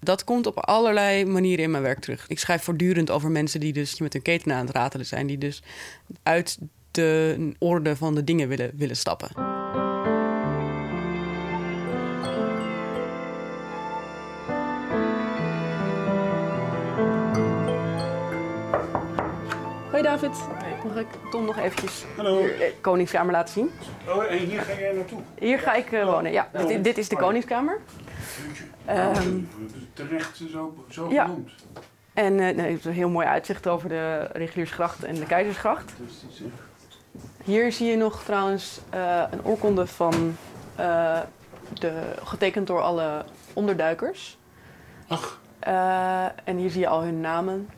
dat 0.00 0.24
komt 0.24 0.46
op 0.46 0.58
allerlei 0.58 1.24
manieren 1.24 1.64
in 1.64 1.70
mijn 1.70 1.82
werk 1.82 2.00
terug. 2.00 2.28
Ik 2.28 2.38
schrijf 2.38 2.62
voortdurend 2.62 3.10
over 3.10 3.30
mensen 3.30 3.60
die 3.60 3.72
dus 3.72 4.00
met 4.00 4.12
hun 4.12 4.22
keten 4.22 4.52
aan 4.52 4.66
het 4.66 4.74
ratelen 4.74 5.06
zijn, 5.06 5.26
die 5.26 5.38
dus 5.38 5.62
uit 6.22 6.58
de 6.90 7.52
orde 7.58 7.96
van 7.96 8.14
de 8.14 8.24
dingen 8.24 8.48
willen, 8.48 8.70
willen 8.76 8.96
stappen. 8.96 9.28
Hoi 19.90 20.02
David. 20.02 20.32
Mag 20.84 20.96
ik 20.96 21.06
Tom 21.30 21.44
nog 21.44 21.58
eventjes 21.58 22.04
Hallo. 22.16 22.42
de 22.42 22.74
Koningskamer 22.80 23.32
laten 23.32 23.52
zien? 23.52 23.70
Oh, 24.08 24.24
en 24.24 24.38
hier 24.38 24.60
ga 24.60 24.72
jij 24.78 24.92
naartoe? 24.92 25.18
Hier 25.38 25.58
ga 25.58 25.74
ik 25.74 25.92
uh, 25.92 26.04
wonen, 26.04 26.32
ja. 26.32 26.48
Oh. 26.52 26.66
Dit, 26.66 26.84
dit, 26.84 26.98
is 26.98 27.08
de 27.08 27.16
Koningskamer. 27.16 27.80
Um, 28.90 29.48
terecht 29.92 30.36
zo, 30.36 30.84
zo 30.88 31.10
ja. 31.10 31.24
genoemd. 31.24 31.50
En 32.14 32.32
uh, 32.32 32.38
nee, 32.38 32.70
het 32.70 32.78
is 32.78 32.84
een 32.84 32.92
heel 32.92 33.08
mooi 33.08 33.26
uitzicht 33.26 33.66
over 33.66 33.88
de 33.88 34.28
Reguliersgracht 34.32 35.04
en 35.04 35.14
de 35.14 35.26
Keizersgracht. 35.26 35.92
Hier 37.44 37.72
zie 37.72 37.90
je 37.90 37.96
nog 37.96 38.24
trouwens 38.24 38.80
uh, 38.94 39.22
een 39.30 39.44
oorkonde 39.44 39.86
van 39.86 40.36
eh, 40.76 41.20
de, 41.72 41.92
getekend 42.24 42.66
door 42.66 42.80
alle 42.80 43.24
onderduikers. 43.52 44.38
Ach, 45.08 45.40
Eh, 45.64 46.24
en 46.44 46.56
hier 46.56 46.70
zie 46.70 46.80
je 46.80 46.88
al 46.88 47.02
hun 47.02 47.20
namen. 47.20 47.68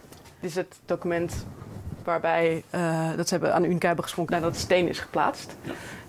Dit 0.40 0.50
is 0.50 0.56
het 0.56 0.80
document 0.84 1.46
waarbij 2.06 2.62
eh, 2.70 3.08
dat 3.16 3.28
ze 3.28 3.34
hebben 3.34 3.54
aan 3.54 3.62
de 3.62 3.68
Unica 3.68 3.86
hebben 3.86 4.04
geschonken 4.04 4.34
nadat 4.34 4.52
de 4.52 4.58
steen 4.58 4.88
is 4.88 4.98
geplaatst. 4.98 5.56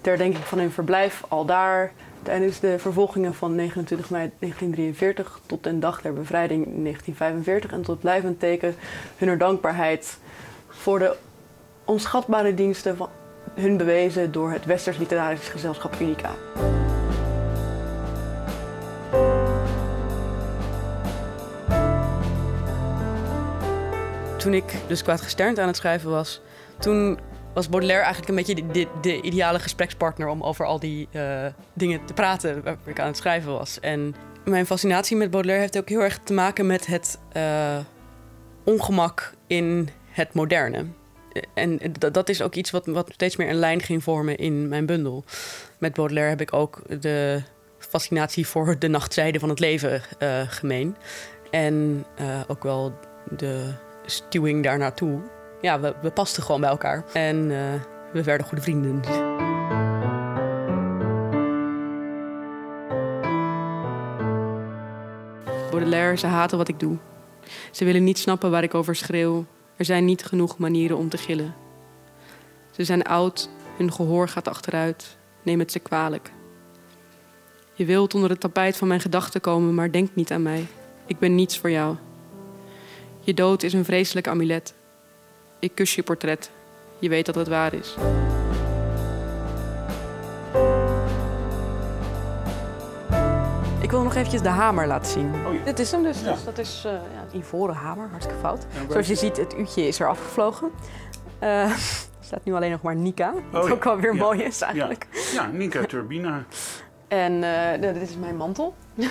Ter 0.01 0.11
herdenking 0.11 0.43
van 0.43 0.59
hun 0.59 0.71
verblijf 0.71 1.23
al 1.27 1.45
daar 1.45 1.91
tijdens 2.23 2.59
de 2.59 2.79
vervolgingen 2.79 3.33
van 3.33 3.55
29 3.55 4.09
mei 4.09 4.31
1943 4.39 5.39
tot 5.45 5.63
den 5.63 5.79
dag 5.79 6.01
der 6.01 6.13
bevrijding 6.13 6.65
in 6.65 6.83
1945 6.83 7.71
en 7.71 7.81
tot 7.81 7.99
blijvend 7.99 8.39
teken 8.39 8.75
hunner 9.17 9.37
dankbaarheid 9.37 10.17
voor 10.67 10.99
de 10.99 11.15
onschatbare 11.85 12.53
diensten 12.53 12.97
van 12.97 13.09
hun 13.53 13.77
bewezen 13.77 14.31
door 14.31 14.51
het 14.51 14.65
Westers 14.65 14.97
Literarisch 14.97 15.49
Gezelschap 15.49 15.95
Unica. 15.99 16.31
Toen 24.47 24.55
ik 24.55 24.73
dus 24.87 25.03
kwaad 25.03 25.21
gesternd 25.21 25.59
aan 25.59 25.67
het 25.67 25.75
schrijven 25.75 26.09
was, 26.09 26.41
toen 26.79 27.19
was 27.53 27.69
Baudelaire 27.69 28.03
eigenlijk 28.05 28.29
een 28.29 28.45
beetje 28.45 28.55
de, 28.73 28.79
de, 28.79 28.87
de 29.01 29.21
ideale 29.21 29.59
gesprekspartner 29.59 30.27
om 30.27 30.43
over 30.43 30.65
al 30.65 30.79
die 30.79 31.07
eh, 31.11 31.45
dingen 31.73 32.05
te 32.05 32.13
praten 32.13 32.63
waar 32.63 32.77
ik 32.85 32.99
aan 32.99 33.07
het 33.07 33.17
schrijven 33.17 33.51
was. 33.51 33.79
En 33.79 34.15
mijn 34.45 34.65
fascinatie 34.65 35.17
met 35.17 35.29
Baudelaire 35.31 35.63
heeft 35.63 35.77
ook 35.77 35.89
heel 35.89 36.01
erg 36.03 36.19
te 36.23 36.33
maken 36.33 36.65
met 36.65 36.85
het 36.85 37.19
eh, 37.31 37.77
ongemak 38.63 39.33
in 39.47 39.89
het 40.09 40.33
moderne. 40.33 40.85
En 41.53 41.79
dat- 42.11 42.29
is 42.29 42.41
ook 42.41 42.55
iets 42.55 42.71
wat, 42.71 42.85
wat 42.85 43.09
steeds 43.13 43.35
meer 43.35 43.49
een 43.49 43.55
lijn 43.55 43.81
ging 43.81 44.03
vormen 44.03 44.37
in 44.37 44.67
mijn 44.67 44.85
bundel. 44.85 45.23
Met 45.77 45.93
Baudelaire 45.93 46.29
heb 46.31 46.41
ik 46.41 46.53
ook 46.53 47.01
de 47.01 47.41
fascinatie 47.77 48.47
voor 48.47 48.79
de 48.79 48.87
nachtzijde 48.87 49.39
van 49.39 49.49
het 49.49 49.59
leven 49.59 50.01
eh, 50.19 50.41
gemeen. 50.47 50.95
En 51.51 52.05
ook 52.47 52.63
wel 52.63 52.93
de 53.37 53.85
stuwing 54.09 54.63
daar 54.63 54.77
naartoe. 54.77 55.19
Ja, 55.61 55.79
we, 55.79 55.95
we 56.01 56.11
pasten 56.11 56.43
gewoon 56.43 56.61
bij 56.61 56.69
elkaar. 56.69 57.03
En 57.13 57.51
eh, 57.51 57.81
we 58.13 58.23
werden 58.23 58.47
goede 58.47 58.63
vrienden. 58.63 59.01
Baudelaire, 65.71 66.17
ze 66.17 66.27
haten 66.27 66.57
wat 66.57 66.67
ik 66.67 66.79
doe. 66.79 66.97
Ze 67.71 67.85
willen 67.85 68.03
niet 68.03 68.17
snappen 68.17 68.51
waar 68.51 68.63
ik 68.63 68.73
over 68.73 68.95
schreeuw. 68.95 69.45
Er 69.75 69.85
zijn 69.85 70.05
niet 70.05 70.25
genoeg 70.25 70.57
manieren 70.57 70.97
om 70.97 71.09
te 71.09 71.17
gillen. 71.17 71.55
Ze 72.71 72.83
zijn 72.83 73.03
oud, 73.03 73.49
hun 73.77 73.91
gehoor 73.91 74.27
gaat 74.27 74.47
achteruit. 74.47 75.17
Neem 75.43 75.59
het 75.59 75.71
ze 75.71 75.79
kwalijk. 75.79 76.31
Je 77.73 77.85
wilt 77.85 78.15
onder 78.15 78.29
het 78.29 78.39
tapijt 78.39 78.77
van 78.77 78.87
mijn 78.87 78.99
gedachten 78.99 79.41
komen, 79.41 79.75
maar 79.75 79.91
denk 79.91 80.09
niet 80.13 80.31
aan 80.31 80.41
mij. 80.41 80.67
Ik 81.05 81.19
ben 81.19 81.35
niets 81.35 81.59
voor 81.59 81.71
jou. 81.71 81.95
Je 83.27 83.33
dood 83.33 83.63
is 83.63 83.73
een 83.73 83.85
vreselijk 83.85 84.27
amulet. 84.27 84.73
Ik 85.59 85.71
kus 85.75 85.95
je 85.95 86.03
portret. 86.03 86.49
Je 86.99 87.09
weet 87.09 87.25
dat 87.25 87.35
het 87.35 87.47
waar 87.47 87.73
is. 87.73 87.95
Ik 93.81 93.91
wil 93.91 94.03
nog 94.03 94.15
eventjes 94.15 94.41
de 94.41 94.49
hamer 94.49 94.87
laten 94.87 95.11
zien. 95.11 95.33
Oh 95.47 95.53
ja. 95.53 95.63
Dit 95.63 95.79
is 95.79 95.91
hem 95.91 96.03
dus. 96.03 96.21
Ja. 96.21 96.31
dus 96.31 96.43
dat 96.43 96.57
is 96.57 96.83
eh, 96.85 96.91
ja, 96.91 96.99
een 97.33 97.39
ivoren 97.39 97.75
hamer, 97.75 98.07
hartstikke 98.09 98.39
fout. 98.41 98.65
Zoals 98.89 99.07
je 99.07 99.13
is 99.13 99.19
ziet, 99.19 99.37
het 99.37 99.57
uurtje 99.57 99.87
is 99.87 99.99
er 99.99 100.07
afgevlogen. 100.07 100.71
Eh, 101.39 101.63
er 101.71 101.77
staat 102.19 102.43
nu 102.43 102.53
alleen 102.53 102.71
nog 102.71 102.81
maar 102.81 102.95
Nika. 102.95 103.33
Wat 103.51 103.63
Oh 103.63 103.69
ja. 103.69 103.75
ook 103.75 103.83
wel 103.83 103.97
weer 103.97 104.13
Ja. 104.15 104.19
mooi 104.23 104.43
is 104.43 104.61
eigenlijk. 104.61 105.07
ja, 105.33 105.45
Nika 105.47 105.85
Turbina. 105.85 106.43
En 107.07 107.43
eh, 107.43 107.81
dit 107.81 108.09
is 108.09 108.15
mijn 108.15 108.35
mantel. 108.35 108.75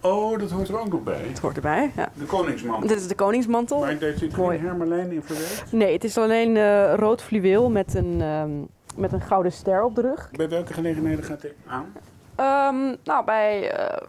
Oh, 0.00 0.38
dat 0.38 0.50
hoort 0.50 0.68
er 0.68 0.80
ook 0.80 0.88
nog 0.88 1.02
bij. 1.02 1.20
Het 1.20 1.38
hoort 1.38 1.56
erbij. 1.56 1.90
Ja. 1.96 2.08
De 2.14 2.24
koningsman. 2.24 2.80
Dit 2.80 3.00
is 3.00 3.08
de 3.08 3.14
koningsmantel. 3.14 3.80
Maar 3.80 3.98
daar 3.98 4.12
zit 4.16 4.36
Mooi. 4.36 4.58
geen 4.58 4.66
hermelijn 4.66 5.12
in 5.12 5.22
verwerkt. 5.22 5.72
Nee, 5.72 5.92
het 5.92 6.04
is 6.04 6.18
alleen 6.18 6.56
eh, 6.56 6.94
rood 6.94 7.22
fluweel 7.22 7.70
met 7.70 7.94
een, 7.94 8.20
ehm, 8.20 8.50
met 8.96 9.12
een 9.12 9.20
gouden 9.20 9.52
ster 9.52 9.84
op 9.84 9.94
de 9.94 10.00
rug. 10.00 10.30
Bij 10.32 10.48
welke 10.48 10.72
gelegenheden 10.72 11.24
gaat 11.24 11.40
dit 11.40 11.54
aan? 11.66 11.92
Ehm, 12.34 12.96
nou, 13.04 13.24
bij 13.24 13.70
eh, 13.70 14.06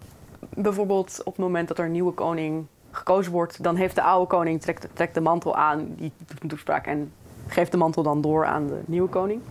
bijvoorbeeld 0.54 1.22
op 1.24 1.34
het 1.36 1.46
moment 1.46 1.68
dat 1.68 1.78
er 1.80 1.86
een 1.86 1.92
nieuwe 1.92 2.14
koning 2.14 2.66
gekozen 2.92 3.32
wordt, 3.32 3.64
dan 3.64 3.76
heeft 3.76 3.96
de 3.96 4.02
oude 4.02 4.28
koning 4.28 4.62
trekt, 4.62 4.88
trekt 4.94 5.14
de 5.14 5.22
mantel 5.22 5.56
aan, 5.56 5.94
die 5.96 6.12
doet 6.28 6.42
een 6.42 6.50
toespraak 6.50 6.88
en 6.88 7.12
geeft 7.48 7.72
de 7.72 7.78
mantel 7.78 8.04
dan 8.04 8.22
door 8.22 8.46
aan 8.46 8.68
de 8.68 8.80
nieuwe 8.86 9.10
koning. 9.10 9.42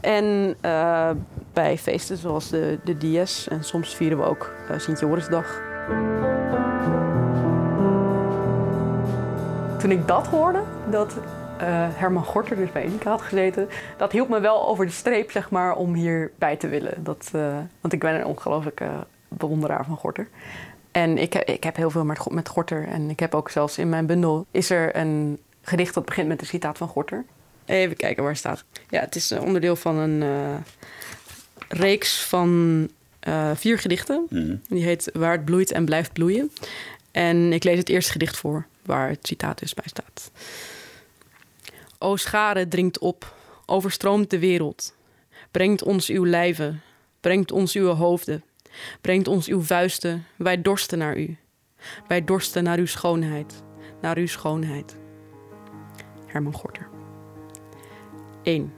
En 0.00 0.56
eh, 0.60 1.10
bij 1.56 1.78
feesten 1.78 2.16
zoals 2.16 2.48
de, 2.48 2.78
de 2.84 2.96
Dies 2.96 3.48
en 3.48 3.64
soms 3.64 3.94
vieren 3.94 4.18
we 4.18 4.24
ook 4.24 4.54
eh 4.68 4.78
Sint-Jorisdag. 4.78 5.62
Toen 9.78 9.90
ik 9.90 10.06
dat 10.06 10.26
hoorde, 10.26 10.62
dat 10.90 11.16
eh, 11.58 11.66
Herman 11.68 12.24
Gorter 12.24 12.56
dus 12.56 12.72
bij 12.72 12.84
Unica 12.84 13.10
had 13.10 13.22
gezeten, 13.22 13.68
dat 13.96 14.12
hielp 14.12 14.28
me 14.28 14.40
wel 14.40 14.68
over 14.68 14.86
de 14.86 14.92
streep, 14.92 15.30
zeg 15.30 15.50
maar, 15.50 15.76
om 15.76 15.94
hierbij 15.94 16.56
te 16.56 16.68
willen. 16.68 17.04
Dat, 17.04 17.30
eh, 17.32 17.56
want 17.80 17.92
ik 17.92 18.00
ben 18.00 18.14
een 18.14 18.26
ongelooflijke 18.26 18.88
bewonderaar 19.28 19.84
van 19.84 19.96
Gorter. 19.96 20.28
En 20.92 21.18
ik, 21.18 21.34
ik 21.34 21.64
heb 21.64 21.76
heel 21.76 21.90
veel 21.90 22.04
met, 22.04 22.30
met 22.30 22.48
Gorter. 22.48 22.88
En 22.88 23.10
ik 23.10 23.20
heb 23.20 23.34
ook 23.34 23.50
zelfs 23.50 23.78
in 23.78 23.88
mijn 23.88 24.06
bundel 24.06 24.46
is 24.50 24.70
er 24.70 24.96
een 24.96 25.38
gedicht 25.62 25.94
dat 25.94 26.04
begint 26.04 26.28
met 26.28 26.40
een 26.40 26.46
citaat 26.46 26.78
van 26.78 26.88
Gorter. 26.88 27.24
Even 27.64 27.96
kijken 27.96 28.22
waar 28.22 28.32
het 28.32 28.40
staat. 28.40 28.64
Ja, 28.88 29.00
het 29.00 29.14
is 29.14 29.32
onderdeel 29.32 29.76
van 29.76 29.96
een 29.96 30.22
eh, 30.22 30.54
reeks 31.68 32.22
van 32.22 32.88
eh, 33.20 33.50
vier 33.54 33.78
gedichten. 33.78 34.26
Die 34.68 34.84
heet 34.84 35.10
Waar 35.12 35.32
het 35.32 35.44
bloeit 35.44 35.72
en 35.72 35.84
blijft 35.84 36.12
bloeien. 36.12 36.50
En 37.10 37.52
ik 37.52 37.64
lees 37.64 37.78
het 37.78 37.88
eerste 37.88 38.12
gedicht 38.12 38.36
voor, 38.36 38.66
waar 38.82 39.08
het 39.08 39.26
citaat 39.26 39.58
dus 39.58 39.74
bij 39.74 39.84
staat. 39.86 40.30
O 41.98 42.16
schare 42.16 42.68
dringt 42.68 42.98
op, 42.98 43.34
overstroomt 43.66 44.30
de 44.30 44.38
wereld. 44.38 44.94
Brengt 45.50 45.82
ons 45.82 46.08
uw 46.08 46.26
lijven, 46.26 46.82
brengt 47.20 47.52
ons 47.52 47.74
uw 47.74 47.86
hoofden. 47.86 48.42
Brengt 49.00 49.28
ons 49.28 49.46
uw 49.48 49.62
vuisten, 49.62 50.26
wij 50.36 50.62
dorsten 50.62 50.98
naar 50.98 51.16
u. 51.16 51.36
Wij 52.08 52.24
dorsten 52.24 52.64
naar 52.64 52.78
uw 52.78 52.86
schoonheid, 52.86 53.62
naar 54.00 54.16
uw 54.16 54.26
schoonheid. 54.26 54.96
Herman 56.26 56.54
Gorter. 56.54 56.88
1. 58.42 58.72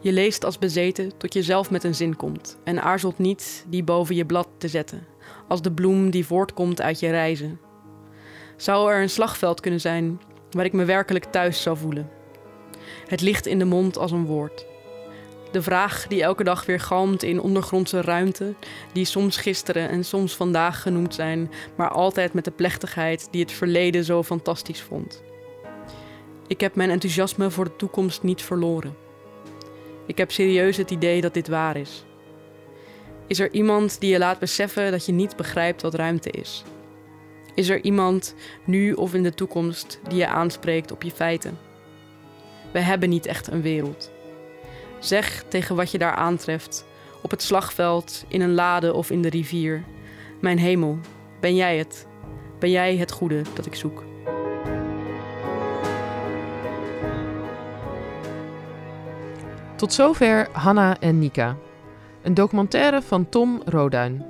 Je 0.00 0.12
leest 0.12 0.44
als 0.44 0.58
bezeten 0.58 1.16
tot 1.16 1.32
je 1.32 1.42
zelf 1.42 1.70
met 1.70 1.84
een 1.84 1.94
zin 1.94 2.16
komt 2.16 2.58
en 2.64 2.82
aarzelt 2.82 3.18
niet 3.18 3.64
die 3.68 3.82
boven 3.82 4.14
je 4.14 4.26
blad 4.26 4.48
te 4.58 4.68
zetten, 4.68 5.06
als 5.48 5.62
de 5.62 5.72
bloem 5.72 6.10
die 6.10 6.26
voortkomt 6.26 6.80
uit 6.80 7.00
je 7.00 7.10
reizen. 7.10 7.60
Zou 8.56 8.92
er 8.92 9.02
een 9.02 9.10
slagveld 9.10 9.60
kunnen 9.60 9.80
zijn 9.80 10.20
waar 10.50 10.64
ik 10.64 10.72
me 10.72 10.84
werkelijk 10.84 11.24
thuis 11.24 11.62
zou 11.62 11.76
voelen? 11.76 12.10
Het 13.06 13.20
ligt 13.20 13.46
in 13.46 13.58
de 13.58 13.64
mond 13.64 13.98
als 13.98 14.10
een 14.10 14.26
woord. 14.26 14.66
De 15.52 15.62
vraag 15.62 16.06
die 16.06 16.22
elke 16.22 16.44
dag 16.44 16.66
weer 16.66 16.80
galmt 16.80 17.22
in 17.22 17.40
ondergrondse 17.40 18.00
ruimte, 18.00 18.54
die 18.92 19.04
soms 19.04 19.36
gisteren 19.36 19.88
en 19.88 20.04
soms 20.04 20.36
vandaag 20.36 20.82
genoemd 20.82 21.14
zijn, 21.14 21.50
maar 21.76 21.90
altijd 21.90 22.32
met 22.32 22.44
de 22.44 22.50
plechtigheid 22.50 23.28
die 23.30 23.40
het 23.40 23.52
verleden 23.52 24.04
zo 24.04 24.22
fantastisch 24.22 24.80
vond. 24.80 25.22
Ik 26.46 26.60
heb 26.60 26.74
mijn 26.74 26.90
enthousiasme 26.90 27.50
voor 27.50 27.64
de 27.64 27.76
toekomst 27.76 28.22
niet 28.22 28.42
verloren. 28.42 29.07
Ik 30.08 30.18
heb 30.18 30.30
serieus 30.30 30.76
het 30.76 30.90
idee 30.90 31.20
dat 31.20 31.34
dit 31.34 31.48
waar 31.48 31.76
is. 31.76 32.04
Is 33.26 33.38
er 33.38 33.52
iemand 33.52 34.00
die 34.00 34.10
je 34.10 34.18
laat 34.18 34.38
beseffen 34.38 34.90
dat 34.90 35.06
je 35.06 35.12
niet 35.12 35.36
begrijpt 35.36 35.82
wat 35.82 35.94
ruimte 35.94 36.30
is? 36.30 36.64
Is 37.54 37.68
er 37.68 37.84
iemand, 37.84 38.34
nu 38.64 38.92
of 38.92 39.14
in 39.14 39.22
de 39.22 39.34
toekomst, 39.34 40.00
die 40.08 40.18
je 40.18 40.26
aanspreekt 40.26 40.92
op 40.92 41.02
je 41.02 41.10
feiten? 41.10 41.58
We 42.72 42.78
hebben 42.78 43.08
niet 43.08 43.26
echt 43.26 43.46
een 43.46 43.62
wereld. 43.62 44.10
Zeg 44.98 45.44
tegen 45.48 45.76
wat 45.76 45.90
je 45.90 45.98
daar 45.98 46.14
aantreft, 46.14 46.86
op 47.22 47.30
het 47.30 47.42
slagveld, 47.42 48.24
in 48.28 48.40
een 48.40 48.54
lade 48.54 48.94
of 48.94 49.10
in 49.10 49.22
de 49.22 49.28
rivier: 49.28 49.84
Mijn 50.40 50.58
hemel, 50.58 50.98
ben 51.40 51.56
jij 51.56 51.78
het? 51.78 52.06
Ben 52.58 52.70
jij 52.70 52.96
het 52.96 53.12
goede 53.12 53.42
dat 53.54 53.66
ik 53.66 53.74
zoek? 53.74 54.07
Tot 59.78 59.92
zover 59.92 60.48
Hanna 60.52 61.00
en 61.00 61.18
Nika. 61.18 61.56
Een 62.22 62.34
documentaire 62.34 63.02
van 63.02 63.28
Tom 63.28 63.62
Roduin. 63.64 64.24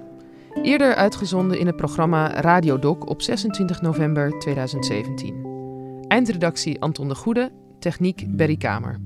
Eerder 0.63 0.95
uitgezonden 0.95 1.59
in 1.59 1.67
het 1.67 1.77
programma 1.77 2.41
Radiodoc 2.41 3.09
op 3.09 3.23
26 3.23 3.81
november 3.81 4.39
2017. 4.39 5.47
Eindredactie 6.09 6.81
Anton 6.81 7.09
de 7.09 7.15
Goede, 7.15 7.53
techniek 7.79 8.25
Berry 8.29 8.57
Kamer. 8.57 9.01